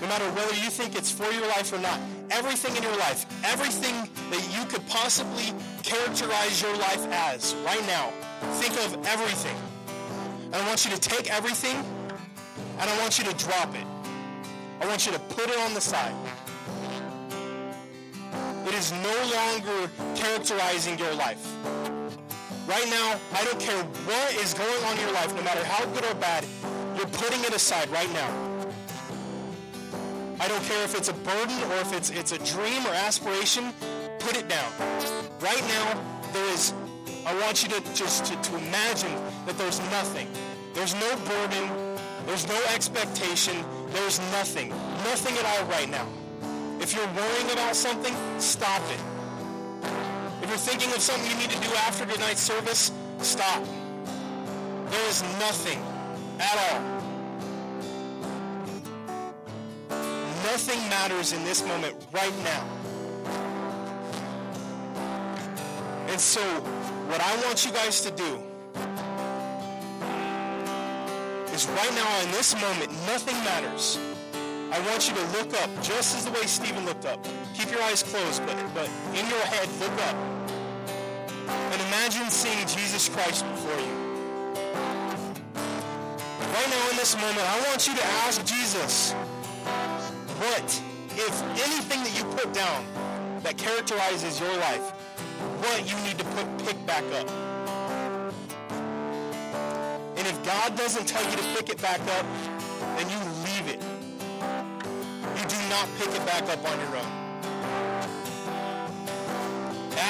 no 0.01 0.07
matter 0.07 0.25
whether 0.31 0.55
you 0.55 0.69
think 0.71 0.95
it's 0.95 1.11
for 1.11 1.31
your 1.31 1.47
life 1.47 1.71
or 1.71 1.77
not, 1.77 1.99
everything 2.31 2.75
in 2.75 2.81
your 2.81 2.97
life, 2.97 3.25
everything 3.45 4.09
that 4.31 4.43
you 4.57 4.65
could 4.65 4.85
possibly 4.87 5.53
characterize 5.83 6.61
your 6.61 6.75
life 6.77 7.05
as 7.11 7.55
right 7.65 7.85
now, 7.85 8.09
think 8.53 8.73
of 8.85 9.05
everything. 9.05 9.55
And 10.53 10.55
I 10.55 10.67
want 10.67 10.83
you 10.83 10.91
to 10.91 10.99
take 10.99 11.33
everything 11.33 11.77
and 12.79 12.89
I 12.89 12.99
want 12.99 13.17
you 13.17 13.23
to 13.23 13.33
drop 13.37 13.73
it. 13.73 13.85
I 14.81 14.85
want 14.85 15.05
you 15.05 15.13
to 15.13 15.19
put 15.19 15.49
it 15.49 15.57
on 15.59 15.73
the 15.73 15.79
side. 15.79 16.13
It 18.67 18.73
is 18.73 18.91
no 18.91 19.17
longer 19.33 19.89
characterizing 20.15 20.99
your 20.99 21.13
life. 21.13 21.55
Right 22.67 22.87
now, 22.89 23.17
I 23.33 23.45
don't 23.45 23.59
care 23.59 23.81
what 23.83 24.35
is 24.35 24.53
going 24.53 24.83
on 24.85 24.97
in 24.97 25.03
your 25.03 25.13
life, 25.13 25.33
no 25.35 25.41
matter 25.41 25.63
how 25.63 25.85
good 25.85 26.05
or 26.05 26.15
bad, 26.15 26.45
you're 26.97 27.07
putting 27.07 27.41
it 27.41 27.53
aside 27.53 27.89
right 27.89 28.11
now. 28.13 28.51
I 30.39 30.47
don't 30.47 30.63
care 30.63 30.83
if 30.83 30.95
it's 30.97 31.07
a 31.07 31.13
burden 31.13 31.55
or 31.71 31.75
if 31.75 31.93
it's 31.93 32.09
it's 32.09 32.31
a 32.31 32.39
dream 32.39 32.85
or 32.85 32.93
aspiration, 32.93 33.73
put 34.19 34.35
it 34.35 34.49
down. 34.49 34.71
Right 35.39 35.61
now, 35.67 36.10
I 37.31 37.33
want 37.39 37.63
you 37.63 37.69
to 37.69 37.93
just 37.93 38.25
to, 38.25 38.35
to 38.35 38.57
imagine 38.57 39.15
that 39.45 39.57
there's 39.57 39.79
nothing. 39.89 40.27
There's 40.73 40.93
no 40.95 41.15
burden, 41.15 41.97
there's 42.25 42.45
no 42.45 42.61
expectation, 42.75 43.55
there's 43.91 44.19
nothing. 44.33 44.67
Nothing 45.07 45.37
at 45.37 45.45
all 45.45 45.65
right 45.67 45.89
now. 45.89 46.05
If 46.81 46.93
you're 46.93 47.07
worrying 47.15 47.49
about 47.51 47.77
something, 47.77 48.13
stop 48.37 48.81
it. 48.91 48.99
If 50.43 50.49
you're 50.49 50.57
thinking 50.57 50.89
of 50.89 50.99
something 50.99 51.31
you 51.31 51.37
need 51.37 51.51
to 51.51 51.61
do 51.61 51.73
after 51.87 52.05
tonight's 52.05 52.41
service, 52.41 52.91
stop. 53.19 53.63
There 54.89 55.07
is 55.07 55.23
nothing 55.39 55.81
at 56.37 56.57
all. 56.67 56.81
Nothing 60.43 60.79
matters 60.89 61.31
in 61.31 61.45
this 61.45 61.65
moment 61.65 61.95
right 62.11 62.37
now. 62.43 62.67
And 66.09 66.19
so, 66.19 66.41
what 67.11 67.19
I 67.19 67.35
want 67.43 67.65
you 67.65 67.71
guys 67.73 67.99
to 68.07 68.11
do 68.11 68.39
is 71.53 71.67
right 71.67 71.93
now 71.93 72.21
in 72.23 72.31
this 72.31 72.55
moment, 72.55 72.89
nothing 73.05 73.35
matters. 73.43 73.99
I 74.71 74.79
want 74.87 75.09
you 75.09 75.15
to 75.15 75.25
look 75.37 75.53
up 75.61 75.69
just 75.83 76.15
as 76.15 76.23
the 76.23 76.31
way 76.31 76.45
Stephen 76.47 76.85
looked 76.85 77.05
up. 77.05 77.21
Keep 77.53 77.71
your 77.71 77.81
eyes 77.81 78.01
closed, 78.01 78.45
but, 78.45 78.55
but 78.73 78.89
in 79.13 79.27
your 79.27 79.43
head, 79.51 79.67
look 79.81 79.91
up. 80.07 80.15
And 81.73 81.81
imagine 81.81 82.29
seeing 82.29 82.65
Jesus 82.65 83.09
Christ 83.09 83.43
before 83.45 83.77
you. 83.81 83.93
Right 86.55 86.69
now 86.69 86.89
in 86.91 86.95
this 86.95 87.15
moment, 87.15 87.41
I 87.43 87.61
want 87.67 87.87
you 87.89 87.95
to 87.97 88.05
ask 88.23 88.45
Jesus, 88.45 89.11
what, 90.39 90.81
if 91.17 91.43
anything 91.59 92.03
that 92.03 92.13
you 92.17 92.23
put 92.39 92.53
down 92.53 92.85
that 93.43 93.57
characterizes 93.57 94.39
your 94.39 94.55
life, 94.59 94.93
what 95.61 95.89
you 95.89 95.95
need 96.07 96.17
to 96.17 96.25
put 96.25 96.47
pick 96.65 96.85
back 96.87 97.03
up. 97.13 97.29
And 100.17 100.27
if 100.27 100.43
God 100.43 100.75
doesn't 100.75 101.07
tell 101.07 101.23
you 101.29 101.37
to 101.37 101.43
pick 101.55 101.69
it 101.69 101.81
back 101.81 102.01
up, 102.01 102.25
then 102.97 103.09
you 103.09 103.17
leave 103.45 103.67
it. 103.69 103.81
You 105.37 105.43
do 105.47 105.57
not 105.69 105.87
pick 105.99 106.09
it 106.09 106.25
back 106.25 106.43
up 106.49 106.63
on 106.67 106.79
your 106.79 106.97
own. 106.97 107.21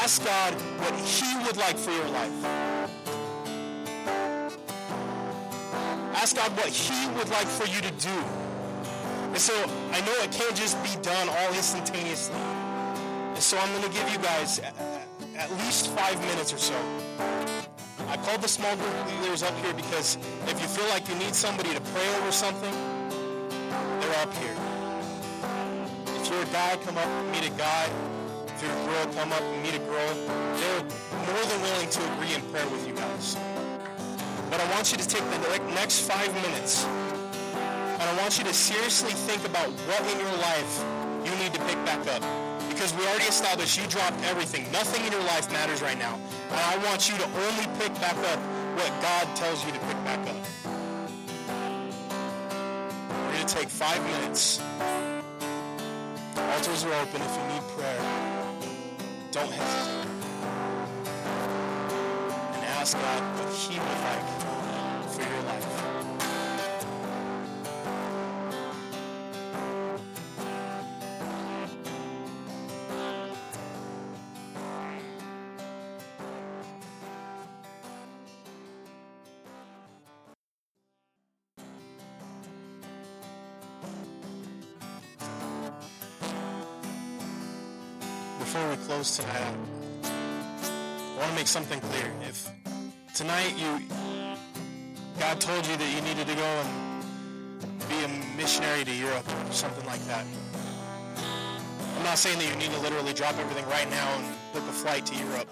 Ask 0.03 0.23
God 0.23 0.53
what 0.53 0.95
he 0.95 1.45
would 1.45 1.57
like 1.57 1.77
for 1.77 1.91
your 1.91 2.07
life. 2.07 2.45
Ask 6.15 6.35
God 6.37 6.51
what 6.55 6.67
he 6.67 7.07
would 7.17 7.29
like 7.29 7.47
for 7.47 7.67
you 7.67 7.81
to 7.81 7.91
do. 7.91 8.17
And 9.31 9.37
so 9.39 9.53
I 9.91 10.01
know 10.01 10.13
it 10.23 10.31
can't 10.31 10.55
just 10.55 10.81
be 10.83 10.95
done 11.01 11.29
all 11.29 11.53
instantaneously. 11.53 12.35
And 12.35 13.39
so 13.39 13.57
I'm 13.57 13.69
going 13.71 13.83
to 13.83 13.97
give 13.97 14.09
you 14.11 14.17
guys 14.17 14.59
at 15.41 15.49
least 15.65 15.87
five 15.97 16.19
minutes 16.27 16.53
or 16.53 16.57
so. 16.59 16.77
I 18.07 18.17
called 18.17 18.41
the 18.41 18.47
small 18.47 18.75
group 18.75 18.93
leaders 19.21 19.41
up 19.41 19.57
here 19.57 19.73
because 19.73 20.17
if 20.45 20.61
you 20.61 20.67
feel 20.67 20.87
like 20.89 21.07
you 21.09 21.15
need 21.15 21.33
somebody 21.33 21.73
to 21.73 21.81
pray 21.81 22.07
over 22.17 22.31
something, 22.31 22.73
they're 23.99 24.19
up 24.21 24.33
here. 24.37 24.55
If 26.21 26.29
you're 26.29 26.43
a 26.43 26.51
guy, 26.53 26.77
come 26.85 26.97
up 26.97 27.07
and 27.07 27.31
meet 27.31 27.47
a 27.49 27.53
guy. 27.57 27.89
If 28.53 28.61
you're 28.61 28.71
a 28.71 28.85
girl, 28.85 29.13
come 29.15 29.31
up 29.31 29.41
and 29.41 29.63
meet 29.63 29.73
a 29.73 29.79
girl. 29.79 30.13
They're 30.61 30.83
more 31.25 31.45
than 31.49 31.61
willing 31.61 31.89
to 31.89 32.01
agree 32.13 32.35
in 32.35 32.41
prayer 32.51 32.67
with 32.69 32.87
you 32.87 32.93
guys. 32.93 33.35
But 34.51 34.61
I 34.61 34.69
want 34.75 34.91
you 34.91 34.97
to 34.99 35.07
take 35.07 35.25
the 35.31 35.39
next 35.73 36.01
five 36.01 36.31
minutes 36.35 36.85
and 36.85 38.03
I 38.03 38.13
want 38.21 38.37
you 38.37 38.43
to 38.43 38.53
seriously 38.53 39.11
think 39.11 39.47
about 39.47 39.69
what 39.89 40.01
in 40.11 40.19
your 40.19 40.37
life 40.37 40.83
you 41.25 41.33
need 41.41 41.53
to 41.53 41.61
pick 41.65 41.83
back 41.85 42.05
up 42.07 42.50
because 42.73 42.93
we 42.93 43.05
already 43.07 43.25
established 43.25 43.77
you 43.79 43.87
dropped 43.87 44.21
everything. 44.23 44.71
Nothing 44.71 45.05
in 45.05 45.11
your 45.11 45.23
life 45.23 45.51
matters 45.51 45.81
right 45.81 45.97
now. 45.97 46.19
And 46.49 46.59
I 46.59 46.77
want 46.89 47.09
you 47.09 47.17
to 47.17 47.25
only 47.25 47.65
pick 47.79 47.93
back 47.95 48.17
up 48.31 48.39
what 48.75 48.91
God 49.01 49.35
tells 49.35 49.65
you 49.65 49.71
to 49.71 49.79
pick 49.79 50.03
back 50.03 50.19
up. 50.27 50.35
We're 53.09 53.33
going 53.33 53.45
to 53.45 53.55
take 53.55 53.69
five 53.69 54.01
minutes. 54.03 54.61
Altars 56.35 56.85
are 56.85 56.93
open 57.01 57.21
if 57.21 57.37
you 57.37 57.43
need 57.53 57.63
prayer. 57.75 58.01
Don't 59.31 59.51
hesitate. 59.51 60.07
And 62.55 62.63
ask 62.79 62.97
God 62.97 63.21
what 63.39 63.53
he 63.55 63.79
would 63.79 64.01
like 64.09 64.27
for 65.11 65.21
your 65.21 65.43
life. 65.43 65.60
Tonight, 89.17 89.55
I 90.03 91.15
want 91.17 91.29
to 91.31 91.35
make 91.35 91.47
something 91.47 91.81
clear. 91.81 92.13
If 92.21 92.49
tonight 93.13 93.53
you, 93.57 93.81
God 95.19 95.41
told 95.41 95.67
you 95.67 95.75
that 95.75 95.93
you 95.93 96.01
needed 96.01 96.27
to 96.27 96.35
go 96.35 96.45
and 96.45 96.99
be 97.89 98.05
a 98.05 98.37
missionary 98.37 98.85
to 98.85 98.95
Europe 98.95 99.27
or 99.27 99.51
something 99.51 99.85
like 99.85 99.99
that, 100.05 100.25
I'm 101.97 102.03
not 102.03 102.17
saying 102.17 102.39
that 102.39 102.47
you 102.47 102.55
need 102.55 102.71
to 102.71 102.79
literally 102.79 103.11
drop 103.11 103.37
everything 103.37 103.67
right 103.67 103.89
now 103.89 104.07
and 104.15 104.25
book 104.53 104.63
a 104.63 104.71
flight 104.71 105.05
to 105.07 105.15
Europe. 105.15 105.49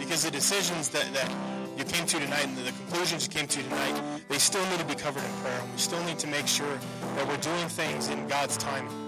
Because 0.00 0.24
the 0.24 0.30
decisions 0.32 0.88
that, 0.88 1.06
that 1.14 1.30
you 1.78 1.84
came 1.84 2.04
to 2.06 2.18
tonight 2.18 2.46
and 2.48 2.56
the 2.56 2.72
conclusions 2.72 3.28
you 3.28 3.32
came 3.32 3.46
to 3.46 3.62
tonight, 3.62 4.02
they 4.28 4.38
still 4.38 4.64
need 4.70 4.80
to 4.80 4.86
be 4.86 4.96
covered 4.96 5.22
in 5.22 5.30
prayer. 5.40 5.60
And 5.62 5.70
we 5.70 5.78
still 5.78 6.02
need 6.04 6.18
to 6.18 6.26
make 6.26 6.48
sure 6.48 6.78
that 7.14 7.28
we're 7.28 7.36
doing 7.36 7.68
things 7.68 8.08
in 8.08 8.26
God's 8.26 8.56
timing. 8.56 9.05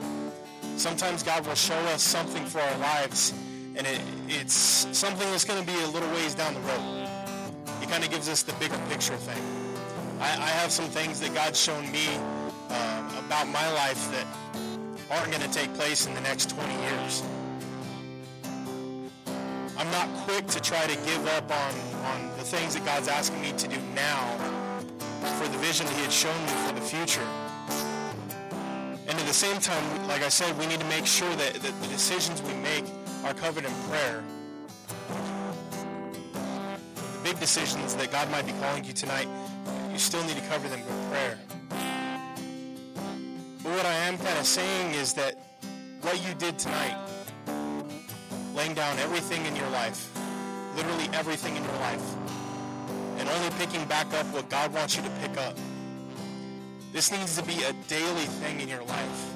Sometimes 0.78 1.24
God 1.24 1.44
will 1.44 1.56
show 1.56 1.78
us 1.86 2.04
something 2.04 2.44
for 2.44 2.60
our 2.60 2.78
lives, 2.78 3.34
and 3.74 3.84
it, 3.84 4.00
it's 4.28 4.54
something 4.96 5.28
that's 5.32 5.44
going 5.44 5.58
to 5.58 5.66
be 5.66 5.76
a 5.82 5.86
little 5.88 6.08
ways 6.10 6.36
down 6.36 6.54
the 6.54 6.60
road. 6.60 7.08
He 7.80 7.86
kind 7.86 8.04
of 8.04 8.10
gives 8.10 8.28
us 8.28 8.44
the 8.44 8.52
bigger 8.54 8.78
picture 8.88 9.16
thing. 9.16 9.42
I, 10.20 10.26
I 10.26 10.48
have 10.60 10.70
some 10.70 10.84
things 10.84 11.18
that 11.18 11.34
God's 11.34 11.60
shown 11.60 11.90
me 11.90 12.06
um, 12.70 13.10
about 13.26 13.48
my 13.48 13.72
life 13.72 14.08
that 14.12 14.24
aren't 15.10 15.32
going 15.32 15.42
to 15.42 15.50
take 15.50 15.74
place 15.74 16.06
in 16.06 16.14
the 16.14 16.20
next 16.20 16.50
20 16.50 16.72
years. 16.72 17.24
I'm 19.76 19.90
not 19.90 20.08
quick 20.26 20.46
to 20.46 20.60
try 20.60 20.86
to 20.86 20.94
give 21.04 21.26
up 21.26 21.50
on, 21.50 21.74
on 22.04 22.38
the 22.38 22.44
things 22.44 22.74
that 22.74 22.84
God's 22.84 23.08
asking 23.08 23.42
me 23.42 23.50
to 23.50 23.66
do 23.66 23.80
now 23.96 24.28
for 25.40 25.48
the 25.48 25.58
vision 25.58 25.88
he 25.88 26.02
had 26.02 26.12
shown 26.12 26.40
me 26.42 26.52
for 26.68 26.74
the 26.74 26.80
future. 26.80 27.26
At 29.18 29.26
the 29.26 29.34
same 29.34 29.60
time, 29.60 30.06
like 30.06 30.22
I 30.22 30.28
said, 30.28 30.56
we 30.58 30.66
need 30.66 30.78
to 30.80 30.86
make 30.86 31.04
sure 31.04 31.28
that, 31.34 31.54
that 31.54 31.82
the 31.82 31.88
decisions 31.88 32.40
we 32.40 32.54
make 32.54 32.84
are 33.24 33.34
covered 33.34 33.64
in 33.64 33.72
prayer. 33.90 34.22
The 36.94 37.18
big 37.24 37.40
decisions 37.40 37.96
that 37.96 38.12
God 38.12 38.30
might 38.30 38.46
be 38.46 38.52
calling 38.52 38.84
you 38.84 38.92
tonight, 38.92 39.28
you 39.92 39.98
still 39.98 40.22
need 40.24 40.36
to 40.36 40.42
cover 40.42 40.68
them 40.68 40.80
with 40.80 41.10
prayer. 41.10 41.38
But 43.62 43.72
what 43.72 43.84
I 43.84 43.94
am 44.06 44.16
kind 44.18 44.38
of 44.38 44.46
saying 44.46 44.94
is 44.94 45.12
that 45.14 45.34
what 46.00 46.24
you 46.26 46.32
did 46.34 46.56
tonight, 46.58 46.96
laying 48.54 48.74
down 48.74 48.98
everything 49.00 49.44
in 49.46 49.56
your 49.56 49.68
life, 49.70 50.16
literally 50.76 51.10
everything 51.12 51.56
in 51.56 51.64
your 51.64 51.78
life, 51.80 52.14
and 53.18 53.28
only 53.28 53.50
picking 53.58 53.84
back 53.86 54.06
up 54.14 54.26
what 54.26 54.48
God 54.48 54.72
wants 54.72 54.96
you 54.96 55.02
to 55.02 55.10
pick 55.20 55.36
up. 55.38 55.56
This 56.92 57.12
needs 57.12 57.36
to 57.36 57.44
be 57.44 57.62
a 57.64 57.72
daily 57.86 58.24
thing 58.40 58.60
in 58.60 58.68
your 58.68 58.82
life. 58.82 59.34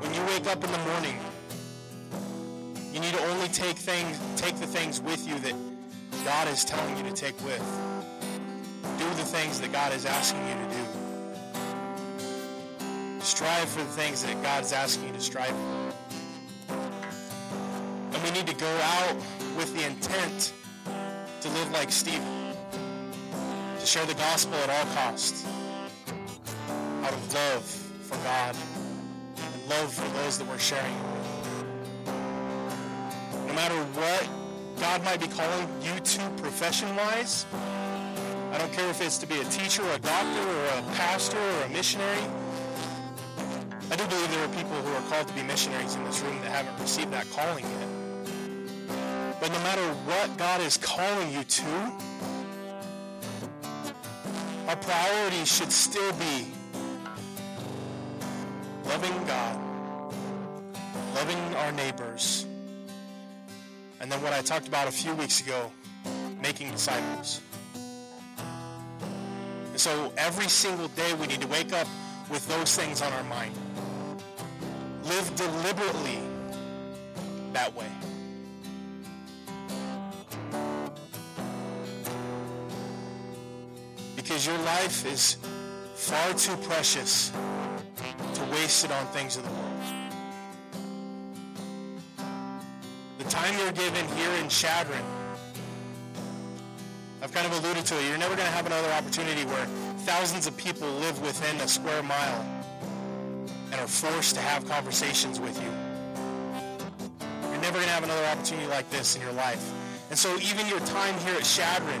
When 0.00 0.14
you 0.14 0.22
wake 0.26 0.46
up 0.46 0.62
in 0.62 0.70
the 0.70 0.78
morning, 0.78 1.18
you 2.92 3.00
need 3.00 3.14
to 3.14 3.22
only 3.30 3.48
take 3.48 3.76
things, 3.76 4.18
take 4.36 4.56
the 4.56 4.66
things 4.66 5.00
with 5.00 5.26
you 5.26 5.38
that 5.38 5.54
God 6.24 6.48
is 6.48 6.64
telling 6.64 6.96
you 6.98 7.04
to 7.04 7.12
take 7.12 7.40
with. 7.42 7.62
Do 8.98 9.08
the 9.14 9.24
things 9.24 9.60
that 9.60 9.72
God 9.72 9.92
is 9.94 10.04
asking 10.04 10.46
you 10.46 10.54
to 10.54 10.68
do. 10.74 10.84
Strive 13.20 13.68
for 13.68 13.80
the 13.80 13.86
things 13.86 14.22
that 14.22 14.42
God 14.42 14.62
is 14.62 14.72
asking 14.72 15.06
you 15.06 15.14
to 15.14 15.20
strive 15.20 15.48
for. 15.48 15.92
And 18.12 18.22
we 18.22 18.30
need 18.30 18.46
to 18.46 18.54
go 18.54 18.80
out 18.82 19.16
with 19.56 19.74
the 19.74 19.86
intent 19.86 20.52
to 21.40 21.48
live 21.48 21.70
like 21.72 21.90
Stephen, 21.90 22.52
to 23.78 23.86
share 23.86 24.04
the 24.04 24.14
gospel 24.14 24.54
at 24.56 24.68
all 24.68 24.84
costs, 24.94 25.46
out 27.10 27.16
of 27.16 27.34
love 27.34 27.64
for 28.02 28.16
God 28.18 28.54
and 29.36 29.68
love 29.68 29.92
for 29.92 30.08
those 30.18 30.38
that 30.38 30.46
we're 30.46 30.58
sharing. 30.58 30.94
No 33.48 33.54
matter 33.54 33.74
what 33.98 34.28
God 34.78 35.04
might 35.04 35.20
be 35.20 35.26
calling 35.26 35.68
you 35.82 35.98
to 35.98 36.30
profession-wise, 36.40 37.46
I 38.52 38.58
don't 38.58 38.72
care 38.72 38.88
if 38.90 39.00
it's 39.00 39.18
to 39.18 39.26
be 39.26 39.40
a 39.40 39.44
teacher 39.44 39.82
or 39.82 39.92
a 39.92 39.98
doctor 39.98 40.40
or 40.40 40.66
a 40.66 40.82
pastor 40.94 41.38
or 41.38 41.62
a 41.64 41.68
missionary. 41.70 42.22
I 43.90 43.96
do 43.96 44.06
believe 44.06 44.30
there 44.30 44.44
are 44.44 44.54
people 44.54 44.76
who 44.76 44.94
are 44.94 45.10
called 45.10 45.26
to 45.26 45.34
be 45.34 45.42
missionaries 45.42 45.96
in 45.96 46.04
this 46.04 46.20
room 46.20 46.40
that 46.42 46.52
haven't 46.52 46.80
received 46.80 47.10
that 47.12 47.28
calling 47.32 47.64
yet. 47.64 47.88
But 49.40 49.50
no 49.50 49.58
matter 49.60 49.82
what 50.06 50.36
God 50.36 50.60
is 50.60 50.76
calling 50.76 51.32
you 51.32 51.42
to, 51.42 51.92
our 54.68 54.76
priority 54.76 55.44
should 55.44 55.72
still 55.72 56.12
be 56.12 56.46
loving 58.90 59.24
God, 59.24 59.56
loving 61.14 61.38
our 61.58 61.70
neighbors, 61.70 62.44
and 64.00 64.10
then 64.10 64.20
what 64.20 64.32
I 64.32 64.42
talked 64.42 64.66
about 64.66 64.88
a 64.88 64.90
few 64.90 65.14
weeks 65.14 65.40
ago, 65.40 65.70
making 66.42 66.72
disciples. 66.72 67.40
And 69.70 69.80
so 69.80 70.12
every 70.16 70.48
single 70.48 70.88
day 70.88 71.14
we 71.14 71.28
need 71.28 71.40
to 71.40 71.46
wake 71.46 71.72
up 71.72 71.86
with 72.32 72.44
those 72.48 72.74
things 72.74 73.00
on 73.00 73.12
our 73.12 73.22
mind. 73.24 73.54
Live 75.04 75.36
deliberately 75.36 76.18
that 77.52 77.72
way. 77.76 77.92
Because 84.16 84.44
your 84.44 84.58
life 84.58 85.06
is 85.06 85.36
far 85.94 86.34
too 86.34 86.56
precious 86.56 87.30
it 88.70 88.92
on 88.92 89.04
things 89.06 89.36
of 89.36 89.42
the 89.42 89.50
world. 89.50 89.82
The 93.18 93.24
time 93.24 93.52
you're 93.58 93.72
given 93.72 94.06
here 94.16 94.30
in 94.40 94.48
Chadron, 94.48 95.02
I've 97.20 97.32
kind 97.32 97.48
of 97.48 97.52
alluded 97.58 97.84
to 97.86 97.98
it. 97.98 98.08
You're 98.08 98.16
never 98.16 98.36
going 98.36 98.46
to 98.46 98.52
have 98.52 98.66
another 98.66 98.88
opportunity 98.92 99.44
where 99.44 99.66
thousands 100.06 100.46
of 100.46 100.56
people 100.56 100.88
live 100.88 101.20
within 101.20 101.56
a 101.56 101.66
square 101.66 102.02
mile 102.04 102.46
and 103.72 103.80
are 103.80 103.88
forced 103.88 104.36
to 104.36 104.40
have 104.40 104.64
conversations 104.66 105.40
with 105.40 105.60
you. 105.60 105.70
You're 107.50 107.60
never 107.60 107.74
going 107.74 107.88
to 107.88 107.92
have 107.92 108.04
another 108.04 108.24
opportunity 108.26 108.68
like 108.68 108.88
this 108.90 109.16
in 109.16 109.22
your 109.22 109.32
life. 109.32 109.72
And 110.10 110.18
so 110.18 110.36
even 110.38 110.68
your 110.68 110.80
time 110.80 111.18
here 111.26 111.34
at 111.34 111.44
Chadron 111.44 112.00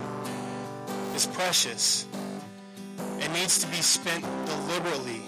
is 1.16 1.26
precious. 1.26 2.06
It 3.18 3.30
needs 3.32 3.58
to 3.58 3.66
be 3.66 3.82
spent 3.82 4.24
deliberately. 4.46 5.19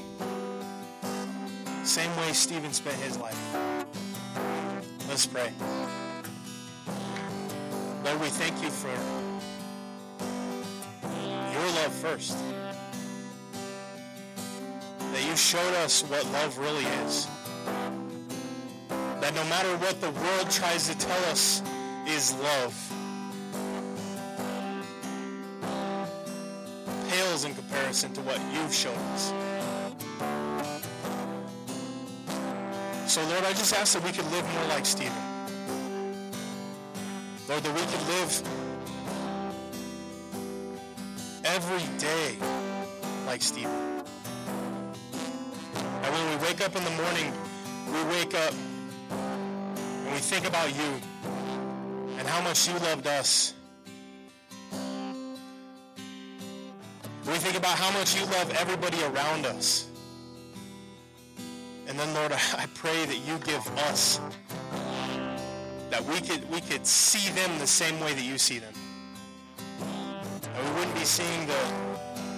Same 1.92 2.16
way 2.16 2.32
Stephen 2.32 2.72
spent 2.72 2.96
his 3.02 3.18
life. 3.18 3.38
Let's 5.10 5.26
pray. 5.26 5.52
Lord, 8.02 8.18
we 8.18 8.28
thank 8.28 8.62
you 8.62 8.70
for 8.70 8.88
your 11.52 11.66
love 11.74 11.92
first. 11.92 12.38
That 15.12 15.22
you 15.22 15.36
showed 15.36 15.74
us 15.84 16.02
what 16.04 16.24
love 16.32 16.56
really 16.56 16.86
is. 17.04 17.28
That 18.88 19.34
no 19.34 19.44
matter 19.50 19.76
what 19.76 20.00
the 20.00 20.12
world 20.12 20.50
tries 20.50 20.88
to 20.88 20.96
tell 20.96 21.24
us 21.26 21.60
is 22.08 22.34
love, 22.36 22.74
pales 27.10 27.44
in 27.44 27.54
comparison 27.54 28.14
to 28.14 28.22
what 28.22 28.40
you've 28.54 28.72
shown 28.72 28.96
us. 29.12 29.34
So 33.12 33.22
Lord, 33.28 33.44
I 33.44 33.52
just 33.52 33.74
ask 33.74 33.92
that 33.92 34.02
we 34.04 34.10
could 34.10 34.24
live 34.32 34.54
more 34.54 34.64
like 34.68 34.86
Stephen. 34.86 35.12
Lord, 37.46 37.62
that 37.62 37.74
we 37.74 37.82
could 37.82 38.06
live 38.08 38.42
every 41.44 41.98
day 41.98 42.38
like 43.26 43.42
Stephen. 43.42 44.02
And 45.74 46.14
when 46.14 46.30
we 46.30 46.36
wake 46.46 46.64
up 46.64 46.74
in 46.74 46.82
the 46.84 46.90
morning, 47.02 47.34
we 47.92 48.02
wake 48.16 48.34
up 48.34 48.54
and 49.10 50.10
we 50.10 50.18
think 50.18 50.48
about 50.48 50.74
you 50.74 50.98
and 52.16 52.26
how 52.26 52.40
much 52.40 52.66
you 52.66 52.72
loved 52.78 53.06
us. 53.06 53.52
We 57.26 57.36
think 57.36 57.58
about 57.58 57.76
how 57.78 57.90
much 57.90 58.18
you 58.18 58.24
love 58.24 58.50
everybody 58.52 59.02
around 59.02 59.44
us. 59.44 59.91
And 61.92 62.00
then, 62.00 62.14
Lord, 62.14 62.32
I 62.56 62.64
pray 62.72 63.04
that 63.04 63.18
you 63.28 63.36
give 63.44 63.66
us 63.90 64.18
that 65.90 66.02
we 66.02 66.22
could 66.22 66.50
we 66.50 66.62
could 66.62 66.86
see 66.86 67.30
them 67.32 67.58
the 67.58 67.66
same 67.66 68.00
way 68.00 68.14
that 68.14 68.24
you 68.24 68.38
see 68.38 68.58
them. 68.58 68.72
And 70.56 70.68
we 70.68 70.74
wouldn't 70.74 70.94
be 70.94 71.04
seeing 71.04 71.46
the 71.46 71.62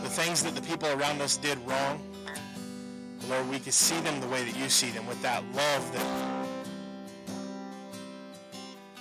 the 0.03 0.09
things 0.09 0.43
that 0.43 0.57
the 0.57 0.63
people 0.63 0.89
around 0.89 1.23
us 1.23 1.37
did 1.37 1.57
wrong. 1.69 2.03
But 3.21 3.29
Lord, 3.29 3.49
we 3.49 3.61
could 3.61 3.75
see 3.75 4.01
them 4.01 4.21
the 4.21 4.27
way 4.27 4.43
that 4.43 4.59
you 4.59 4.69
see 4.69 4.91
them 4.91 5.07
with 5.07 5.23
that 5.23 5.45
love 5.55 5.93
that 5.93 6.47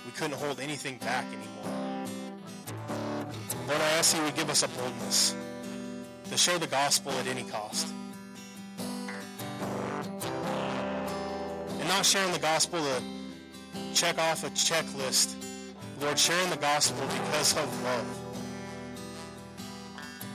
we 0.06 0.12
couldn't 0.12 0.38
hold 0.38 0.60
anything 0.60 0.98
back 0.98 1.24
anymore. 1.26 2.06
Lord, 3.66 3.80
I 3.80 3.90
ask 3.98 4.16
you 4.16 4.22
would 4.22 4.36
give 4.36 4.50
us 4.50 4.62
a 4.62 4.68
boldness 4.68 5.34
to 6.30 6.36
share 6.36 6.60
the 6.60 6.68
gospel 6.68 7.10
at 7.10 7.26
any 7.26 7.42
cost. 7.42 7.88
And 11.84 11.92
not 11.92 12.06
sharing 12.06 12.32
the 12.32 12.38
gospel 12.38 12.82
to 12.82 13.02
check 13.92 14.18
off 14.18 14.42
a 14.42 14.48
checklist. 14.48 15.34
Lord, 16.00 16.18
sharing 16.18 16.48
the 16.48 16.56
gospel 16.56 17.06
because 17.06 17.54
of 17.58 17.82
love. 17.82 18.06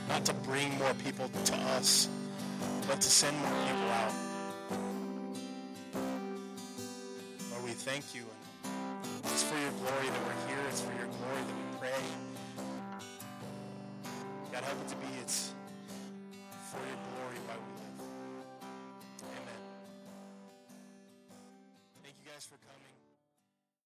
Not 0.08 0.24
to 0.26 0.32
bring 0.32 0.78
more 0.78 0.94
people 0.94 1.28
to 1.46 1.56
us, 1.74 2.08
but 2.86 3.00
to 3.00 3.10
send 3.10 3.36
more 3.38 3.50
people 3.66 3.90
out. 3.90 4.12
Lord, 7.50 7.64
we 7.64 7.72
thank 7.72 8.14
you. 8.14 8.22
It's 9.24 9.42
for 9.42 9.58
your 9.58 9.72
glory 9.72 10.06
that 10.06 10.20
we're 10.24 10.54
here. 10.54 10.64
It's 10.68 10.82
for 10.82 10.92
your 10.92 11.08
glory 11.08 11.42
that 11.48 11.56
we 11.56 11.78
pray. 11.80 12.02
God, 14.52 14.62
help 14.62 14.80
it 14.82 14.88
to 14.90 14.96
be. 14.98 15.08
It's 15.20 15.52
for 16.70 16.78
your 16.78 16.98
glory 17.10 17.38
why 17.48 17.79